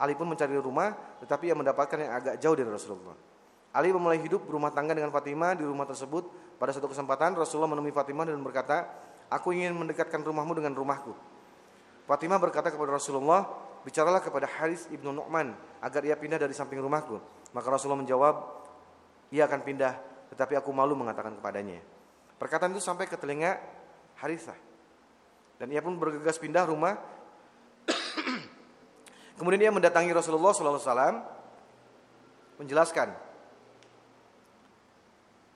Ali 0.01 0.17
pun 0.17 0.27
mencari 0.27 0.57
rumah, 0.59 0.91
tetapi 1.23 1.53
ia 1.53 1.57
mendapatkan 1.57 1.95
yang 2.01 2.13
agak 2.13 2.35
jauh 2.41 2.57
dari 2.57 2.67
Rasulullah. 2.67 3.15
Ali 3.75 3.91
memulai 3.91 4.23
hidup 4.23 4.47
berumah 4.47 4.71
tangga 4.71 4.95
dengan 4.95 5.11
Fatimah 5.11 5.55
di 5.59 5.67
rumah 5.67 5.87
tersebut. 5.87 6.57
Pada 6.59 6.71
satu 6.71 6.87
kesempatan 6.87 7.35
Rasulullah 7.35 7.71
menemui 7.71 7.91
Fatimah 7.91 8.27
dan 8.27 8.39
berkata, 8.43 8.87
"Aku 9.31 9.51
ingin 9.51 9.75
mendekatkan 9.75 10.23
rumahmu 10.23 10.55
dengan 10.55 10.73
rumahku." 10.75 11.15
Fatimah 12.07 12.39
berkata 12.39 12.71
kepada 12.71 12.95
Rasulullah, 12.97 13.45
bicaralah 13.85 14.25
kepada 14.25 14.49
Haris 14.49 14.89
ibnu 14.89 15.13
Nu'man 15.13 15.53
agar 15.85 16.03
ia 16.03 16.17
pindah 16.17 16.41
dari 16.41 16.57
samping 16.57 16.81
rumahku. 16.81 17.21
Maka 17.53 17.69
Rasulullah 17.69 18.01
menjawab, 18.01 18.35
ia 19.31 19.45
akan 19.47 19.61
pindah, 19.63 19.93
tetapi 20.33 20.59
aku 20.59 20.73
malu 20.73 20.97
mengatakan 20.99 21.37
kepadanya. 21.39 21.79
Perkataan 22.41 22.75
itu 22.75 22.83
sampai 22.83 23.07
ke 23.07 23.15
telinga 23.15 23.61
Harithah. 24.19 24.59
Dan 25.61 25.71
ia 25.71 25.79
pun 25.85 25.95
bergegas 25.95 26.41
pindah 26.41 26.67
rumah. 26.67 26.99
Kemudian 29.39 29.71
dia 29.71 29.71
mendatangi 29.71 30.11
Rasulullah 30.11 30.51
SAW 30.51 31.15
menjelaskan, 32.59 33.15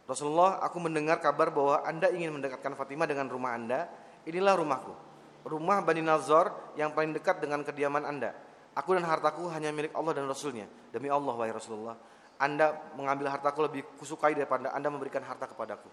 Rasulullah, 0.07 0.63
aku 0.65 0.81
mendengar 0.81 1.21
kabar 1.21 1.53
bahwa 1.53 1.85
Anda 1.85 2.09
ingin 2.15 2.33
mendekatkan 2.33 2.73
Fatimah 2.79 3.05
dengan 3.05 3.29
rumah 3.29 3.53
Anda. 3.53 3.91
Inilah 4.25 4.57
rumahku 4.57 5.08
rumah 5.47 5.83
Bani 5.85 6.03
Nazar 6.03 6.75
yang 6.75 6.91
paling 6.95 7.15
dekat 7.15 7.39
dengan 7.43 7.63
kediaman 7.63 8.07
Anda. 8.07 8.35
Aku 8.79 8.95
dan 8.95 9.03
hartaku 9.07 9.51
hanya 9.51 9.75
milik 9.75 9.91
Allah 9.95 10.15
dan 10.15 10.31
Rasulnya. 10.31 10.71
Demi 10.95 11.11
Allah, 11.11 11.35
wahai 11.35 11.51
Rasulullah. 11.51 11.99
Anda 12.39 12.79
mengambil 12.95 13.35
hartaku 13.35 13.67
lebih 13.67 13.83
kusukai 13.99 14.39
daripada 14.39 14.71
Anda 14.71 14.87
memberikan 14.87 15.27
harta 15.27 15.51
kepadaku. 15.51 15.91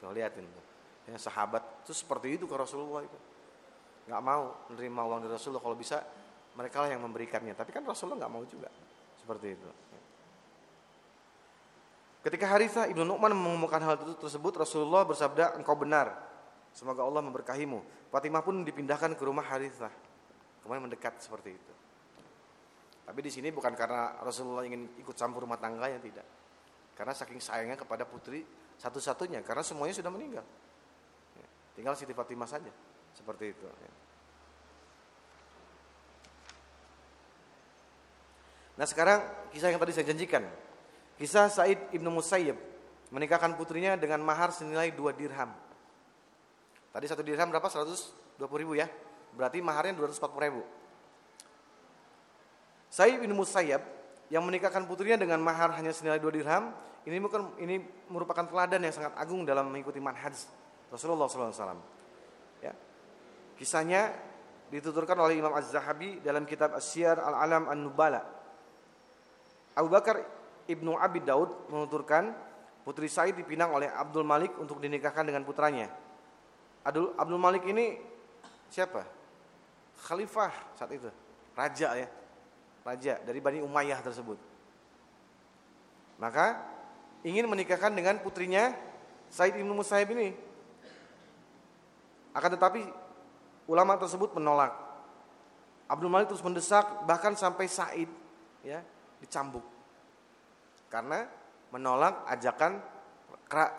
Tuh, 0.00 0.08
lihatin. 0.16 0.48
Ya, 1.04 1.20
sahabat 1.20 1.60
itu 1.84 1.92
seperti 1.92 2.40
itu 2.40 2.48
ke 2.48 2.56
Rasulullah 2.56 3.04
itu. 3.04 3.18
Gak 4.08 4.22
mau 4.24 4.56
menerima 4.72 5.00
uang 5.04 5.20
dari 5.28 5.32
Rasulullah. 5.36 5.60
Kalau 5.60 5.76
bisa 5.76 6.00
mereka 6.56 6.80
lah 6.80 6.88
yang 6.96 7.04
memberikannya. 7.04 7.52
Tapi 7.52 7.70
kan 7.70 7.84
Rasulullah 7.84 8.24
gak 8.24 8.32
mau 8.32 8.42
juga. 8.48 8.72
Seperti 9.20 9.46
itu. 9.52 9.68
Ketika 12.22 12.46
Harithah 12.46 12.86
ibnu 12.86 13.02
Nu'man 13.02 13.34
mengumumkan 13.34 13.82
hal 13.82 13.98
itu 13.98 14.14
tersebut, 14.14 14.54
Rasulullah 14.54 15.02
bersabda, 15.02 15.58
engkau 15.58 15.74
benar. 15.74 16.14
Semoga 16.72 17.04
Allah 17.04 17.20
memberkahimu. 17.20 18.08
Fatimah 18.08 18.40
pun 18.40 18.64
dipindahkan 18.64 19.12
ke 19.16 19.22
rumah 19.22 19.44
Harithah. 19.44 19.92
Kemudian 20.64 20.88
mendekat 20.88 21.20
seperti 21.20 21.52
itu. 21.52 21.72
Tapi 23.02 23.18
di 23.20 23.30
sini 23.34 23.50
bukan 23.50 23.74
karena 23.74 24.16
Rasulullah 24.22 24.64
ingin 24.64 24.88
ikut 25.02 25.12
campur 25.12 25.44
rumah 25.44 25.58
tangga 25.58 25.90
ya 25.90 25.98
tidak. 25.98 26.24
Karena 26.94 27.12
saking 27.12 27.42
sayangnya 27.42 27.74
kepada 27.74 28.06
putri 28.06 28.46
satu-satunya 28.78 29.42
karena 29.42 29.60
semuanya 29.60 29.94
sudah 29.94 30.12
meninggal. 30.12 30.46
Ya, 31.36 31.46
tinggal 31.76 31.94
Siti 31.98 32.14
Fatimah 32.14 32.46
saja 32.46 32.70
seperti 33.12 33.52
itu. 33.52 33.66
Ya. 33.66 33.92
Nah 38.80 38.86
sekarang 38.88 39.20
kisah 39.52 39.68
yang 39.70 39.82
tadi 39.82 39.92
saya 39.92 40.06
janjikan. 40.08 40.42
Kisah 41.20 41.46
Said 41.52 41.92
ibnu 41.92 42.08
Musayyib 42.08 42.56
menikahkan 43.12 43.54
putrinya 43.54 43.94
dengan 43.94 44.24
mahar 44.24 44.50
senilai 44.50 44.90
dua 44.90 45.12
dirham. 45.12 45.52
Tadi 46.92 47.04
satu 47.08 47.24
dirham 47.24 47.48
berapa? 47.48 47.64
120 47.66 48.38
ribu 48.60 48.76
ya. 48.76 48.86
Berarti 49.32 49.64
maharnya 49.64 49.96
240 49.96 50.44
ribu. 50.44 50.62
Sayyid 52.92 53.24
bin 53.24 53.32
Musayyab 53.32 53.80
yang 54.28 54.44
menikahkan 54.44 54.84
putrinya 54.84 55.16
dengan 55.16 55.40
mahar 55.40 55.72
hanya 55.80 55.96
senilai 55.96 56.20
dua 56.20 56.28
dirham, 56.28 56.76
ini 57.08 57.16
bukan 57.16 57.56
ini 57.56 57.80
merupakan 58.12 58.44
teladan 58.44 58.84
yang 58.84 58.92
sangat 58.92 59.16
agung 59.16 59.48
dalam 59.48 59.72
mengikuti 59.72 59.96
manhaj 59.96 60.36
Rasulullah 60.92 61.24
SAW. 61.24 61.80
Ya. 62.60 62.76
Kisahnya 63.56 64.12
dituturkan 64.68 65.16
oleh 65.16 65.40
Imam 65.40 65.52
Az-Zahabi 65.56 66.20
dalam 66.20 66.44
kitab 66.44 66.76
Asyar 66.76 67.16
Al-Alam 67.16 67.72
An-Nubala. 67.72 68.20
Abu 69.72 69.88
Bakar 69.88 70.20
Ibnu 70.68 70.96
Abi 71.00 71.24
Daud 71.24 71.72
menuturkan 71.72 72.32
putri 72.84 73.08
Said 73.08 73.36
dipinang 73.36 73.72
oleh 73.72 73.88
Abdul 73.88 74.24
Malik 74.24 74.52
untuk 74.60 74.80
dinikahkan 74.80 75.24
dengan 75.24 75.44
putranya. 75.48 75.88
Abdul, 76.82 77.14
Abdul 77.14 77.38
Malik 77.38 77.62
ini 77.66 77.98
siapa? 78.66 79.06
Khalifah 80.02 80.50
saat 80.74 80.90
itu, 80.90 81.06
raja 81.54 81.88
ya, 81.94 82.08
raja 82.82 83.14
dari 83.22 83.38
Bani 83.38 83.62
Umayyah 83.62 84.02
tersebut. 84.02 84.34
Maka 86.18 86.58
ingin 87.22 87.46
menikahkan 87.46 87.94
dengan 87.94 88.18
putrinya 88.18 88.74
Said 89.32 89.56
ibnu 89.56 89.72
Musaib 89.72 90.12
ini. 90.12 90.34
Akan 92.36 92.52
tetapi 92.52 92.84
ulama 93.70 93.96
tersebut 93.96 94.34
menolak. 94.36 94.74
Abdul 95.88 96.12
Malik 96.12 96.28
terus 96.28 96.44
mendesak 96.44 97.04
bahkan 97.08 97.32
sampai 97.38 97.68
Said 97.68 98.10
ya 98.64 98.80
dicambuk 99.22 99.64
karena 100.92 101.24
menolak 101.72 102.26
ajakan 102.28 102.82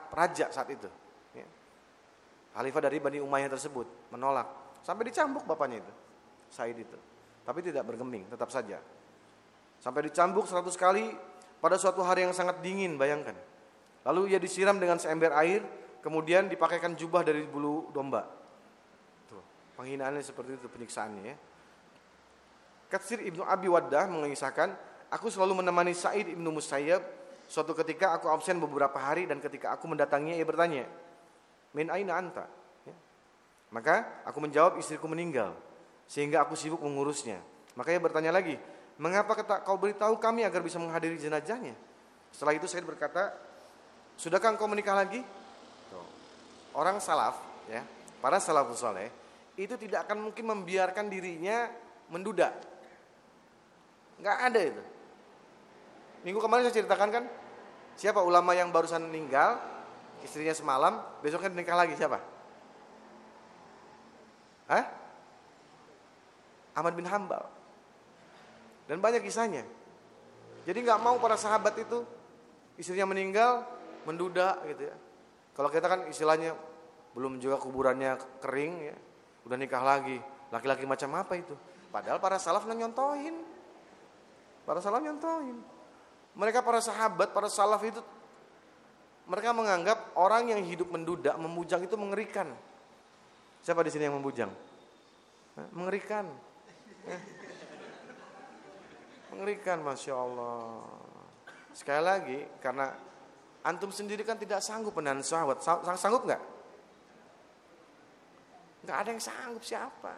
raja 0.10 0.50
saat 0.50 0.70
itu. 0.74 0.90
Khalifah 2.54 2.82
dari 2.86 3.02
Bani 3.02 3.18
Umayyah 3.18 3.50
tersebut 3.50 4.14
menolak. 4.14 4.46
Sampai 4.86 5.10
dicambuk 5.10 5.48
bapaknya 5.50 5.82
itu 5.82 5.94
Said 6.54 6.78
itu. 6.78 6.98
Tapi 7.44 7.60
tidak 7.66 7.90
bergeming 7.90 8.30
tetap 8.30 8.54
saja. 8.54 8.78
Sampai 9.82 10.06
dicambuk 10.06 10.46
seratus 10.46 10.78
kali 10.78 11.12
pada 11.58 11.76
suatu 11.82 12.06
hari 12.06 12.24
yang 12.30 12.32
sangat 12.32 12.62
dingin 12.62 12.96
bayangkan. 12.96 13.34
Lalu 14.06 14.38
ia 14.38 14.40
disiram 14.40 14.78
dengan 14.78 15.02
seember 15.02 15.34
air 15.34 15.66
kemudian 16.06 16.46
dipakaikan 16.46 16.94
jubah 16.94 17.26
dari 17.26 17.42
bulu 17.50 17.90
domba. 17.90 18.30
Tuh 19.26 19.42
penghinaannya 19.82 20.22
seperti 20.22 20.62
itu 20.62 20.70
penyiksaannya 20.70 21.24
ya. 21.26 21.36
Katsir 22.94 23.18
ibnu 23.26 23.42
Abi 23.42 23.66
Waddah 23.66 24.06
mengisahkan 24.06 24.70
aku 25.10 25.34
selalu 25.34 25.66
menemani 25.66 25.98
Said 25.98 26.30
ibnu 26.30 26.54
Musayyab. 26.54 27.02
Suatu 27.50 27.76
ketika 27.76 28.16
aku 28.16 28.32
absen 28.32 28.62
beberapa 28.62 28.96
hari 28.96 29.28
dan 29.28 29.42
ketika 29.42 29.76
aku 29.76 29.90
mendatanginya 29.90 30.38
ia 30.38 30.48
bertanya 30.48 30.88
Min 31.74 31.90
aina 31.90 32.18
anta? 32.18 32.46
Ya. 32.86 32.96
Maka 33.74 34.24
aku 34.24 34.38
menjawab 34.40 34.78
istriku 34.78 35.10
meninggal 35.10 35.58
sehingga 36.06 36.46
aku 36.46 36.54
sibuk 36.54 36.80
mengurusnya. 36.82 37.42
Maka 37.74 37.90
ia 37.90 37.98
bertanya 37.98 38.30
lagi, 38.30 38.56
mengapa 39.02 39.34
kau 39.66 39.82
beritahu 39.82 40.22
kami 40.22 40.46
agar 40.46 40.62
bisa 40.62 40.78
menghadiri 40.78 41.18
jenazahnya? 41.18 41.74
Setelah 42.30 42.54
itu 42.54 42.70
saya 42.70 42.86
berkata, 42.86 43.34
sudahkah 44.18 44.54
engkau 44.54 44.70
menikah 44.70 44.94
lagi? 44.94 45.26
Orang 46.74 46.98
salaf, 47.02 47.38
ya, 47.70 47.86
para 48.18 48.42
salafus 48.42 48.82
soleh 48.82 49.10
itu 49.54 49.78
tidak 49.78 50.10
akan 50.10 50.30
mungkin 50.30 50.50
membiarkan 50.50 51.06
dirinya 51.06 51.70
menduda. 52.10 52.50
Nggak 54.18 54.38
ada 54.50 54.62
itu. 54.62 54.84
Minggu 56.26 56.40
kemarin 56.42 56.66
saya 56.66 56.82
ceritakan 56.82 57.10
kan, 57.14 57.24
siapa 57.94 58.26
ulama 58.26 58.58
yang 58.58 58.74
barusan 58.74 59.06
meninggal, 59.06 59.62
istrinya 60.24 60.56
semalam, 60.56 61.04
besoknya 61.20 61.52
nikah 61.52 61.78
lagi 61.78 61.94
siapa? 62.00 62.18
Hah? 64.72 64.86
Ahmad 66.74 66.98
bin 66.98 67.06
Hambal. 67.06 67.46
Dan 68.90 69.00
banyak 69.00 69.22
kisahnya. 69.24 69.64
Jadi 70.64 70.80
nggak 70.84 71.00
mau 71.04 71.20
para 71.20 71.36
sahabat 71.36 71.76
itu 71.80 72.08
istrinya 72.80 73.12
meninggal 73.12 73.68
menduda 74.08 74.60
gitu 74.68 74.88
ya. 74.90 74.96
Kalau 75.54 75.70
kita 75.70 75.86
kan 75.86 76.00
istilahnya 76.10 76.58
belum 77.14 77.38
juga 77.38 77.62
kuburannya 77.62 78.18
kering 78.42 78.74
ya, 78.90 78.96
udah 79.46 79.58
nikah 79.60 79.84
lagi. 79.84 80.18
Laki-laki 80.50 80.86
macam 80.88 81.14
apa 81.20 81.34
itu? 81.38 81.54
Padahal 81.94 82.18
para 82.18 82.42
salaf 82.42 82.66
nyontohin. 82.66 83.38
Para 84.66 84.82
salaf 84.82 85.04
nyontohin. 85.04 85.62
Mereka 86.34 86.66
para 86.66 86.82
sahabat, 86.82 87.30
para 87.30 87.46
salaf 87.46 87.82
itu 87.86 88.02
mereka 89.24 89.56
menganggap 89.56 90.18
orang 90.20 90.52
yang 90.52 90.62
hidup 90.68 90.92
menduda, 90.92 91.40
membujang 91.40 91.80
itu 91.84 91.96
mengerikan. 91.96 92.52
Siapa 93.64 93.80
di 93.80 93.92
sini 93.92 94.12
yang 94.12 94.20
membujang? 94.20 94.52
Mengerikan. 95.72 96.28
Mengerikan, 99.32 99.80
masya 99.80 100.14
Allah. 100.20 100.84
Sekali 101.72 102.02
lagi, 102.04 102.40
karena 102.60 102.92
antum 103.64 103.90
sendiri 103.90 104.28
kan 104.28 104.36
tidak 104.36 104.60
sanggup 104.60 104.92
menahan 105.00 105.24
syahwat. 105.24 105.64
Sanggup 105.96 106.28
nggak? 106.28 106.42
Nggak 108.84 108.98
ada 109.00 109.10
yang 109.16 109.24
sanggup 109.24 109.64
siapa? 109.64 110.14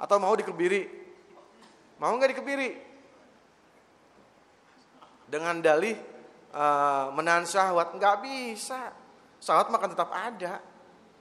Atau 0.00 0.16
mau 0.16 0.32
dikebiri? 0.32 0.88
Mau 2.00 2.16
nggak 2.16 2.32
dikebiri? 2.32 2.70
Dengan 5.28 5.60
dalih 5.60 6.11
uh, 6.52 7.12
menahan 7.16 7.44
syahwat 7.48 7.96
nggak 7.96 8.16
bisa. 8.24 8.92
Syahwat 9.42 9.68
makan 9.72 9.88
tetap 9.92 10.08
ada. 10.12 10.62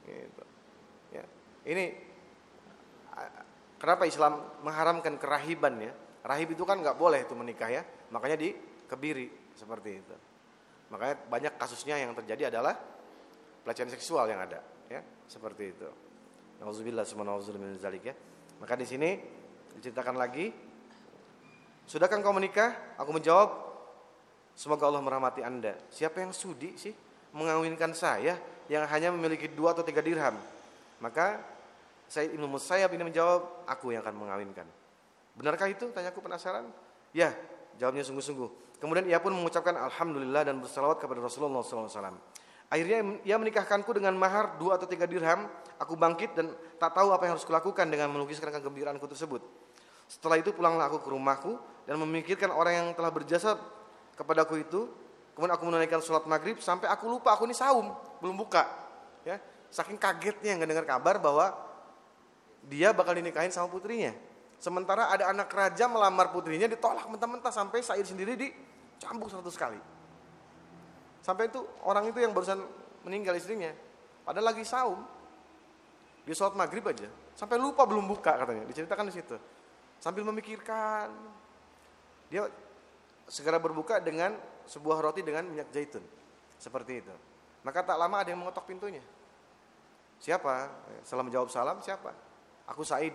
Gitu. 0.05 0.43
Ya. 1.15 1.25
Ini 1.65 1.86
kenapa 3.82 4.05
Islam 4.05 4.61
mengharamkan 4.61 5.17
kerahiban 5.17 5.82
ya? 5.82 5.93
Rahib 6.21 6.53
itu 6.53 6.61
kan 6.69 6.77
nggak 6.77 6.95
boleh 7.01 7.25
itu 7.25 7.34
menikah 7.34 7.71
ya. 7.71 7.82
Makanya 8.13 8.38
dikebiri 8.38 9.57
seperti 9.57 9.89
itu. 9.97 10.15
Makanya 10.93 11.15
banyak 11.25 11.53
kasusnya 11.57 11.97
yang 11.97 12.13
terjadi 12.13 12.51
adalah 12.51 12.75
pelecehan 13.63 13.89
seksual 13.89 14.27
yang 14.27 14.43
ada 14.43 14.59
ya, 14.91 15.01
seperti 15.25 15.71
itu. 15.71 15.89
Nauzubillah 16.61 17.07
subhanahu 17.07 17.41
zalik 17.79 18.03
ya. 18.05 18.13
Maka 18.61 18.77
di 18.77 18.86
sini 18.86 19.17
diceritakan 19.79 20.19
lagi, 20.19 20.51
sudahkah 21.88 22.21
kau 22.21 22.36
menikah? 22.36 22.99
Aku 23.01 23.15
menjawab, 23.15 23.49
Semoga 24.62 24.86
Allah 24.86 25.01
merahmati 25.01 25.41
anda. 25.41 25.74
Siapa 25.89 26.22
yang 26.22 26.38
sudi 26.38 26.78
sih 26.78 26.93
mengawinkan 27.34 27.97
saya 27.97 28.38
yang 28.70 28.86
hanya 28.86 29.09
memiliki 29.09 29.49
dua 29.49 29.74
atau 29.74 29.82
tiga 29.82 30.05
dirham? 30.05 30.38
Maka 31.01 31.41
saya 32.05 32.30
Ibnu 32.30 32.45
Musayyab 32.45 32.93
ini 32.93 33.09
menjawab, 33.09 33.66
aku 33.66 33.89
yang 33.89 34.05
akan 34.05 34.22
mengawinkan. 34.22 34.70
Benarkah 35.34 35.66
itu? 35.66 35.89
Tanyaku 35.89 36.22
penasaran. 36.22 36.70
Ya, 37.09 37.34
jawabnya 37.82 38.05
sungguh-sungguh. 38.05 38.78
Kemudian 38.78 39.09
ia 39.09 39.18
pun 39.18 39.34
mengucapkan 39.34 39.74
Alhamdulillah 39.74 40.45
dan 40.45 40.62
bersalawat 40.62 41.01
kepada 41.01 41.26
Rasulullah 41.26 41.66
SAW. 41.66 41.89
Akhirnya 42.70 43.18
ia 43.26 43.41
menikahkanku 43.41 43.89
dengan 43.97 44.14
mahar 44.14 44.62
dua 44.62 44.78
atau 44.78 44.86
tiga 44.86 45.09
dirham. 45.09 45.49
Aku 45.82 45.97
bangkit 45.97 46.38
dan 46.38 46.53
tak 46.78 46.93
tahu 46.93 47.09
apa 47.09 47.26
yang 47.26 47.34
harus 47.34 47.49
kulakukan 47.49 47.89
dengan 47.89 48.14
melukiskan 48.14 48.53
kegembiraanku 48.53 49.09
tersebut. 49.09 49.41
Setelah 50.05 50.38
itu 50.38 50.53
pulanglah 50.53 50.86
aku 50.86 51.01
ke 51.01 51.09
rumahku 51.09 51.57
dan 51.89 51.97
memikirkan 51.97 52.53
orang 52.53 52.78
yang 52.78 52.88
telah 52.93 53.09
berjasa 53.09 53.57
kepadaku 54.22 54.61
itu. 54.61 54.88
Kemudian 55.34 55.55
aku 55.57 55.65
menunaikan 55.65 56.03
sholat 56.03 56.28
maghrib 56.28 56.59
sampai 56.59 56.91
aku 56.91 57.07
lupa 57.07 57.34
aku 57.34 57.47
ini 57.49 57.55
saum, 57.55 57.95
belum 58.19 58.36
buka. 58.36 58.67
Ya, 59.26 59.39
saking 59.72 59.97
kagetnya 59.97 60.59
nggak 60.59 60.69
dengar 60.69 60.86
kabar 60.86 61.15
bahwa 61.17 61.55
dia 62.67 62.93
bakal 62.93 63.15
dinikahin 63.17 63.49
sama 63.49 63.72
putrinya. 63.72 64.13
Sementara 64.61 65.09
ada 65.09 65.34
anak 65.34 65.49
raja 65.49 65.89
melamar 65.89 66.30
putrinya 66.30 66.69
ditolak 66.69 67.09
mentah-mentah 67.09 67.49
sampai 67.49 67.82
Said 67.82 68.05
sendiri 68.05 68.38
dicambuk 68.38 69.32
seratus 69.34 69.57
kali. 69.57 69.80
Sampai 71.26 71.49
itu 71.49 71.63
orang 71.82 72.05
itu 72.11 72.22
yang 72.22 72.36
barusan 72.36 72.61
meninggal 73.01 73.34
istrinya, 73.34 73.74
padahal 74.22 74.53
lagi 74.53 74.61
saum. 74.61 75.01
Dia 76.28 76.38
sholat 76.38 76.53
maghrib 76.53 76.86
aja, 76.86 77.09
sampai 77.34 77.57
lupa 77.57 77.88
belum 77.89 78.05
buka 78.05 78.38
katanya. 78.38 78.67
Diceritakan 78.69 79.09
di 79.09 79.13
situ. 79.17 79.38
Sambil 79.97 80.22
memikirkan, 80.30 81.09
dia 82.30 82.45
segera 83.28 83.57
berbuka 83.61 83.99
dengan 83.99 84.38
sebuah 84.65 85.01
roti 85.03 85.22
dengan 85.26 85.45
minyak 85.45 85.69
zaitun. 85.74 86.03
Seperti 86.61 87.01
itu. 87.01 87.13
Maka 87.61 87.86
tak 87.86 87.97
lama 87.97 88.22
ada 88.22 88.30
yang 88.30 88.41
mengetok 88.41 88.65
pintunya. 88.69 89.01
Siapa? 90.22 90.69
Setelah 91.01 91.26
menjawab 91.26 91.49
salam, 91.49 91.78
siapa? 91.82 92.13
Aku 92.69 92.86
Said. 92.86 93.13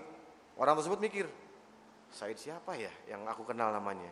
Orang 0.59 0.75
tersebut 0.81 0.99
mikir, 0.99 1.27
Said 2.11 2.39
siapa 2.41 2.75
ya 2.75 2.91
yang 3.07 3.23
aku 3.29 3.47
kenal 3.47 3.71
namanya? 3.71 4.11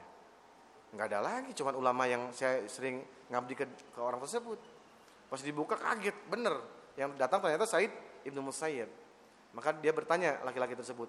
Enggak 0.95 1.11
ada 1.11 1.21
lagi, 1.27 1.51
cuman 1.57 1.75
ulama 1.75 2.07
yang 2.07 2.31
saya 2.31 2.63
sering 2.71 3.03
ngabdi 3.33 3.55
ke, 3.59 3.65
ke 3.67 3.99
orang 3.99 4.23
tersebut. 4.23 4.61
Pas 5.27 5.43
dibuka 5.43 5.75
kaget, 5.75 6.15
bener. 6.31 6.55
Yang 6.95 7.19
datang 7.19 7.43
ternyata 7.43 7.67
Said 7.67 7.91
Ibnu 8.23 8.47
Musayyib. 8.47 8.87
Maka 9.55 9.75
dia 9.79 9.91
bertanya 9.91 10.43
laki-laki 10.43 10.75
tersebut, 10.75 11.07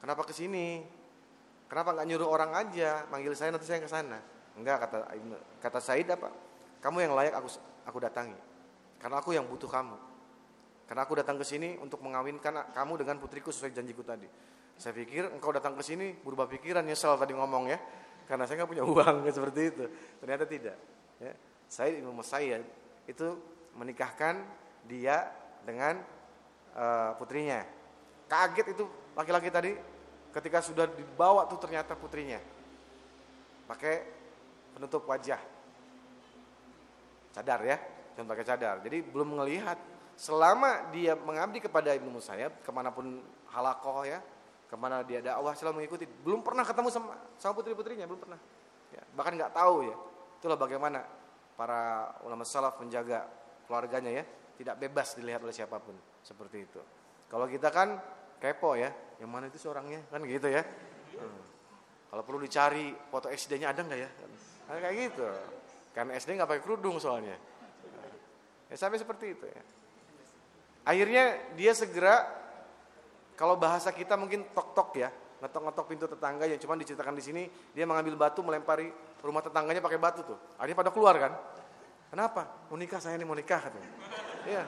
kenapa 0.00 0.24
ke 0.24 0.32
sini? 0.32 0.84
Kenapa 1.70 1.94
nggak 1.94 2.06
nyuruh 2.10 2.26
orang 2.26 2.50
aja 2.50 3.06
manggil 3.14 3.30
saya 3.38 3.54
nanti 3.54 3.70
saya 3.70 3.78
ke 3.78 3.86
sana? 3.86 4.18
Enggak 4.58 4.90
kata 4.90 5.06
kata 5.62 5.78
Said 5.78 6.10
apa? 6.10 6.34
Kamu 6.82 6.98
yang 6.98 7.14
layak 7.14 7.38
aku 7.38 7.48
aku 7.86 7.98
datangi. 8.02 8.34
Karena 8.98 9.22
aku 9.22 9.30
yang 9.30 9.46
butuh 9.46 9.70
kamu. 9.70 9.94
Karena 10.90 11.06
aku 11.06 11.14
datang 11.14 11.38
ke 11.38 11.46
sini 11.46 11.78
untuk 11.78 12.02
mengawinkan 12.02 12.74
kamu 12.74 13.06
dengan 13.06 13.22
putriku 13.22 13.54
sesuai 13.54 13.70
janjiku 13.70 14.02
tadi. 14.02 14.26
Saya 14.74 14.90
pikir 14.98 15.30
engkau 15.30 15.54
datang 15.54 15.78
ke 15.78 15.86
sini 15.86 16.10
berubah 16.18 16.50
pikiran 16.50 16.82
nyesel 16.82 17.14
tadi 17.14 17.38
ngomong 17.38 17.70
ya. 17.70 17.78
Karena 18.26 18.50
saya 18.50 18.58
nggak 18.58 18.70
punya 18.74 18.84
uang 18.90 19.30
seperti 19.30 19.60
itu. 19.70 19.84
Ternyata 20.18 20.44
tidak. 20.50 20.76
Ya. 21.22 21.32
Said 21.70 22.02
Ibnu 22.02 22.10
Musayyad 22.10 22.66
itu 23.06 23.38
menikahkan 23.78 24.42
dia 24.90 25.30
dengan 25.62 26.02
uh, 26.74 27.14
putrinya. 27.14 27.62
Kaget 28.26 28.74
itu 28.74 28.84
laki-laki 29.14 29.54
tadi 29.54 29.70
Ketika 30.30 30.62
sudah 30.62 30.86
dibawa 30.86 31.46
tuh 31.50 31.58
ternyata 31.58 31.98
putrinya. 31.98 32.38
Pakai 33.66 34.06
penutup 34.74 35.06
wajah. 35.06 35.38
Cadar 37.30 37.60
ya, 37.62 37.78
jangan 38.14 38.28
pakai 38.34 38.44
cadar. 38.46 38.76
Jadi 38.82 38.98
belum 39.06 39.38
melihat. 39.42 39.78
Selama 40.20 40.92
dia 40.92 41.16
mengabdi 41.16 41.64
kepada 41.64 41.96
Ibnu 41.96 42.20
Musayyab, 42.20 42.60
ke 42.60 42.68
mana 42.68 42.92
pun 42.92 43.24
halakoh 43.56 44.04
ya, 44.04 44.20
ke 44.68 44.76
mana 44.76 45.00
dia 45.00 45.24
dakwah 45.24 45.56
selalu 45.56 45.80
mengikuti. 45.80 46.04
Belum 46.04 46.44
pernah 46.44 46.60
ketemu 46.60 46.92
sama, 46.92 47.16
sama 47.40 47.56
putri-putrinya, 47.56 48.04
belum 48.04 48.20
pernah. 48.28 48.36
Ya, 48.92 49.00
bahkan 49.16 49.40
nggak 49.40 49.56
tahu 49.56 49.88
ya. 49.88 49.96
Itulah 50.36 50.60
bagaimana 50.60 51.08
para 51.56 52.12
ulama 52.20 52.44
salaf 52.44 52.76
menjaga 52.84 53.24
keluarganya 53.64 54.20
ya, 54.20 54.24
tidak 54.60 54.76
bebas 54.76 55.16
dilihat 55.16 55.40
oleh 55.40 55.56
siapa 55.56 55.80
pun 55.80 55.96
seperti 56.20 56.68
itu. 56.68 56.80
Kalau 57.32 57.48
kita 57.48 57.72
kan 57.72 57.96
kepo 58.40 58.74
ya 58.74 58.90
yang 59.20 59.28
mana 59.28 59.52
itu 59.52 59.60
seorangnya 59.60 60.08
kan 60.08 60.24
gitu 60.24 60.48
ya. 60.48 60.64
Hmm. 61.20 61.42
kalau 62.08 62.22
perlu 62.24 62.40
dicari 62.40 62.96
foto 63.12 63.28
SD-nya 63.28 63.70
ada 63.70 63.84
nggak 63.84 64.00
ya? 64.00 64.10
Kan 64.66 64.76
kayak 64.80 64.96
gitu. 64.96 65.26
Karena 65.92 66.10
SD 66.16 66.40
nggak 66.40 66.48
pakai 66.48 66.62
kerudung 66.64 66.96
soalnya. 66.96 67.36
Ya 68.66 68.74
sampai 68.74 68.98
seperti 68.98 69.36
itu 69.36 69.46
ya. 69.46 69.62
Akhirnya 70.88 71.24
dia 71.54 71.76
segera 71.76 72.24
kalau 73.36 73.60
bahasa 73.60 73.92
kita 73.92 74.16
mungkin 74.16 74.48
tok-tok 74.56 74.90
ya 74.96 75.12
ngetok-ngetok 75.40 75.86
pintu 75.88 76.04
tetangga 76.04 76.44
yang 76.44 76.60
cuma 76.60 76.76
diceritakan 76.76 77.16
di 77.16 77.24
sini 77.24 77.42
dia 77.72 77.88
mengambil 77.88 78.12
batu 78.16 78.44
melempari 78.44 78.92
rumah 79.24 79.40
tetangganya 79.40 79.80
pakai 79.80 80.00
batu 80.00 80.20
tuh. 80.24 80.38
Akhirnya 80.60 80.76
pada 80.76 80.90
keluar 80.92 81.16
kan? 81.16 81.32
Kenapa? 82.12 82.68
Mau 82.68 82.76
nikah? 82.76 83.00
Saya 83.00 83.16
ini 83.16 83.24
mau 83.24 83.38
nikah 83.38 83.60
katanya. 83.62 83.90
Iya. 84.44 84.62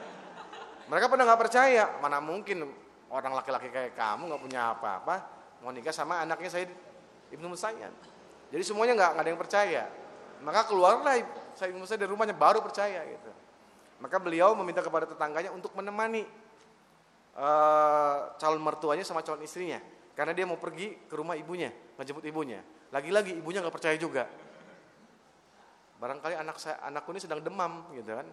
Mereka 0.89 1.07
pada 1.13 1.23
nggak 1.29 1.41
percaya. 1.41 1.85
Mana 2.01 2.23
mungkin 2.23 2.65
orang 3.13 3.37
laki-laki 3.37 3.69
kayak 3.69 3.93
kamu 3.93 4.33
nggak 4.33 4.43
punya 4.43 4.61
apa-apa 4.73 5.17
mau 5.63 5.71
nikah 5.71 5.95
sama 5.95 6.25
anaknya 6.25 6.51
saya 6.51 6.67
Ibnu 7.33 7.47
Musayyad. 7.55 7.95
Jadi 8.53 8.63
semuanya 8.67 8.93
nggak 8.99 9.11
ada 9.15 9.29
yang 9.31 9.41
percaya. 9.41 9.83
Maka 10.43 10.67
keluarlah 10.67 11.23
saya 11.55 11.71
Ibnu 11.71 11.87
Musayyad 11.87 12.03
dari 12.03 12.11
rumahnya 12.11 12.35
baru 12.35 12.59
percaya 12.61 13.01
gitu. 13.07 13.31
Maka 14.03 14.19
beliau 14.19 14.59
meminta 14.59 14.83
kepada 14.83 15.07
tetangganya 15.07 15.55
untuk 15.55 15.71
menemani 15.79 16.27
uh, 17.39 18.35
calon 18.37 18.59
mertuanya 18.59 19.07
sama 19.07 19.23
calon 19.23 19.41
istrinya 19.47 19.79
karena 20.13 20.37
dia 20.37 20.45
mau 20.45 20.61
pergi 20.61 21.09
ke 21.09 21.15
rumah 21.17 21.39
ibunya, 21.39 21.73
ngejemput 21.97 22.27
ibunya. 22.27 22.61
Lagi-lagi 22.93 23.39
ibunya 23.39 23.65
nggak 23.65 23.73
percaya 23.73 23.97
juga. 23.97 24.29
Barangkali 25.97 26.35
anak 26.35 26.59
saya, 26.59 26.83
anakku 26.83 27.15
ini 27.15 27.23
sedang 27.23 27.41
demam 27.41 27.87
gitu 27.95 28.13
kan. 28.13 28.27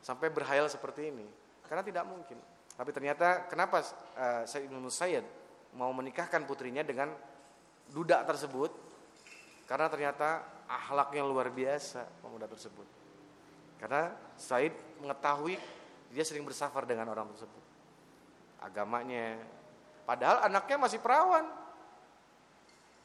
Sampai 0.00 0.30
berhayal 0.30 0.70
seperti 0.70 1.10
ini. 1.10 1.26
Karena 1.66 1.82
tidak 1.82 2.06
mungkin. 2.08 2.38
Tapi 2.78 2.90
ternyata 2.94 3.50
kenapa 3.50 3.82
uh, 3.82 4.46
Said 4.46 4.70
Ibn 4.70 4.78
Musayyid 4.78 5.26
mau 5.74 5.90
menikahkan 5.90 6.46
putrinya 6.46 6.86
dengan 6.86 7.10
duda 7.90 8.22
tersebut? 8.22 8.70
Karena 9.66 9.90
ternyata 9.90 10.46
akhlaknya 10.70 11.26
luar 11.26 11.50
biasa 11.50 12.06
pemuda 12.22 12.46
tersebut. 12.46 12.86
Karena 13.82 14.14
Said 14.38 14.72
mengetahui 15.02 15.58
dia 16.14 16.22
sering 16.22 16.46
bersafar 16.46 16.86
dengan 16.86 17.10
orang 17.10 17.26
tersebut. 17.34 17.62
Agamanya, 18.62 19.38
Padahal 20.08 20.48
anaknya 20.48 20.80
masih 20.80 21.04
perawan. 21.04 21.44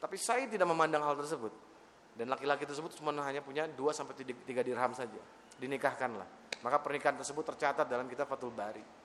Tapi 0.00 0.16
Said 0.16 0.48
tidak 0.48 0.64
memandang 0.64 1.04
hal 1.04 1.12
tersebut. 1.20 1.52
Dan 2.16 2.32
laki-laki 2.32 2.64
tersebut 2.64 2.96
cuma 2.96 3.12
hanya 3.20 3.44
punya 3.44 3.68
2 3.68 3.76
sampai 3.92 4.16
3 4.16 4.64
dirham 4.64 4.92
saja. 4.96 5.20
Dinikahkanlah. 5.60 6.24
Maka 6.64 6.80
pernikahan 6.80 7.20
tersebut 7.20 7.44
tercatat 7.44 7.84
dalam 7.84 8.08
kitab 8.08 8.24
Fathul 8.24 8.56
Bari. 8.56 9.03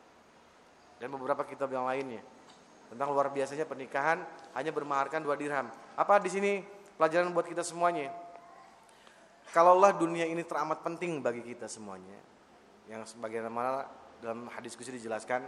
Dan 1.00 1.16
beberapa 1.16 1.48
kitab 1.48 1.72
yang 1.72 1.88
lainnya. 1.88 2.20
Tentang 2.92 3.10
luar 3.16 3.32
biasanya 3.32 3.64
pernikahan 3.64 4.20
hanya 4.54 4.72
bermaharkan 4.76 5.24
2 5.24 5.32
dirham. 5.40 5.72
Apa 5.96 6.20
di 6.20 6.30
sini 6.30 6.52
pelajaran 7.00 7.32
buat 7.32 7.48
kita 7.48 7.64
semuanya? 7.64 8.12
Kalaulah 9.50 9.96
dunia 9.96 10.30
ini 10.30 10.46
teramat 10.46 10.86
penting 10.86 11.24
bagi 11.24 11.42
kita 11.42 11.66
semuanya. 11.66 12.18
Yang 12.92 13.16
sebagaimana 13.16 13.86
dalam 14.20 14.52
hadis 14.52 14.76
kursi 14.76 14.94
dijelaskan 14.94 15.46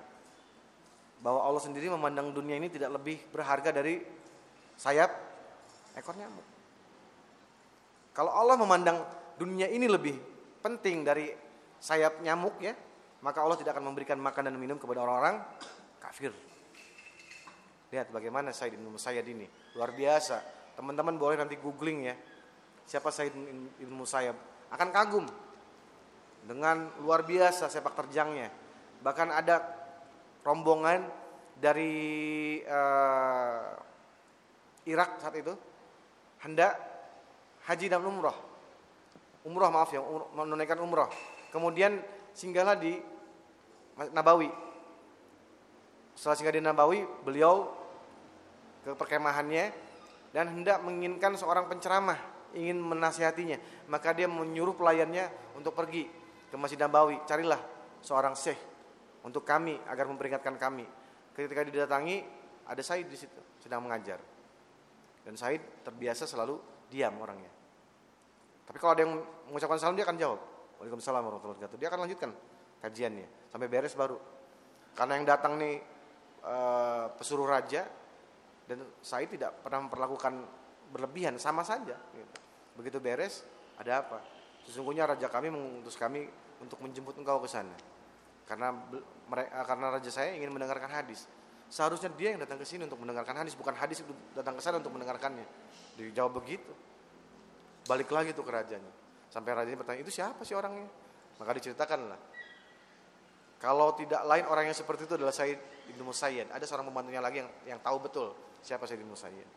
bahwa 1.21 1.43
Allah 1.45 1.61
sendiri 1.61 1.91
memandang 1.91 2.33
dunia 2.33 2.57
ini 2.57 2.71
tidak 2.71 2.97
lebih 2.97 3.21
berharga 3.29 3.69
dari 3.69 4.01
sayap 4.79 5.11
ekor 5.93 6.17
nyamuk. 6.17 6.45
Kalau 8.11 8.33
Allah 8.33 8.57
memandang 8.57 8.97
dunia 9.37 9.69
ini 9.69 9.85
lebih 9.85 10.17
penting 10.65 11.05
dari 11.05 11.29
sayap 11.77 12.21
nyamuk 12.25 12.57
ya, 12.61 12.73
maka 13.22 13.41
Allah 13.45 13.57
tidak 13.57 13.78
akan 13.78 13.93
memberikan 13.93 14.17
makan 14.17 14.49
dan 14.49 14.57
minum 14.57 14.82
kepada 14.82 15.05
orang-orang 15.05 15.41
kafir. 16.01 16.34
Lihat 17.93 18.09
bagaimana 18.09 18.49
Said 18.49 18.74
bin 18.74 18.88
Musayyad 18.89 19.26
ini, 19.30 19.45
luar 19.78 19.93
biasa. 19.93 20.41
Teman-teman 20.74 21.19
boleh 21.22 21.38
nanti 21.38 21.59
googling 21.59 22.09
ya. 22.09 22.15
Siapa 22.88 23.13
Said 23.13 23.36
bin 23.36 23.93
Musayyab? 23.93 24.34
Akan 24.74 24.89
kagum 24.89 25.28
dengan 26.47 26.89
luar 27.03 27.22
biasa 27.22 27.69
sepak 27.69 27.93
terjangnya. 27.93 28.49
Bahkan 29.03 29.28
ada 29.30 29.61
rombongan 30.41 31.05
dari 31.61 32.57
uh, 32.65 33.78
Irak 34.89 35.22
saat 35.22 35.36
itu 35.38 35.53
hendak 36.41 36.74
haji 37.69 37.86
dan 37.86 38.01
umroh. 38.01 38.34
Umroh 39.45 39.69
maaf 39.69 39.93
ya, 39.93 40.01
menunaikan 40.34 40.82
umroh. 40.82 41.09
Kemudian 41.53 42.01
singgahlah 42.34 42.80
di 42.80 42.97
Nabawi. 44.09 44.49
Setelah 46.17 46.35
singgah 46.37 46.55
di 46.57 46.63
Nabawi, 46.63 47.05
beliau 47.21 47.69
ke 48.81 48.97
perkemahannya 48.97 49.69
dan 50.33 50.49
hendak 50.49 50.81
menginginkan 50.81 51.37
seorang 51.37 51.69
penceramah, 51.69 52.17
ingin 52.57 52.81
menasihatinya. 52.81 53.61
Maka 53.91 54.17
dia 54.17 54.25
menyuruh 54.25 54.73
pelayannya 54.73 55.29
untuk 55.53 55.77
pergi 55.77 56.09
ke 56.49 56.55
Masjid 56.57 56.81
Nabawi, 56.81 57.21
carilah 57.29 57.61
seorang 58.01 58.33
syekh 58.33 58.57
untuk 59.21 59.45
kami 59.45 59.77
agar 59.85 60.09
memperingatkan 60.09 60.57
kami. 60.57 60.85
Ketika 61.31 61.63
didatangi 61.63 62.25
ada 62.67 62.81
Said 62.81 63.07
di 63.07 63.17
situ 63.17 63.41
sedang 63.61 63.85
mengajar. 63.85 64.19
Dan 65.21 65.37
Said 65.37 65.85
terbiasa 65.85 66.25
selalu 66.25 66.57
diam 66.89 67.13
orangnya. 67.21 67.49
Tapi 68.65 68.77
kalau 68.81 68.91
ada 68.97 69.01
yang 69.05 69.13
mengucapkan 69.47 69.77
salam 69.77 69.95
dia 69.95 70.05
akan 70.07 70.17
jawab. 70.17 70.39
Waalaikumsalam 70.81 71.21
warahmatullahi 71.21 71.57
wabarakatuh. 71.61 71.77
Dia 71.77 71.87
akan 71.93 71.99
lanjutkan 72.07 72.31
kajiannya 72.82 73.53
sampai 73.53 73.67
beres 73.69 73.93
baru. 73.95 74.17
Karena 74.91 75.21
yang 75.21 75.25
datang 75.29 75.55
nih 75.55 75.79
e, 76.43 76.55
pesuruh 77.15 77.47
raja 77.47 77.88
dan 78.67 78.84
Said 78.99 79.32
tidak 79.32 79.63
pernah 79.63 79.88
memperlakukan 79.88 80.34
berlebihan 80.91 81.39
sama 81.39 81.63
saja. 81.63 81.95
Gitu. 81.95 82.36
Begitu 82.75 82.97
beres 82.99 83.45
ada 83.79 84.03
apa? 84.03 84.19
Sesungguhnya 84.67 85.07
raja 85.07 85.32
kami 85.32 85.53
mengutus 85.53 85.95
kami 85.95 86.27
untuk 86.59 86.77
menjemput 86.84 87.17
engkau 87.17 87.41
ke 87.41 87.49
sana 87.49 87.73
karena 88.51 88.75
mereka 89.32 89.49
eh, 89.55 89.65
karena 89.65 89.88
raja 89.95 90.11
saya 90.11 90.36
ingin 90.36 90.51
mendengarkan 90.51 90.91
hadis. 90.91 91.23
Seharusnya 91.71 92.11
dia 92.11 92.36
yang 92.36 92.43
datang 92.43 92.59
ke 92.59 92.67
sini 92.67 92.84
untuk 92.84 92.99
mendengarkan 92.99 93.32
hadis, 93.32 93.55
bukan 93.55 93.71
hadis 93.79 94.03
datang 94.36 94.59
ke 94.59 94.61
sana 94.61 94.84
untuk 94.84 94.91
mendengarkannya. 94.91 95.47
Dijawab 95.95 96.43
begitu. 96.43 96.67
Balik 97.88 98.11
lagi 98.11 98.36
tuh 98.36 98.43
ke 98.43 98.51
rajanya. 98.51 98.91
Sampai 99.32 99.55
rajanya 99.55 99.79
bertanya, 99.79 100.03
itu 100.03 100.11
siapa 100.11 100.43
sih 100.43 100.51
orangnya? 100.51 100.84
Maka 101.39 101.51
diceritakanlah. 101.55 102.19
Kalau 103.62 103.93
tidak 103.93 104.26
lain 104.26 104.49
orang 104.49 104.74
yang 104.74 104.78
seperti 104.78 105.05
itu 105.05 105.14
adalah 105.14 105.30
Said 105.30 105.62
Ibnu 105.93 106.09
Musayyid. 106.09 106.49
Ada 106.49 106.66
seorang 106.66 106.89
pembantunya 106.89 107.22
lagi 107.22 107.45
yang 107.45 107.49
yang 107.70 107.80
tahu 107.86 108.01
betul 108.01 108.34
siapa 108.66 108.89
Said 108.89 108.97
Ibnu 108.97 109.14
Musayyid. 109.14 109.47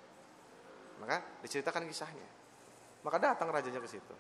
Maka 1.00 1.40
diceritakan 1.40 1.88
kisahnya. 1.88 2.28
Maka 3.00 3.16
datang 3.16 3.48
rajanya 3.48 3.80
ke 3.80 3.88
situ. 3.88 4.14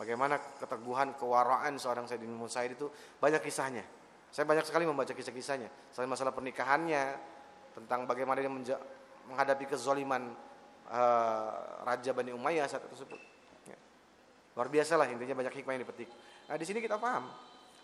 Bagaimana 0.00 0.40
keteguhan, 0.56 1.12
kewaraan 1.20 1.76
seorang 1.76 2.08
Sayyidina 2.08 2.32
Musaid 2.32 2.72
itu 2.72 2.88
banyak 3.20 3.44
kisahnya. 3.44 3.84
Saya 4.32 4.48
banyak 4.48 4.64
sekali 4.64 4.88
membaca 4.88 5.12
kisah-kisahnya. 5.12 5.68
Selain 5.92 6.08
masalah 6.08 6.32
pernikahannya, 6.32 7.20
tentang 7.76 8.08
bagaimana 8.08 8.40
dia 8.40 8.50
menghadapi 9.28 9.68
kezoliman 9.68 10.32
uh, 10.88 11.84
Raja 11.84 12.10
Bani 12.16 12.32
Umayyah 12.32 12.64
saat 12.64 12.86
tersebut. 12.88 13.20
Ya. 13.68 13.78
Luar 14.56 14.72
biasa 14.72 14.96
lah 14.96 15.06
intinya 15.12 15.36
banyak 15.36 15.54
hikmah 15.60 15.72
yang 15.76 15.82
dipetik. 15.84 16.08
Nah 16.50 16.56
di 16.56 16.64
sini 16.66 16.82
kita 16.82 16.98
paham 16.98 17.30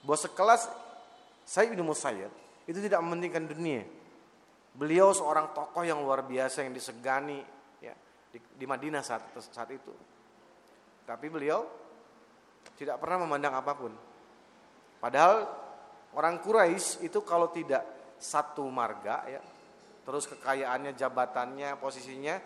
bahwa 0.06 0.18
sekelas 0.22 0.70
Sayyid 1.42 1.74
bin 1.74 1.82
Musayyid 1.82 2.30
itu 2.70 2.78
tidak 2.78 3.02
mementingkan 3.02 3.50
dunia. 3.50 3.82
Beliau 4.76 5.10
seorang 5.10 5.50
tokoh 5.50 5.82
yang 5.82 5.98
luar 5.98 6.22
biasa 6.22 6.62
yang 6.62 6.70
disegani 6.70 7.42
ya 7.82 7.94
di, 8.30 8.38
di 8.38 8.66
Madinah 8.66 9.02
saat 9.02 9.26
saat 9.50 9.70
itu. 9.74 9.90
Tapi 11.02 11.26
beliau 11.26 11.66
tidak 12.78 13.02
pernah 13.02 13.26
memandang 13.26 13.58
apa 13.58 13.72
pun. 13.74 13.90
Padahal 15.02 15.46
orang 16.14 16.38
Quraisy 16.38 17.06
itu 17.06 17.22
kalau 17.26 17.50
tidak 17.50 17.82
satu 18.18 18.66
marga 18.70 19.26
ya, 19.26 19.42
terus 20.02 20.26
kekayaannya, 20.30 20.94
jabatannya, 20.94 21.78
posisinya 21.78 22.36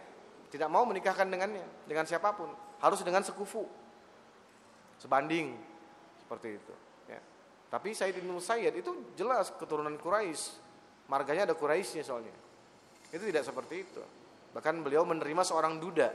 tidak 0.50 0.68
mau 0.68 0.82
menikahkan 0.82 1.30
dengannya, 1.30 1.62
dengan 1.86 2.04
siapa 2.04 2.34
pun, 2.34 2.50
harus 2.82 3.00
dengan 3.06 3.22
sekufu. 3.22 3.64
Sebanding 4.98 5.56
seperti 6.20 6.58
itu. 6.58 6.74
Tapi 7.70 7.94
Said 7.94 8.18
bin 8.18 8.26
Musayyid 8.34 8.74
itu 8.82 9.14
jelas 9.14 9.54
keturunan 9.54 9.94
Quraisy. 9.94 10.58
Marganya 11.06 11.46
ada 11.46 11.54
Quraisynya 11.54 12.02
soalnya. 12.02 12.34
Itu 13.14 13.22
tidak 13.22 13.46
seperti 13.46 13.86
itu. 13.86 14.02
Bahkan 14.50 14.82
beliau 14.82 15.06
menerima 15.06 15.46
seorang 15.46 15.78
duda 15.78 16.10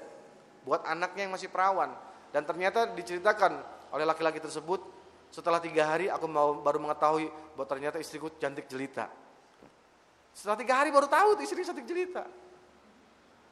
buat 0.67 0.83
anaknya 0.83 1.27
yang 1.27 1.33
masih 1.33 1.47
perawan 1.47 1.95
dan 2.35 2.43
ternyata 2.43 2.91
diceritakan 2.91 3.55
oleh 3.95 4.03
laki-laki 4.03 4.43
tersebut 4.43 4.83
setelah 5.31 5.63
tiga 5.63 5.87
hari 5.87 6.11
aku 6.11 6.27
mau 6.27 6.59
baru 6.59 6.83
mengetahui 6.83 7.31
bahwa 7.55 7.67
ternyata 7.67 7.99
istriku 7.99 8.35
cantik 8.35 8.67
jelita. 8.67 9.07
Setelah 10.35 10.59
tiga 10.59 10.83
hari 10.83 10.91
baru 10.91 11.07
tahu 11.07 11.39
istri 11.39 11.63
cantik 11.63 11.87
jelita. 11.87 12.27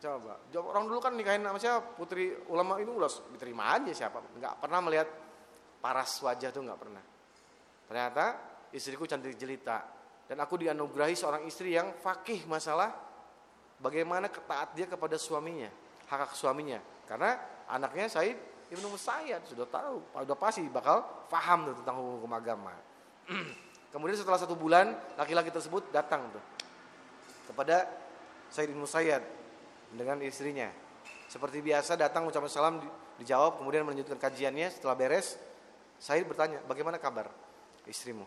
Coba, 0.03 0.35
orang 0.59 0.83
dulu 0.91 0.99
kan 0.99 1.15
nikahin 1.15 1.47
sama 1.47 1.55
siapa? 1.55 1.95
Putri 1.95 2.35
ulama 2.51 2.75
itu 2.83 2.91
ulas 2.91 3.23
diterima 3.31 3.71
aja 3.71 3.91
siapa? 3.95 4.19
Enggak 4.35 4.59
pernah 4.59 4.83
melihat 4.83 5.07
paras 5.79 6.11
wajah 6.19 6.51
tuh 6.51 6.59
enggak 6.59 6.79
pernah. 6.83 7.12
Ternyata 7.93 8.41
istriku 8.73 9.05
cantik 9.05 9.37
jelita 9.37 9.85
dan 10.25 10.41
aku 10.41 10.57
dianugerahi 10.57 11.13
seorang 11.13 11.45
istri 11.45 11.77
yang 11.77 11.93
fakih 11.93 12.41
masalah 12.49 12.89
bagaimana 13.77 14.33
ketaat 14.33 14.73
dia 14.73 14.89
kepada 14.89 15.13
suaminya, 15.13 15.69
hak 16.09 16.19
hak 16.25 16.33
suaminya. 16.33 16.81
Karena 17.05 17.37
anaknya 17.69 18.09
Said 18.09 18.33
Ibnu 18.73 18.97
Musayyad 18.97 19.45
sudah 19.45 19.69
tahu, 19.69 20.01
sudah 20.09 20.33
pasti 20.33 20.65
bakal 20.73 21.05
paham 21.29 21.69
tentang 21.69 22.01
hukum, 22.01 22.17
hukum 22.17 22.33
agama. 22.33 22.73
Kemudian 23.93 24.17
setelah 24.17 24.41
satu 24.41 24.57
bulan 24.57 24.97
laki-laki 25.13 25.53
tersebut 25.53 25.93
datang 25.93 26.33
tuh 26.33 26.41
kepada 27.53 27.85
Said 28.49 28.73
Ibnu 28.73 28.89
Musayyad 28.89 29.21
dengan 29.93 30.17
istrinya. 30.25 30.73
Seperti 31.29 31.61
biasa 31.61 31.93
datang 31.93 32.25
ucapan 32.25 32.49
salam 32.49 32.81
dijawab 33.21 33.61
kemudian 33.61 33.85
melanjutkan 33.85 34.17
kajiannya 34.17 34.73
setelah 34.73 34.97
beres 34.97 35.37
Said 36.01 36.25
bertanya 36.25 36.57
bagaimana 36.65 36.97
kabar 36.97 37.42
istrimu 37.87 38.25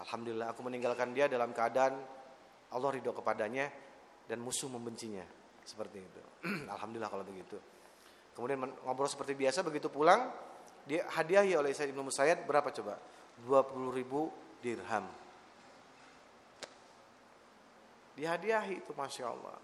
Alhamdulillah 0.00 0.52
aku 0.56 0.64
meninggalkan 0.64 1.12
dia 1.12 1.28
dalam 1.28 1.52
keadaan 1.52 1.98
Allah 2.70 2.90
ridho 2.94 3.12
kepadanya 3.12 3.68
dan 4.26 4.38
musuh 4.40 4.70
membencinya 4.70 5.24
seperti 5.64 5.98
itu 6.00 6.22
Alhamdulillah 6.74 7.10
kalau 7.10 7.26
begitu 7.26 7.58
Kemudian 8.30 8.62
ngobrol 8.86 9.10
seperti 9.10 9.34
biasa 9.36 9.60
begitu 9.66 9.90
pulang 9.92 10.30
dia 10.88 11.04
hadiahi 11.12 11.52
oleh 11.58 11.76
Said 11.76 11.92
Ibnu 11.92 12.08
Musayyad 12.08 12.48
berapa 12.48 12.72
coba? 12.72 12.96
20 13.44 13.92
ribu 14.00 14.32
dirham. 14.64 15.04
Dihadiahi 18.16 18.84
itu 18.84 18.92
Masya 18.92 19.24
Allah. 19.32 19.56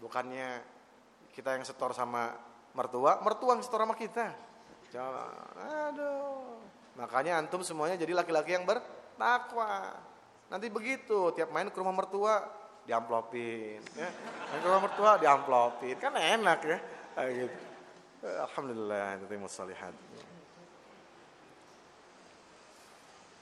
Bukannya 0.00 0.62
kita 1.36 1.56
yang 1.56 1.64
setor 1.64 1.92
sama 1.92 2.32
mertua, 2.72 3.20
mertua 3.20 3.56
yang 3.56 3.64
setor 3.64 3.84
sama 3.84 3.96
kita. 3.96 4.32
Jangan, 4.88 5.58
aduh. 5.58 6.60
Makanya 6.94 7.42
antum 7.42 7.60
semuanya 7.66 7.98
jadi 7.98 8.14
laki-laki 8.14 8.54
yang 8.54 8.62
bertakwa. 8.62 9.94
Nanti 10.46 10.70
begitu, 10.70 11.34
tiap 11.34 11.50
main 11.50 11.66
ke 11.66 11.76
rumah 11.78 11.94
mertua 11.94 12.46
diamplopin, 12.86 13.82
ya. 13.98 14.08
Main 14.52 14.60
ke 14.62 14.66
rumah 14.68 14.82
mertua 14.86 15.10
diamplopin, 15.18 15.96
kan 15.98 16.14
enak 16.14 16.60
ya. 16.62 16.78
Kayak 17.18 17.32
gitu. 17.34 17.58
Alhamdulillah 18.24 19.20
itu 19.20 19.26
salihat. 19.50 19.92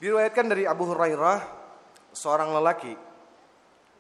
Diriwayatkan 0.03 0.47
dari 0.51 0.67
Abu 0.67 0.91
Hurairah 0.91 1.39
seorang 2.11 2.51
lelaki 2.51 2.99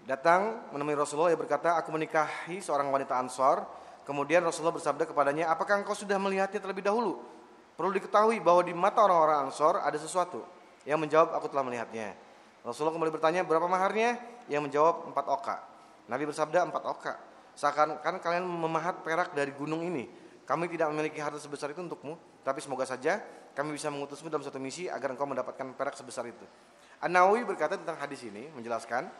datang 0.02 0.66
menemui 0.74 0.98
Rasulullah 0.98 1.30
yang 1.30 1.38
berkata, 1.38 1.78
"Aku 1.78 1.94
menikahi 1.94 2.58
seorang 2.58 2.90
wanita 2.90 3.14
Ansor." 3.14 3.62
Kemudian 4.02 4.42
Rasulullah 4.42 4.74
bersabda 4.74 5.06
kepadanya, 5.06 5.46
"Apakah 5.54 5.78
engkau 5.78 5.94
sudah 5.94 6.18
melihatnya 6.18 6.58
terlebih 6.58 6.82
dahulu?" 6.82 7.22
Perlu 7.74 7.90
diketahui 7.96 8.38
bahwa 8.38 8.62
di 8.62 8.74
mata 8.76 9.00
orang-orang 9.02 9.48
Ansor 9.48 9.80
ada 9.80 9.96
sesuatu. 9.96 10.44
Yang 10.84 10.98
menjawab, 11.08 11.28
"Aku 11.38 11.46
telah 11.48 11.64
melihatnya." 11.64 12.12
Rasulullah 12.62 12.94
kembali 12.94 13.12
bertanya, 13.14 13.42
"Berapa 13.42 13.66
maharnya?" 13.66 14.18
Yang 14.46 14.70
menjawab, 14.70 14.94
"Empat 15.08 15.26
oka." 15.30 15.56
Nabi 16.10 16.24
bersabda, 16.28 16.68
"Empat 16.68 16.84
oka." 16.84 17.14
Seakan-akan 17.56 18.20
kalian 18.20 18.44
memahat 18.44 19.00
perak 19.04 19.36
dari 19.36 19.52
gunung 19.52 19.84
ini. 19.84 20.08
Kami 20.42 20.66
tidak 20.66 20.90
memiliki 20.90 21.22
harta 21.22 21.38
sebesar 21.38 21.70
itu 21.70 21.80
untukmu, 21.80 22.18
tapi 22.42 22.58
semoga 22.58 22.82
saja 22.82 23.22
kami 23.52 23.76
bisa 23.76 23.92
mengutusmu 23.92 24.32
dalam 24.32 24.42
satu 24.42 24.56
misi 24.56 24.88
agar 24.88 25.12
engkau 25.12 25.28
mendapatkan 25.28 25.76
perak 25.76 25.94
sebesar 25.94 26.24
itu. 26.26 26.42
An-Nawawi 27.04 27.44
berkata 27.44 27.76
tentang 27.76 27.98
hadis 28.00 28.24
ini 28.24 28.48
menjelaskan 28.56 29.10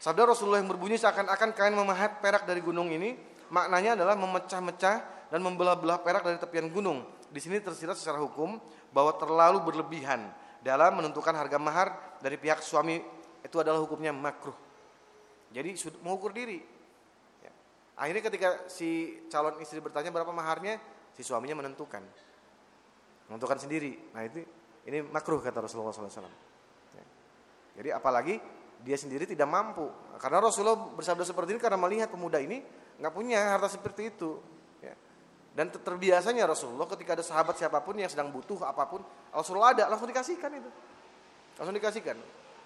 sabda 0.00 0.32
Rasulullah 0.32 0.58
yang 0.58 0.70
berbunyi 0.70 0.96
seakan-akan 0.98 1.54
kalian 1.54 1.76
memahat 1.76 2.18
perak 2.18 2.48
dari 2.48 2.58
gunung 2.64 2.90
ini 2.90 3.14
maknanya 3.52 4.00
adalah 4.00 4.16
memecah-mecah 4.16 4.96
dan 5.28 5.40
membelah-belah 5.44 6.00
perak 6.02 6.24
dari 6.24 6.38
tepian 6.40 6.68
gunung. 6.72 7.04
Di 7.28 7.40
sini 7.40 7.60
tersirat 7.60 7.96
secara 7.96 8.18
hukum 8.20 8.56
bahwa 8.92 9.12
terlalu 9.20 9.60
berlebihan 9.62 10.28
dalam 10.64 10.98
menentukan 10.98 11.32
harga 11.36 11.58
mahar 11.60 11.88
dari 12.18 12.40
pihak 12.40 12.64
suami 12.64 12.98
itu 13.44 13.56
adalah 13.60 13.78
hukumnya 13.78 14.10
makruh. 14.10 14.56
Jadi 15.52 15.76
mengukur 16.04 16.34
diri. 16.34 16.60
Ya. 17.40 17.52
Akhirnya 17.96 18.22
ketika 18.28 18.48
si 18.68 19.20
calon 19.32 19.56
istri 19.62 19.80
bertanya 19.80 20.12
berapa 20.12 20.32
maharnya, 20.32 20.76
si 21.16 21.24
suaminya 21.24 21.64
menentukan, 21.64 22.04
menentukan 23.32 23.58
sendiri. 23.60 24.12
Nah 24.12 24.24
itu 24.28 24.44
ini 24.88 25.04
makruh 25.04 25.40
kata 25.40 25.64
Rasulullah 25.64 25.92
SAW. 25.92 26.48
Jadi 27.78 27.94
apalagi 27.94 28.34
dia 28.82 28.98
sendiri 28.98 29.22
tidak 29.22 29.46
mampu. 29.46 29.86
Karena 30.18 30.42
Rasulullah 30.42 30.90
bersabda 30.98 31.22
seperti 31.22 31.54
ini 31.54 31.60
karena 31.62 31.78
melihat 31.78 32.10
pemuda 32.10 32.42
ini 32.42 32.58
nggak 32.98 33.14
punya 33.14 33.54
harta 33.54 33.70
seperti 33.70 34.10
itu. 34.10 34.42
Dan 35.58 35.74
terbiasanya 35.74 36.46
Rasulullah 36.46 36.86
ketika 36.86 37.18
ada 37.18 37.24
sahabat 37.26 37.58
siapa 37.58 37.82
pun 37.82 37.98
yang 37.98 38.06
sedang 38.06 38.30
butuh 38.30 38.62
apa 38.62 38.86
pun, 38.86 39.02
Rasulullah 39.34 39.74
ada 39.74 39.90
langsung 39.90 40.06
dikasihkan 40.06 40.54
itu, 40.54 40.70
langsung 41.58 41.74
dikasihkan. 41.74 42.14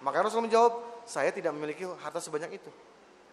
Maka 0.05 0.21
Rasulullah 0.21 0.45
menjawab, 0.45 1.01
saya 1.09 1.33
tidak 1.33 1.57
memiliki 1.57 1.89
harta 1.89 2.21
sebanyak 2.21 2.61
itu. 2.61 2.69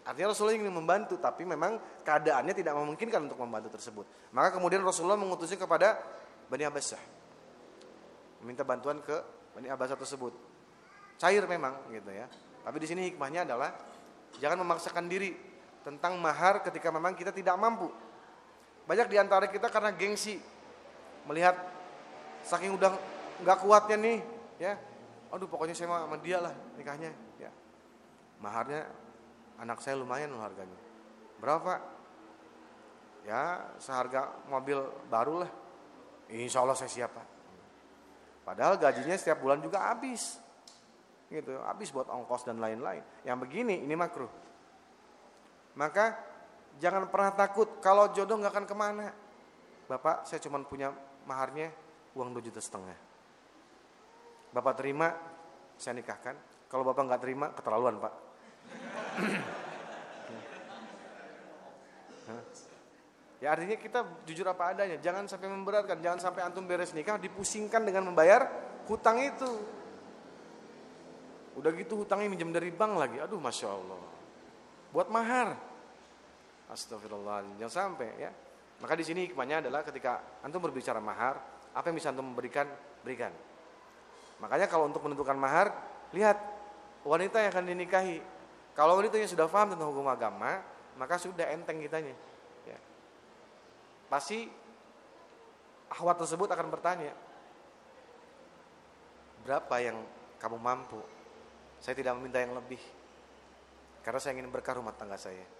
Artinya 0.08 0.32
Rasulullah 0.32 0.56
ingin 0.56 0.72
membantu, 0.72 1.20
tapi 1.20 1.44
memang 1.44 1.76
keadaannya 2.00 2.56
tidak 2.56 2.72
memungkinkan 2.72 3.28
untuk 3.28 3.36
membantu 3.36 3.76
tersebut. 3.76 4.32
Maka 4.32 4.56
kemudian 4.56 4.80
Rasulullah 4.80 5.20
mengutusnya 5.20 5.60
kepada 5.60 6.00
Bani 6.48 6.64
Abbasah. 6.64 7.02
Meminta 8.40 8.64
bantuan 8.64 9.04
ke 9.04 9.20
Bani 9.52 9.68
Abbasah 9.68 10.00
tersebut 10.00 10.32
cair 11.20 11.44
memang 11.44 11.76
gitu 11.92 12.08
ya. 12.08 12.24
Tapi 12.64 12.76
di 12.80 12.86
sini 12.88 13.12
hikmahnya 13.12 13.44
adalah 13.44 13.76
jangan 14.40 14.64
memaksakan 14.64 15.04
diri 15.04 15.36
tentang 15.84 16.16
mahar 16.16 16.64
ketika 16.64 16.88
memang 16.88 17.12
kita 17.12 17.28
tidak 17.28 17.60
mampu. 17.60 17.92
Banyak 18.90 19.06
di 19.06 19.16
antara 19.22 19.46
kita 19.46 19.70
karena 19.70 19.94
gengsi 19.94 20.42
melihat 21.30 21.54
saking 22.42 22.74
udah 22.74 22.90
nggak 23.46 23.58
kuatnya 23.62 23.96
nih, 24.02 24.18
ya. 24.58 24.74
Aduh 25.30 25.46
pokoknya 25.46 25.78
saya 25.78 25.94
sama 25.94 26.18
dia 26.18 26.42
lah 26.42 26.50
nikahnya, 26.74 27.14
ya. 27.38 27.54
Maharnya 28.42 28.90
anak 29.62 29.78
saya 29.78 29.94
lumayan 29.94 30.34
loh 30.34 30.42
harganya. 30.42 30.74
Berapa? 31.38 31.78
Ya 33.22 33.70
seharga 33.78 34.34
mobil 34.50 34.82
baru 35.06 35.46
lah. 35.46 35.50
Insya 36.26 36.66
Allah 36.66 36.74
saya 36.74 36.90
siap 36.90 37.14
pak. 37.14 37.26
Padahal 38.42 38.74
gajinya 38.74 39.14
setiap 39.14 39.38
bulan 39.38 39.62
juga 39.62 39.86
habis 39.86 40.42
gitu 41.30 41.54
habis 41.62 41.94
buat 41.94 42.10
ongkos 42.10 42.42
dan 42.42 42.58
lain-lain 42.58 43.06
yang 43.22 43.38
begini 43.38 43.86
ini 43.86 43.94
makruh 43.94 44.26
maka 45.78 46.18
jangan 46.80 47.06
pernah 47.12 47.30
takut 47.36 47.78
kalau 47.84 48.08
jodoh 48.10 48.40
nggak 48.40 48.52
akan 48.56 48.66
ke 48.66 48.74
mana 48.74 49.12
bapak 49.86 50.24
saya 50.24 50.40
cuma 50.40 50.58
punya 50.64 50.90
maharnya 51.28 51.70
uang 52.16 52.32
dua 52.32 52.42
juta 52.42 52.58
setengah 52.58 52.96
bapak 54.50 54.74
terima 54.80 55.12
saya 55.76 55.94
nikahkan 56.00 56.34
kalau 56.66 56.82
bapak 56.82 57.04
nggak 57.06 57.22
terima 57.22 57.46
keterlaluan 57.52 58.00
pak 58.00 58.14
Ya 63.40 63.56
artinya 63.56 63.72
kita 63.80 64.04
jujur 64.28 64.44
apa 64.44 64.76
adanya, 64.76 65.00
jangan 65.00 65.24
sampai 65.24 65.48
memberatkan, 65.48 65.96
jangan 66.04 66.20
sampai 66.20 66.44
antum 66.44 66.68
beres 66.68 66.92
nikah 66.92 67.16
dipusingkan 67.16 67.80
dengan 67.88 68.12
membayar 68.12 68.44
hutang 68.84 69.16
itu. 69.16 69.48
Udah 71.56 71.72
gitu 71.72 72.04
hutangnya 72.04 72.28
minjem 72.28 72.52
dari 72.52 72.68
bank 72.68 73.00
lagi. 73.00 73.16
Aduh 73.16 73.40
Masya 73.40 73.68
Allah. 73.72 73.96
Buat 74.92 75.08
mahar. 75.08 75.56
Astagfirullah. 76.70 77.58
Jangan 77.58 77.74
sampai 77.94 78.08
ya. 78.16 78.30
Maka 78.80 78.96
di 78.96 79.04
sini 79.04 79.28
hikmahnya 79.28 79.66
adalah 79.66 79.84
ketika 79.84 80.40
antum 80.40 80.64
berbicara 80.64 81.02
mahar, 81.02 81.36
apa 81.76 81.84
yang 81.92 81.96
bisa 82.00 82.08
antum 82.08 82.24
memberikan, 82.24 82.64
berikan. 83.04 83.28
Makanya 84.40 84.70
kalau 84.72 84.88
untuk 84.88 85.04
menentukan 85.04 85.36
mahar, 85.36 85.68
lihat 86.16 86.40
wanita 87.04 87.44
yang 87.44 87.50
akan 87.52 87.64
dinikahi. 87.68 88.18
Kalau 88.72 88.96
wanitanya 88.96 89.28
sudah 89.28 89.44
paham 89.50 89.76
tentang 89.76 89.92
hukum 89.92 90.08
agama, 90.08 90.64
maka 90.96 91.20
sudah 91.20 91.44
enteng 91.52 91.76
kitanya. 91.76 92.16
Ya. 92.64 92.78
Pasti 94.08 94.48
ahwat 95.92 96.16
tersebut 96.24 96.48
akan 96.48 96.72
bertanya, 96.72 97.12
berapa 99.44 99.76
yang 99.84 100.00
kamu 100.40 100.56
mampu 100.56 101.04
saya 101.80 101.96
tidak 101.96 102.12
meminta 102.20 102.38
yang 102.40 102.52
lebih. 102.52 102.80
Karena 104.04 104.20
saya 104.20 104.36
ingin 104.36 104.52
berkah 104.52 104.76
rumah 104.76 104.92
tangga 104.96 105.16
saya. 105.16 105.59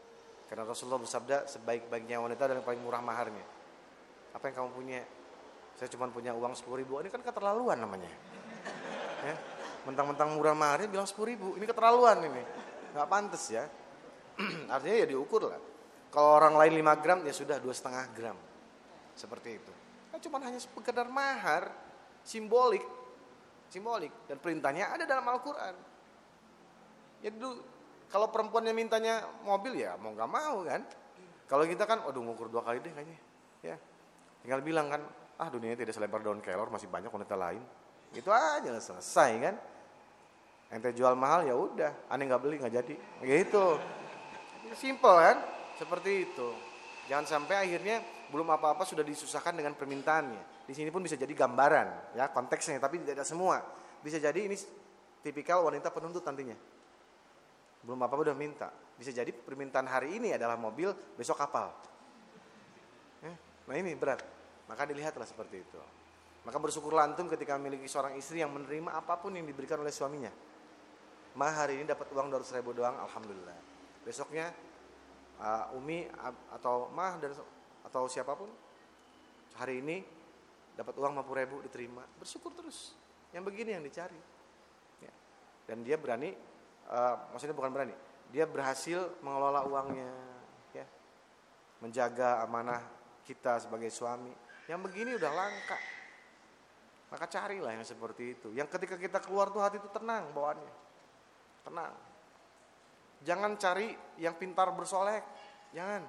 Karena 0.51 0.67
Rasulullah 0.67 0.99
bersabda 0.99 1.47
sebaik-baiknya 1.47 2.19
wanita 2.19 2.51
adalah 2.51 2.59
yang 2.59 2.67
paling 2.67 2.83
murah 2.83 2.99
maharnya. 2.99 3.47
Apa 4.35 4.51
yang 4.51 4.55
kamu 4.59 4.71
punya? 4.75 5.01
Saya 5.79 5.87
cuma 5.95 6.11
punya 6.11 6.35
uang 6.35 6.59
10 6.59 6.67
ribu. 6.75 6.99
Ini 6.99 7.07
kan 7.07 7.23
keterlaluan 7.23 7.79
namanya. 7.79 8.11
Ya. 9.23 9.39
Mentang-mentang 9.87 10.35
murah 10.35 10.59
maharnya 10.59 10.91
bilang 10.91 11.07
10 11.07 11.23
ribu. 11.23 11.55
Ini 11.55 11.71
keterlaluan 11.71 12.27
ini. 12.27 12.43
Gak 12.99 13.07
pantas 13.07 13.47
ya. 13.47 13.63
Artinya 14.75 14.97
ya 14.99 15.07
diukur 15.07 15.47
lah. 15.47 15.63
Kalau 16.11 16.43
orang 16.43 16.59
lain 16.59 16.83
5 16.83 16.99
gram 16.99 17.19
ya 17.23 17.31
sudah 17.31 17.63
dua 17.63 17.71
setengah 17.71 18.11
gram. 18.11 18.35
Seperti 19.15 19.55
itu. 19.55 19.73
Kan 20.11 20.19
cuma 20.19 20.43
hanya 20.43 20.59
sekedar 20.59 21.07
mahar. 21.07 21.71
Simbolik. 22.27 22.83
Simbolik. 23.71 24.11
Dan 24.27 24.43
perintahnya 24.43 24.91
ada 24.99 25.07
dalam 25.07 25.23
Al-Quran. 25.31 25.79
Ya 27.23 27.31
dulu 27.31 27.63
kalau 28.11 28.27
perempuannya 28.29 28.75
mintanya 28.75 29.23
mobil 29.47 29.79
ya 29.79 29.95
mau 29.97 30.11
nggak 30.11 30.31
mau 30.31 30.67
kan. 30.67 30.83
Kalau 31.47 31.67
kita 31.67 31.83
kan, 31.83 32.07
waduh 32.07 32.23
ngukur 32.23 32.47
dua 32.47 32.63
kali 32.63 32.79
deh 32.79 32.95
kayaknya. 32.95 33.19
Ya, 33.67 33.77
tinggal 34.47 34.63
bilang 34.63 34.87
kan, 34.87 35.03
ah 35.35 35.51
dunia 35.51 35.75
tidak 35.75 35.91
selebar 35.99 36.23
daun 36.23 36.39
kelor, 36.39 36.71
masih 36.71 36.87
banyak 36.87 37.11
wanita 37.11 37.35
lain. 37.35 37.59
Itu 38.15 38.31
aja 38.31 38.71
selesai 38.79 39.31
kan. 39.43 39.55
Ente 40.71 40.95
jual 40.95 41.19
mahal 41.19 41.51
ya 41.51 41.59
udah, 41.59 42.07
aneh 42.07 42.31
nggak 42.31 42.43
beli 42.43 42.63
nggak 42.63 42.75
jadi. 42.83 42.95
Gitu. 43.27 43.67
Simple 44.79 45.17
kan, 45.19 45.37
seperti 45.75 46.31
itu. 46.31 46.49
Jangan 47.11 47.27
sampai 47.27 47.67
akhirnya 47.67 47.99
belum 48.31 48.47
apa-apa 48.55 48.87
sudah 48.87 49.03
disusahkan 49.03 49.51
dengan 49.59 49.75
permintaannya. 49.75 50.71
Di 50.71 50.75
sini 50.79 50.95
pun 50.95 51.03
bisa 51.03 51.19
jadi 51.19 51.35
gambaran, 51.35 52.15
ya 52.15 52.31
konteksnya, 52.31 52.79
tapi 52.79 53.03
tidak 53.03 53.27
semua. 53.27 53.59
Bisa 53.99 54.23
jadi 54.23 54.47
ini 54.47 54.55
tipikal 55.19 55.67
wanita 55.67 55.91
penuntut 55.91 56.23
nantinya. 56.23 56.55
Belum 57.81 57.97
apa-apa 58.01 58.33
udah 58.33 58.37
minta. 58.37 58.69
Bisa 59.01 59.11
jadi 59.11 59.33
permintaan 59.33 59.89
hari 59.89 60.21
ini 60.21 60.37
adalah 60.37 60.61
mobil, 60.61 60.93
besok 61.17 61.41
kapal. 61.41 61.73
Eh, 63.25 63.37
nah 63.65 63.75
ini 63.77 63.97
berat. 63.97 64.21
Maka 64.69 64.85
dilihatlah 64.85 65.25
seperti 65.25 65.65
itu. 65.65 65.81
Maka 66.45 66.57
bersyukurlah 66.57 67.09
antum 67.09 67.29
ketika 67.29 67.57
memiliki 67.57 67.89
seorang 67.89 68.17
istri 68.17 68.41
yang 68.41 68.53
menerima 68.53 68.97
apa 68.97 69.21
pun 69.21 69.33
yang 69.37 69.45
diberikan 69.45 69.81
oleh 69.81 69.93
suaminya. 69.93 70.33
Ma 71.37 71.53
hari 71.53 71.81
ini 71.81 71.89
dapat 71.89 72.09
uang 72.13 72.33
200 72.33 72.59
ribu 72.61 72.77
doang, 72.77 72.97
alhamdulillah. 72.97 73.57
Besoknya 74.05 74.53
uh, 75.41 75.77
Umi 75.77 76.09
atau 76.53 76.89
Mah 76.93 77.21
dan 77.21 77.33
atau 77.85 78.05
siapa 78.09 78.37
pun 78.37 78.49
hari 79.57 79.81
ini 79.85 80.05
dapat 80.77 80.97
uang 80.97 81.13
50 81.21 81.41
ribu 81.45 81.57
diterima, 81.65 82.05
bersyukur 82.17 82.53
terus. 82.57 82.97
Yang 83.37 83.45
begini 83.53 83.71
yang 83.77 83.85
dicari. 83.85 84.21
Ya. 85.05 85.13
Dan 85.69 85.85
dia 85.85 86.01
berani 86.01 86.33
uh, 86.89 87.29
maksudnya 87.35 87.53
bukan 87.53 87.73
berani, 87.75 87.95
dia 88.31 88.47
berhasil 88.47 89.11
mengelola 89.21 89.67
uangnya, 89.67 90.11
ya, 90.73 90.87
menjaga 91.83 92.47
amanah 92.47 92.81
kita 93.27 93.61
sebagai 93.61 93.91
suami. 93.93 94.33
Yang 94.71 94.81
begini 94.87 95.11
udah 95.19 95.31
langka. 95.35 95.79
Maka 97.11 97.27
carilah 97.27 97.75
yang 97.75 97.83
seperti 97.83 98.39
itu. 98.39 98.49
Yang 98.55 98.71
ketika 98.79 98.95
kita 98.95 99.19
keluar 99.19 99.51
tuh 99.51 99.59
hati 99.59 99.83
itu 99.83 99.91
tenang 99.91 100.31
bawaannya. 100.31 100.75
Tenang. 101.67 101.93
Jangan 103.27 103.59
cari 103.59 103.91
yang 104.23 104.39
pintar 104.39 104.71
bersolek. 104.71 105.27
Jangan. 105.75 106.07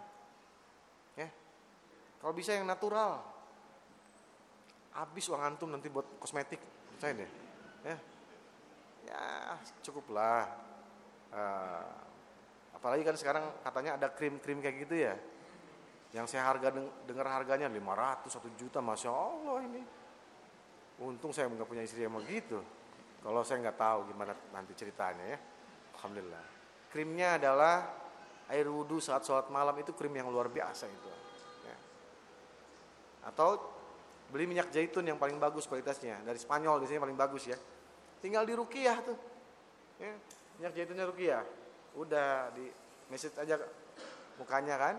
Ya. 1.18 1.30
Kalau 2.22 2.34
bisa 2.38 2.54
yang 2.54 2.70
natural. 2.70 3.18
Habis 4.94 5.26
uang 5.26 5.42
antum 5.42 5.74
nanti 5.74 5.90
buat 5.90 6.06
kosmetik. 6.22 6.62
Saya 7.02 7.18
deh. 7.18 7.32
Ya. 7.82 7.98
Cukuplah 9.82 10.46
uh, 11.34 12.12
Apalagi 12.82 13.06
kan 13.06 13.14
sekarang 13.14 13.46
katanya 13.62 13.94
ada 13.94 14.10
krim-krim 14.10 14.58
kayak 14.58 14.76
gitu 14.90 15.06
ya. 15.06 15.14
Yang 16.18 16.34
saya 16.34 16.50
harga 16.50 16.74
dengar 17.06 17.30
harganya 17.30 17.70
500 17.70 18.26
1 18.26 18.58
juta, 18.58 18.82
masya 18.82 19.14
Allah 19.14 19.62
ini. 19.70 19.86
Untung 21.06 21.30
saya 21.30 21.46
nggak 21.46 21.70
punya 21.70 21.86
istri 21.86 22.02
yang 22.02 22.18
begitu. 22.18 22.58
Kalau 23.22 23.46
saya 23.46 23.62
nggak 23.62 23.78
tahu 23.78 24.10
gimana 24.10 24.34
nanti 24.50 24.74
ceritanya 24.74 25.30
ya. 25.30 25.38
Alhamdulillah. 25.94 26.46
Krimnya 26.90 27.38
adalah 27.38 27.86
air 28.50 28.66
wudhu 28.66 28.98
saat 28.98 29.22
sholat 29.30 29.54
malam 29.54 29.78
itu 29.78 29.94
krim 29.94 30.18
yang 30.18 30.34
luar 30.34 30.50
biasa 30.50 30.90
itu. 30.90 31.10
Ya. 31.62 31.78
Atau 33.30 33.62
beli 34.34 34.50
minyak 34.50 34.74
zaitun 34.74 35.06
yang 35.06 35.22
paling 35.22 35.38
bagus 35.38 35.70
kualitasnya 35.70 36.26
dari 36.26 36.42
Spanyol 36.42 36.82
di 36.82 36.90
sini 36.90 36.98
paling 36.98 37.14
bagus 37.14 37.46
ya. 37.46 37.58
Tinggal 38.18 38.42
di 38.50 38.58
rukiah 38.58 38.98
tuh. 39.06 39.31
Ya. 40.02 40.14
Minyak 40.58 40.72
zaitunnya 40.74 41.06
rukiah. 41.06 41.44
Udah 41.94 42.50
di 42.58 42.66
message 43.14 43.38
aja 43.38 43.62
mukanya 44.42 44.76
kan. 44.82 44.96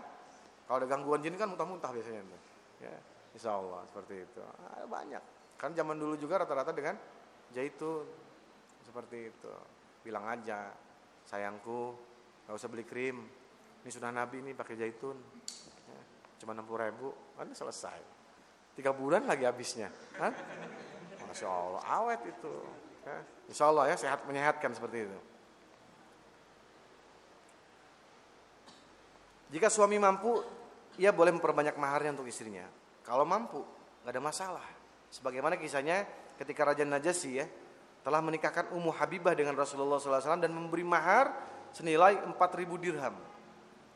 Kalau 0.63 0.77
ada 0.79 0.87
gangguan 0.87 1.19
jin 1.19 1.35
kan 1.35 1.51
muntah-muntah 1.51 1.91
biasanya. 1.91 2.23
Ya. 2.79 2.95
Insya 3.35 3.59
Allah 3.59 3.83
seperti 3.91 4.23
itu. 4.23 4.41
Ada 4.79 4.87
banyak. 4.87 5.23
Kan 5.59 5.75
zaman 5.75 5.99
dulu 5.99 6.15
juga 6.15 6.39
rata-rata 6.39 6.71
dengan 6.71 6.95
zaitun 7.51 8.07
seperti 8.87 9.27
itu. 9.27 9.53
Bilang 10.07 10.23
aja 10.31 10.71
sayangku 11.27 11.95
nggak 12.43 12.55
usah 12.55 12.69
beli 12.69 12.83
krim 12.83 13.17
ini 13.83 13.89
sudah 13.91 14.11
nabi 14.11 14.43
ini 14.43 14.51
pakai 14.51 14.75
zaitun 14.75 15.15
ya, 15.87 16.01
cuma 16.43 16.51
60 16.55 16.83
ribu 16.87 17.07
kan 17.39 17.47
selesai 17.55 17.99
tiga 18.75 18.91
bulan 18.91 19.23
lagi 19.23 19.47
habisnya 19.47 19.87
Hah? 20.19 20.33
masya 21.27 21.47
allah 21.47 21.83
awet 21.87 22.21
itu 22.27 22.53
ya. 23.05 23.19
insya 23.51 23.65
allah 23.69 23.85
ya 23.91 23.95
sehat 23.99 24.23
menyehatkan 24.25 24.71
seperti 24.73 25.07
itu 25.07 25.19
jika 29.53 29.67
suami 29.69 29.99
mampu 29.99 30.41
ia 30.97 31.11
boleh 31.13 31.35
memperbanyak 31.35 31.75
maharnya 31.77 32.15
untuk 32.15 32.27
istrinya 32.27 32.65
kalau 33.03 33.27
mampu 33.27 33.61
nggak 34.03 34.13
ada 34.15 34.23
masalah 34.23 34.65
sebagaimana 35.13 35.59
kisahnya 35.59 36.03
ketika 36.41 36.65
Raja 36.65 36.83
Najasyi 36.87 37.31
ya 37.37 37.45
telah 38.03 38.19
menikahkan 38.19 38.75
Ummu 38.75 38.91
Habibah 38.91 39.31
dengan 39.31 39.55
Rasulullah 39.55 39.97
SAW 39.97 40.43
dan 40.43 40.51
memberi 40.51 40.83
mahar 40.83 41.31
senilai 41.71 42.19
4000 42.19 42.83
dirham. 42.83 43.15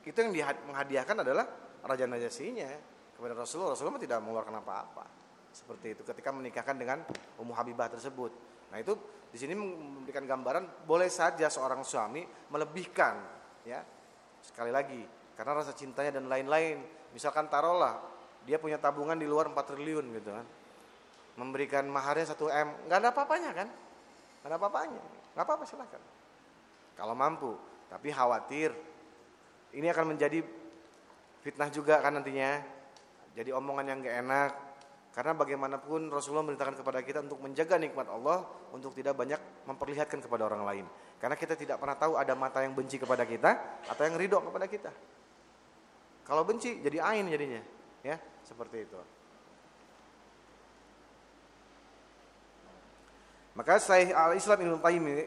Itu 0.02 0.16
yang 0.24 0.32
menghadiahkan 0.72 1.28
adalah 1.28 1.46
Raja 1.84 2.08
Najasyinya 2.08 2.72
kepada 3.20 3.36
Rasulullah. 3.36 3.76
Rasulullah 3.76 4.00
tidak 4.00 4.24
mengeluarkan 4.24 4.56
apa-apa. 4.64 5.06
Seperti 5.52 6.00
itu 6.00 6.02
ketika 6.08 6.32
menikahkan 6.32 6.76
dengan 6.80 7.04
Ummu 7.36 7.52
Habibah 7.52 7.92
tersebut. 7.92 8.32
Nah, 8.72 8.78
itu 8.80 8.94
di 9.32 9.38
sini 9.40 9.54
memberikan 9.56 10.24
gambaran 10.24 10.88
boleh 10.88 11.08
saja 11.12 11.48
seorang 11.52 11.84
suami 11.84 12.24
melebihkan 12.52 13.16
ya. 13.68 13.84
Sekali 14.44 14.72
lagi, 14.72 15.02
karena 15.36 15.60
rasa 15.60 15.76
cintanya 15.76 16.18
dan 16.18 16.32
lain-lain. 16.32 16.80
Misalkan 17.12 17.52
taruhlah 17.52 18.00
dia 18.48 18.56
punya 18.60 18.80
tabungan 18.80 19.20
di 19.20 19.28
luar 19.28 19.52
4 19.52 19.60
triliun 19.68 20.06
gitu 20.20 20.32
kan. 20.32 20.46
Memberikan 21.38 21.86
maharnya 21.92 22.34
1 22.34 22.40
M, 22.50 22.68
nggak 22.88 22.98
ada 23.04 23.10
apa-apanya 23.12 23.52
kan? 23.54 23.68
Nggak 24.42 24.50
ada 24.50 24.58
apa-apanya. 24.58 25.04
Nggak 25.36 25.46
apa-apa 25.46 25.64
silakan. 25.68 26.02
Kalau 26.98 27.14
mampu. 27.14 27.54
Tapi 27.88 28.12
khawatir. 28.12 28.74
Ini 29.72 29.92
akan 29.96 30.16
menjadi 30.16 30.44
fitnah 31.46 31.70
juga 31.72 32.02
kan 32.02 32.18
nantinya. 32.20 32.60
Jadi 33.38 33.54
omongan 33.54 33.86
yang 33.86 34.00
gak 34.02 34.18
enak. 34.26 34.52
Karena 35.18 35.34
bagaimanapun 35.34 36.14
Rasulullah 36.14 36.46
memerintahkan 36.46 36.78
kepada 36.78 37.02
kita 37.02 37.26
untuk 37.26 37.42
menjaga 37.42 37.82
nikmat 37.82 38.06
Allah 38.06 38.46
untuk 38.70 38.94
tidak 38.94 39.18
banyak 39.18 39.42
memperlihatkan 39.66 40.22
kepada 40.22 40.46
orang 40.46 40.62
lain. 40.62 40.86
Karena 41.18 41.34
kita 41.34 41.58
tidak 41.58 41.82
pernah 41.82 41.98
tahu 41.98 42.22
ada 42.22 42.38
mata 42.38 42.62
yang 42.62 42.78
benci 42.78 43.02
kepada 43.02 43.26
kita 43.26 43.82
atau 43.90 44.02
yang 44.06 44.14
ridho 44.14 44.38
kepada 44.46 44.70
kita. 44.70 44.94
Kalau 46.22 46.46
benci 46.46 46.86
jadi 46.86 47.02
ain 47.02 47.26
jadinya, 47.34 47.66
ya 48.06 48.22
seperti 48.46 48.86
itu. 48.86 48.94
Maka 53.58 53.82
Syekh 53.82 54.14
Al-Islam 54.14 54.70
Ibnu 54.70 54.78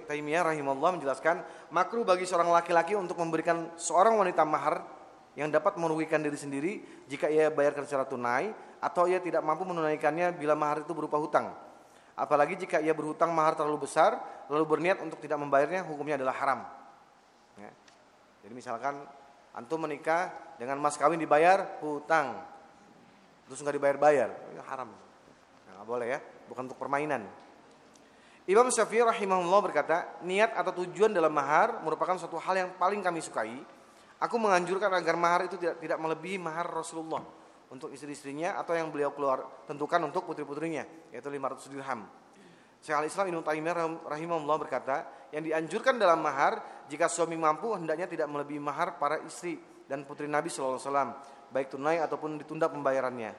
Taimiyah 0.07 0.55
rahimahullah 0.55 1.03
menjelaskan 1.03 1.43
makruh 1.75 2.07
bagi 2.07 2.31
seorang 2.31 2.55
laki-laki 2.55 2.95
untuk 2.95 3.19
memberikan 3.19 3.75
seorang 3.75 4.15
wanita 4.15 4.47
mahar 4.47 4.87
yang 5.35 5.51
dapat 5.51 5.75
merugikan 5.83 6.23
diri 6.23 6.39
sendiri 6.39 6.73
jika 7.11 7.27
ia 7.27 7.51
bayarkan 7.51 7.91
secara 7.91 8.07
tunai 8.07 8.70
atau 8.81 9.05
ia 9.05 9.21
tidak 9.21 9.45
mampu 9.45 9.69
menunaikannya 9.69 10.33
bila 10.35 10.57
mahar 10.57 10.83
itu 10.83 10.93
berupa 10.97 11.21
hutang. 11.21 11.53
Apalagi 12.17 12.57
jika 12.57 12.81
ia 12.81 12.97
berhutang 12.97 13.33
mahar 13.33 13.55
terlalu 13.55 13.85
besar 13.85 14.17
lalu 14.49 14.65
berniat 14.67 15.05
untuk 15.05 15.21
tidak 15.21 15.37
membayarnya 15.37 15.85
hukumnya 15.85 16.17
adalah 16.17 16.35
haram. 16.37 16.61
Ya. 17.61 17.71
Jadi 18.45 18.53
misalkan 18.57 19.05
antum 19.53 19.85
menikah 19.85 20.33
dengan 20.57 20.81
mas 20.81 20.97
kawin 20.97 21.21
dibayar 21.21 21.81
hutang 21.85 22.41
terus 23.45 23.67
nggak 23.67 23.83
dibayar-bayar, 23.83 24.31
ini 24.55 24.63
haram. 24.63 24.87
Nah, 25.67 25.83
boleh 25.83 26.07
ya, 26.07 26.19
bukan 26.47 26.71
untuk 26.71 26.79
permainan. 26.79 27.27
Imam 28.47 28.71
Syafi'i 28.71 29.03
rahimahullah 29.03 29.59
berkata, 29.59 30.07
niat 30.23 30.55
atau 30.55 30.71
tujuan 30.87 31.11
dalam 31.11 31.35
mahar 31.35 31.83
merupakan 31.83 32.15
suatu 32.15 32.39
hal 32.39 32.55
yang 32.55 32.71
paling 32.79 33.03
kami 33.03 33.19
sukai. 33.19 33.59
Aku 34.23 34.39
menganjurkan 34.39 34.95
agar 34.95 35.19
mahar 35.19 35.51
itu 35.51 35.59
tidak 35.59 35.83
tidak 35.83 35.99
melebihi 35.99 36.39
mahar 36.39 36.71
Rasulullah 36.71 37.40
untuk 37.71 37.95
istri-istrinya 37.95 38.59
atau 38.59 38.75
yang 38.75 38.91
beliau 38.91 39.15
keluar 39.15 39.67
tentukan 39.67 40.03
untuk 40.03 40.27
putri-putrinya 40.27 40.85
yaitu 41.15 41.31
500 41.31 41.71
dirham. 41.71 42.01
Syekh 42.81 42.97
Al-Islam 42.97 43.29
Ibnu 43.31 43.43
Taimiyah 43.45 43.77
rahimahullah 44.09 44.59
berkata, 44.59 44.97
yang 45.31 45.45
dianjurkan 45.45 46.01
dalam 46.01 46.19
mahar 46.25 46.87
jika 46.89 47.07
suami 47.07 47.37
mampu 47.37 47.77
hendaknya 47.77 48.09
tidak 48.09 48.27
melebihi 48.27 48.59
mahar 48.59 48.97
para 48.97 49.21
istri 49.23 49.61
dan 49.87 50.03
putri 50.09 50.27
Nabi 50.27 50.49
sallallahu 50.49 50.81
alaihi 50.81 50.89
wasallam, 50.89 51.11
baik 51.53 51.69
tunai 51.71 52.01
ataupun 52.01 52.41
ditunda 52.41 52.73
pembayarannya. 52.73 53.33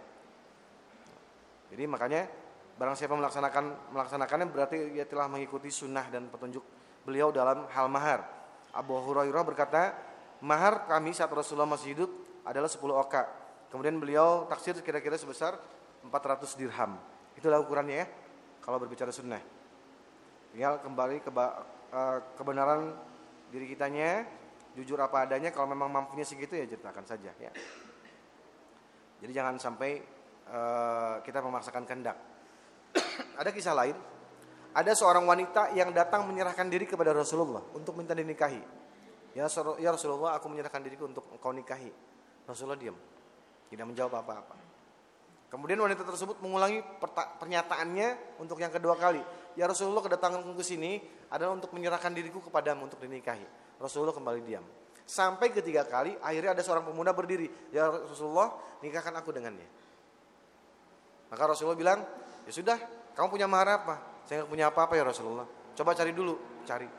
Jadi 1.73 1.83
makanya 1.87 2.21
Barang 2.81 2.97
siapa 2.97 3.13
melaksanakan 3.13 3.93
melaksanakannya 3.93 4.47
berarti 4.49 4.77
ia 4.97 5.05
telah 5.05 5.29
mengikuti 5.29 5.69
sunnah 5.69 6.09
dan 6.09 6.33
petunjuk 6.33 6.65
beliau 7.05 7.29
dalam 7.29 7.69
hal 7.69 7.85
mahar. 7.85 8.25
Abu 8.73 8.97
Hurairah 8.97 9.45
berkata, 9.45 9.93
mahar 10.41 10.89
kami 10.89 11.13
saat 11.13 11.29
Rasulullah 11.29 11.69
masih 11.69 11.93
hidup 11.93 12.09
adalah 12.41 12.65
10 12.65 12.81
oka. 12.81 13.23
Kemudian 13.71 13.97
beliau 13.97 14.45
taksir 14.51 14.75
kira-kira 14.83 15.15
sebesar 15.15 15.55
400 16.03 16.59
dirham. 16.59 16.99
Itulah 17.39 17.63
ukurannya 17.63 18.03
ya, 18.03 18.05
kalau 18.59 18.77
berbicara 18.77 19.09
sunnah. 19.15 19.39
Tinggal 20.51 20.83
kembali 20.83 21.23
ke 21.23 21.31
eh, 21.31 22.17
kebenaran 22.35 22.91
diri 23.47 23.71
kitanya, 23.71 24.27
jujur 24.75 24.99
apa 24.99 25.23
adanya. 25.23 25.55
Kalau 25.55 25.71
memang 25.71 25.87
mampunya 25.87 26.27
segitu 26.27 26.59
ya 26.59 26.67
ceritakan 26.67 27.07
saja 27.07 27.31
ya. 27.39 27.51
Jadi 29.21 29.31
jangan 29.37 29.61
sampai 29.61 30.01
uh, 30.49 31.21
kita 31.21 31.45
memaksakan 31.45 31.85
kehendak 31.85 32.17
ada 33.37 33.49
kisah 33.51 33.75
lain. 33.75 33.95
Ada 34.71 34.95
seorang 34.95 35.27
wanita 35.27 35.75
yang 35.75 35.91
datang 35.91 36.23
menyerahkan 36.31 36.71
diri 36.71 36.87
kepada 36.87 37.11
Rasulullah 37.11 37.59
untuk 37.75 37.91
minta 37.99 38.15
dinikahi. 38.15 38.63
Ya, 39.35 39.47
ya 39.79 39.89
Rasulullah, 39.91 40.39
aku 40.39 40.47
menyerahkan 40.47 40.79
diriku 40.79 41.11
untuk 41.11 41.27
engkau 41.27 41.51
nikahi. 41.51 41.91
Rasulullah 42.47 42.79
diam. 42.79 42.95
Tidak 43.71 43.85
menjawab 43.87 44.19
apa-apa. 44.19 44.55
Kemudian 45.51 45.79
wanita 45.79 46.03
tersebut 46.03 46.39
mengulangi 46.43 46.79
pernyataannya 47.39 48.39
untuk 48.39 48.59
yang 48.59 48.71
kedua 48.71 48.95
kali. 48.95 49.19
Ya 49.55 49.67
Rasulullah 49.67 50.03
kedatanganku 50.03 50.55
ke 50.55 50.63
sini 50.63 50.99
adalah 51.27 51.55
untuk 51.59 51.75
menyerahkan 51.75 52.11
diriku 52.11 52.39
kepadamu 52.43 52.87
untuk 52.87 52.99
dinikahi. 53.03 53.43
Rasulullah 53.79 54.15
kembali 54.15 54.39
diam. 54.47 54.63
Sampai 55.03 55.51
ketiga 55.51 55.83
kali 55.83 56.15
akhirnya 56.23 56.55
ada 56.55 56.63
seorang 56.63 56.87
pemuda 56.87 57.11
berdiri. 57.11 57.51
Ya 57.71 57.91
Rasulullah 57.91 58.55
nikahkan 58.79 59.11
aku 59.19 59.35
dengannya. 59.35 59.67
Maka 61.31 61.43
Rasulullah 61.51 61.79
bilang 61.79 61.99
Ya 62.45 62.51
sudah, 62.53 62.77
kamu 63.13 63.27
punya 63.37 63.47
mahar 63.47 63.81
apa? 63.81 63.95
Saya 64.25 64.43
nggak 64.43 64.51
punya 64.51 64.65
apa-apa 64.69 64.93
ya 64.97 65.03
Rasulullah. 65.05 65.45
Coba 65.77 65.93
cari 65.93 66.11
dulu, 66.13 66.35
cari. 66.65 66.89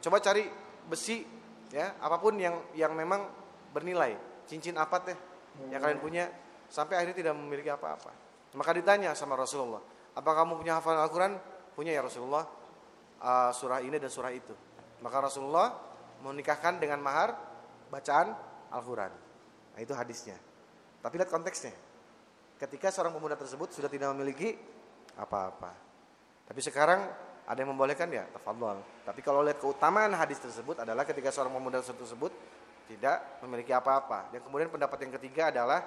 Coba 0.00 0.16
cari 0.24 0.48
besi, 0.88 1.20
ya, 1.68 2.00
apa 2.00 2.16
pun 2.16 2.40
yang 2.40 2.56
yang 2.72 2.96
memang 2.96 3.28
bernilai. 3.76 4.16
Cincin 4.50 4.74
apa 4.74 4.98
teh 5.06 5.14
yang 5.70 5.78
kalian 5.78 6.02
punya 6.02 6.26
sampai 6.66 6.98
akhirnya 6.98 7.22
tidak 7.22 7.34
memiliki 7.38 7.70
apa-apa. 7.70 8.10
Maka 8.58 8.70
ditanya 8.74 9.14
sama 9.14 9.38
Rasulullah, 9.38 9.78
apa 10.10 10.30
kamu 10.34 10.58
punya 10.58 10.82
hafalan 10.82 11.06
Al-Quran? 11.06 11.32
Punya 11.78 11.94
ya 11.94 12.02
Rasulullah, 12.02 12.42
uh, 13.22 13.54
surah 13.54 13.78
ini 13.78 13.94
dan 14.02 14.10
surah 14.10 14.34
itu. 14.34 14.50
Maka 15.06 15.22
Rasulullah 15.22 15.70
menikahkan 16.26 16.82
dengan 16.82 16.98
mahar 16.98 17.30
bacaan 17.94 18.34
Al-Quran. 18.74 19.12
Nah, 19.78 19.78
itu 19.78 19.94
hadisnya. 19.94 20.34
Tapi 20.98 21.14
lihat 21.14 21.30
konteksnya 21.30 21.70
ketika 22.60 22.92
seorang 22.92 23.16
pemuda 23.16 23.38
tersebut 23.38 23.72
sudah 23.72 23.88
tidak 23.88 24.12
memiliki 24.12 24.52
apa-apa. 25.16 25.72
Tapi 26.44 26.60
sekarang 26.60 27.00
ada 27.48 27.58
yang 27.58 27.72
membolehkan 27.72 28.10
ya, 28.12 28.28
tafadhol. 28.34 28.84
Tapi 29.06 29.20
kalau 29.24 29.40
lihat 29.40 29.62
keutamaan 29.62 30.12
hadis 30.12 30.42
tersebut 30.42 30.82
adalah 30.84 31.08
ketika 31.08 31.32
seorang 31.32 31.56
pemuda 31.56 31.80
tersebut 31.80 32.30
tidak 32.90 33.38
memiliki 33.46 33.70
apa-apa. 33.70 34.34
Dan 34.34 34.42
kemudian 34.42 34.66
pendapat 34.66 34.98
yang 35.06 35.14
ketiga 35.14 35.54
adalah 35.54 35.78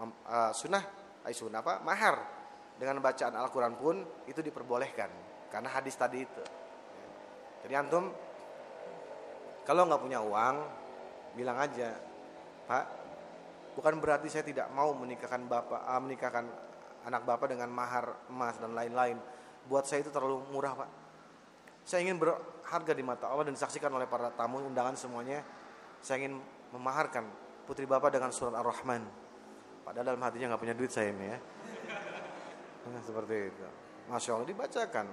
uh, 0.00 0.52
sunnah, 0.56 0.80
ay 1.28 1.36
sunnah 1.36 1.60
apa? 1.60 1.84
Mahar 1.84 2.16
dengan 2.80 3.04
bacaan 3.04 3.36
Al-Quran 3.36 3.76
pun 3.76 4.00
itu 4.24 4.40
diperbolehkan 4.40 5.12
karena 5.52 5.68
hadis 5.68 5.92
tadi 5.92 6.24
itu. 6.24 6.42
Jadi 7.68 7.74
antum 7.76 8.08
Kalau 9.66 9.82
nggak 9.82 9.98
punya 9.98 10.22
uang, 10.22 10.62
bilang 11.34 11.58
aja, 11.58 11.90
Pak, 12.70 12.84
bukan 13.74 13.98
berarti 13.98 14.30
saya 14.30 14.46
tidak 14.46 14.70
mau 14.70 14.94
menikahkan 14.94 15.42
bapak, 15.42 15.82
uh, 15.82 15.98
menikahkan 16.06 16.46
anak 17.02 17.26
bapak 17.26 17.50
dengan 17.50 17.74
mahar 17.74 18.30
emas 18.30 18.54
dan 18.62 18.78
lain-lain. 18.78 19.18
Buat 19.66 19.90
saya 19.90 20.06
itu 20.06 20.14
terlalu 20.14 20.38
murah, 20.54 20.70
Pak. 20.70 20.90
Saya 21.82 22.06
ingin 22.06 22.14
berharga 22.14 22.94
di 22.94 23.02
mata 23.02 23.26
Allah 23.26 23.50
dan 23.50 23.58
disaksikan 23.58 23.90
oleh 23.90 24.06
para 24.06 24.30
tamu 24.38 24.62
undangan 24.62 24.94
semuanya. 24.94 25.42
Saya 26.00 26.24
ingin 26.24 26.40
memaharkan 26.74 27.24
putri 27.66 27.86
bapak 27.86 28.10
dengan 28.14 28.30
surat 28.30 28.54
Ar-Rahman. 28.54 29.02
Padahal 29.82 30.06
dalam 30.14 30.22
hatinya 30.22 30.46
nggak 30.54 30.62
punya 30.62 30.74
duit 30.74 30.90
saya 30.90 31.10
ini 31.10 31.26
ya. 31.30 31.38
Nah, 32.86 33.02
seperti 33.02 33.50
itu. 33.50 33.66
Masya 34.06 34.38
Allah 34.38 34.46
dibacakan. 34.46 35.06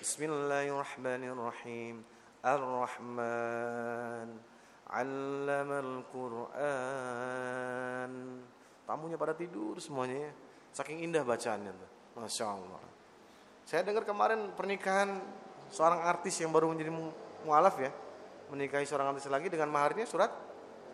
Bismillahirrahmanirrahim. 0.00 2.04
Ar-Rahman 2.46 4.38
Allamal 4.86 6.06
Quran 6.14 8.12
Tamunya 8.86 9.18
pada 9.18 9.34
tidur 9.34 9.82
semuanya 9.82 10.30
ya. 10.30 10.32
Saking 10.78 11.10
indah 11.10 11.26
bacaannya. 11.26 11.74
Masya 12.14 12.46
Allah 12.46 12.78
Saya 13.66 13.82
dengar 13.82 14.06
kemarin 14.06 14.54
pernikahan 14.54 15.18
Seorang 15.74 16.06
artis 16.06 16.38
yang 16.38 16.54
baru 16.54 16.70
menjadi 16.70 16.94
mualaf 17.42 17.82
ya 17.82 17.90
Menikahi 18.52 18.86
seorang 18.86 19.14
artis 19.14 19.26
lagi 19.26 19.50
dengan 19.50 19.70
maharnya 19.70 20.06
surat 20.06 20.30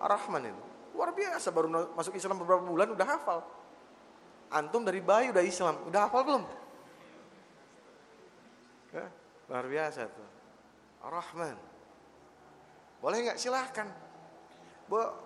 Ar-Rahman 0.01 0.49
itu 0.49 0.65
Luar 0.93 1.13
biasa 1.17 1.49
baru 1.53 1.93
masuk 1.97 2.17
Islam 2.17 2.41
beberapa 2.41 2.65
bulan 2.65 2.93
udah 2.93 3.07
hafal 3.07 3.41
Antum 4.53 4.85
dari 4.85 5.01
bayi 5.01 5.33
udah 5.33 5.45
Islam 5.45 5.89
Udah 5.89 6.09
hafal 6.09 6.23
belum? 6.25 6.45
Ya, 8.93 9.09
luar 9.49 9.65
biasa 9.65 10.05
tuh 10.05 10.29
Ar-Rahman. 11.03 11.57
Boleh 13.03 13.19
nggak? 13.27 13.37
Silahkan. 13.39 13.89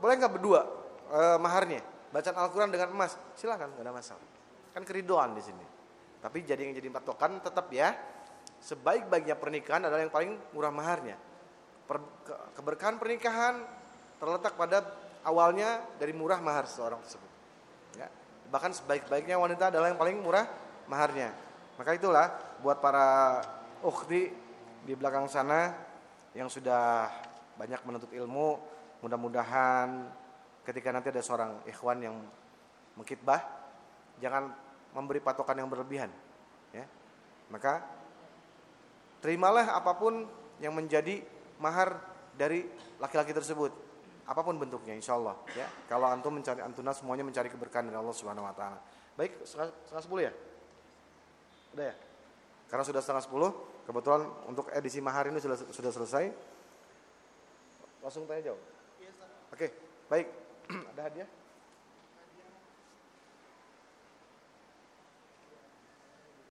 Boleh 0.01 0.15
nggak 0.17 0.33
berdua 0.41 0.65
eh, 1.13 1.37
maharnya? 1.37 1.85
Bacaan 2.09 2.37
Al-Quran 2.39 2.71
dengan 2.73 2.89
emas? 2.97 3.21
Silahkan, 3.37 3.69
nggak 3.69 3.85
ada 3.85 3.93
masalah. 3.93 4.29
Kan 4.73 4.83
keridoan 4.89 5.37
di 5.37 5.43
sini. 5.45 5.67
Tapi 6.17 6.41
jadi 6.49 6.65
yang 6.65 6.75
jadi 6.81 6.89
patokan 6.89 7.45
tetap 7.45 7.69
ya. 7.69 7.93
Sebaik-baiknya 8.57 9.37
pernikahan 9.37 9.85
adalah 9.85 10.01
yang 10.01 10.13
paling 10.15 10.33
murah 10.57 10.73
maharnya. 10.73 11.21
Keberkahan 12.57 12.99
pernikahan 12.99 13.63
terletak 14.19 14.59
pada 14.59 14.83
awalnya 15.23 15.83
dari 15.99 16.11
murah 16.11 16.43
mahar 16.43 16.67
seorang 16.67 16.99
tersebut. 17.03 17.31
Ya. 17.99 18.09
Bahkan 18.51 18.75
sebaik-baiknya 18.75 19.39
wanita 19.39 19.71
adalah 19.71 19.91
yang 19.91 20.01
paling 20.01 20.19
murah 20.19 20.47
maharnya. 20.91 21.35
Maka 21.77 21.95
itulah 21.95 22.33
buat 22.63 22.81
para 22.81 23.43
ukhti 23.85 24.33
di 24.87 24.95
belakang 24.95 25.27
sana 25.27 25.75
yang 26.33 26.47
sudah 26.47 27.11
banyak 27.57 27.81
menuntut 27.85 28.13
ilmu, 28.13 28.61
mudah-mudahan 29.01 30.09
ketika 30.63 30.93
nanti 30.93 31.09
ada 31.11 31.23
seorang 31.25 31.65
ikhwan 31.69 31.99
yang 32.01 32.17
mengkitbah, 32.97 33.41
jangan 34.21 34.53
memberi 34.93 35.21
patokan 35.21 35.61
yang 35.61 35.69
berlebihan, 35.69 36.09
ya. 36.73 36.85
Maka 37.53 37.85
terimalah 39.21 39.77
apa 39.77 39.93
pun 39.97 40.25
yang 40.61 40.73
menjadi 40.73 41.21
mahar 41.63 42.01
dari 42.37 42.67
laki-laki 43.01 43.33
tersebut, 43.33 43.73
apa 44.27 44.41
pun 44.43 44.57
bentuknya, 44.61 44.93
insya 44.93 45.17
Allah, 45.17 45.37
ya. 45.57 45.67
Kalau 45.89 46.09
antum 46.11 46.35
mencari 46.35 46.61
antuna 46.61 46.93
semuanya 46.93 47.23
mencari 47.23 47.49
keberkahan 47.49 47.89
dari 47.89 47.99
Allah 47.99 48.15
Subhanahu 48.17 48.45
Wa 48.49 48.55
Taala. 48.55 48.79
Baik, 49.17 49.41
setengah, 49.49 49.73
setengah 49.89 50.05
sepuluh 50.05 50.23
ya, 50.29 50.33
udah 51.73 51.85
ya. 51.89 51.95
Karena 52.67 52.85
sudah 52.85 53.01
setengah 53.01 53.23
sepuluh, 53.25 53.51
kebetulan 53.87 54.27
untuk 54.51 54.67
edisi 54.75 54.99
mahar 54.99 55.31
ini 55.31 55.39
sudah 55.39 55.57
sudah 55.71 55.93
selesai. 55.95 56.25
Langsung 58.03 58.27
tanya 58.27 58.53
jawab. 58.53 58.63
Oke, 59.55 59.67
baik. 60.11 60.27
Ada 60.93 61.03
hadiah? 61.07 61.29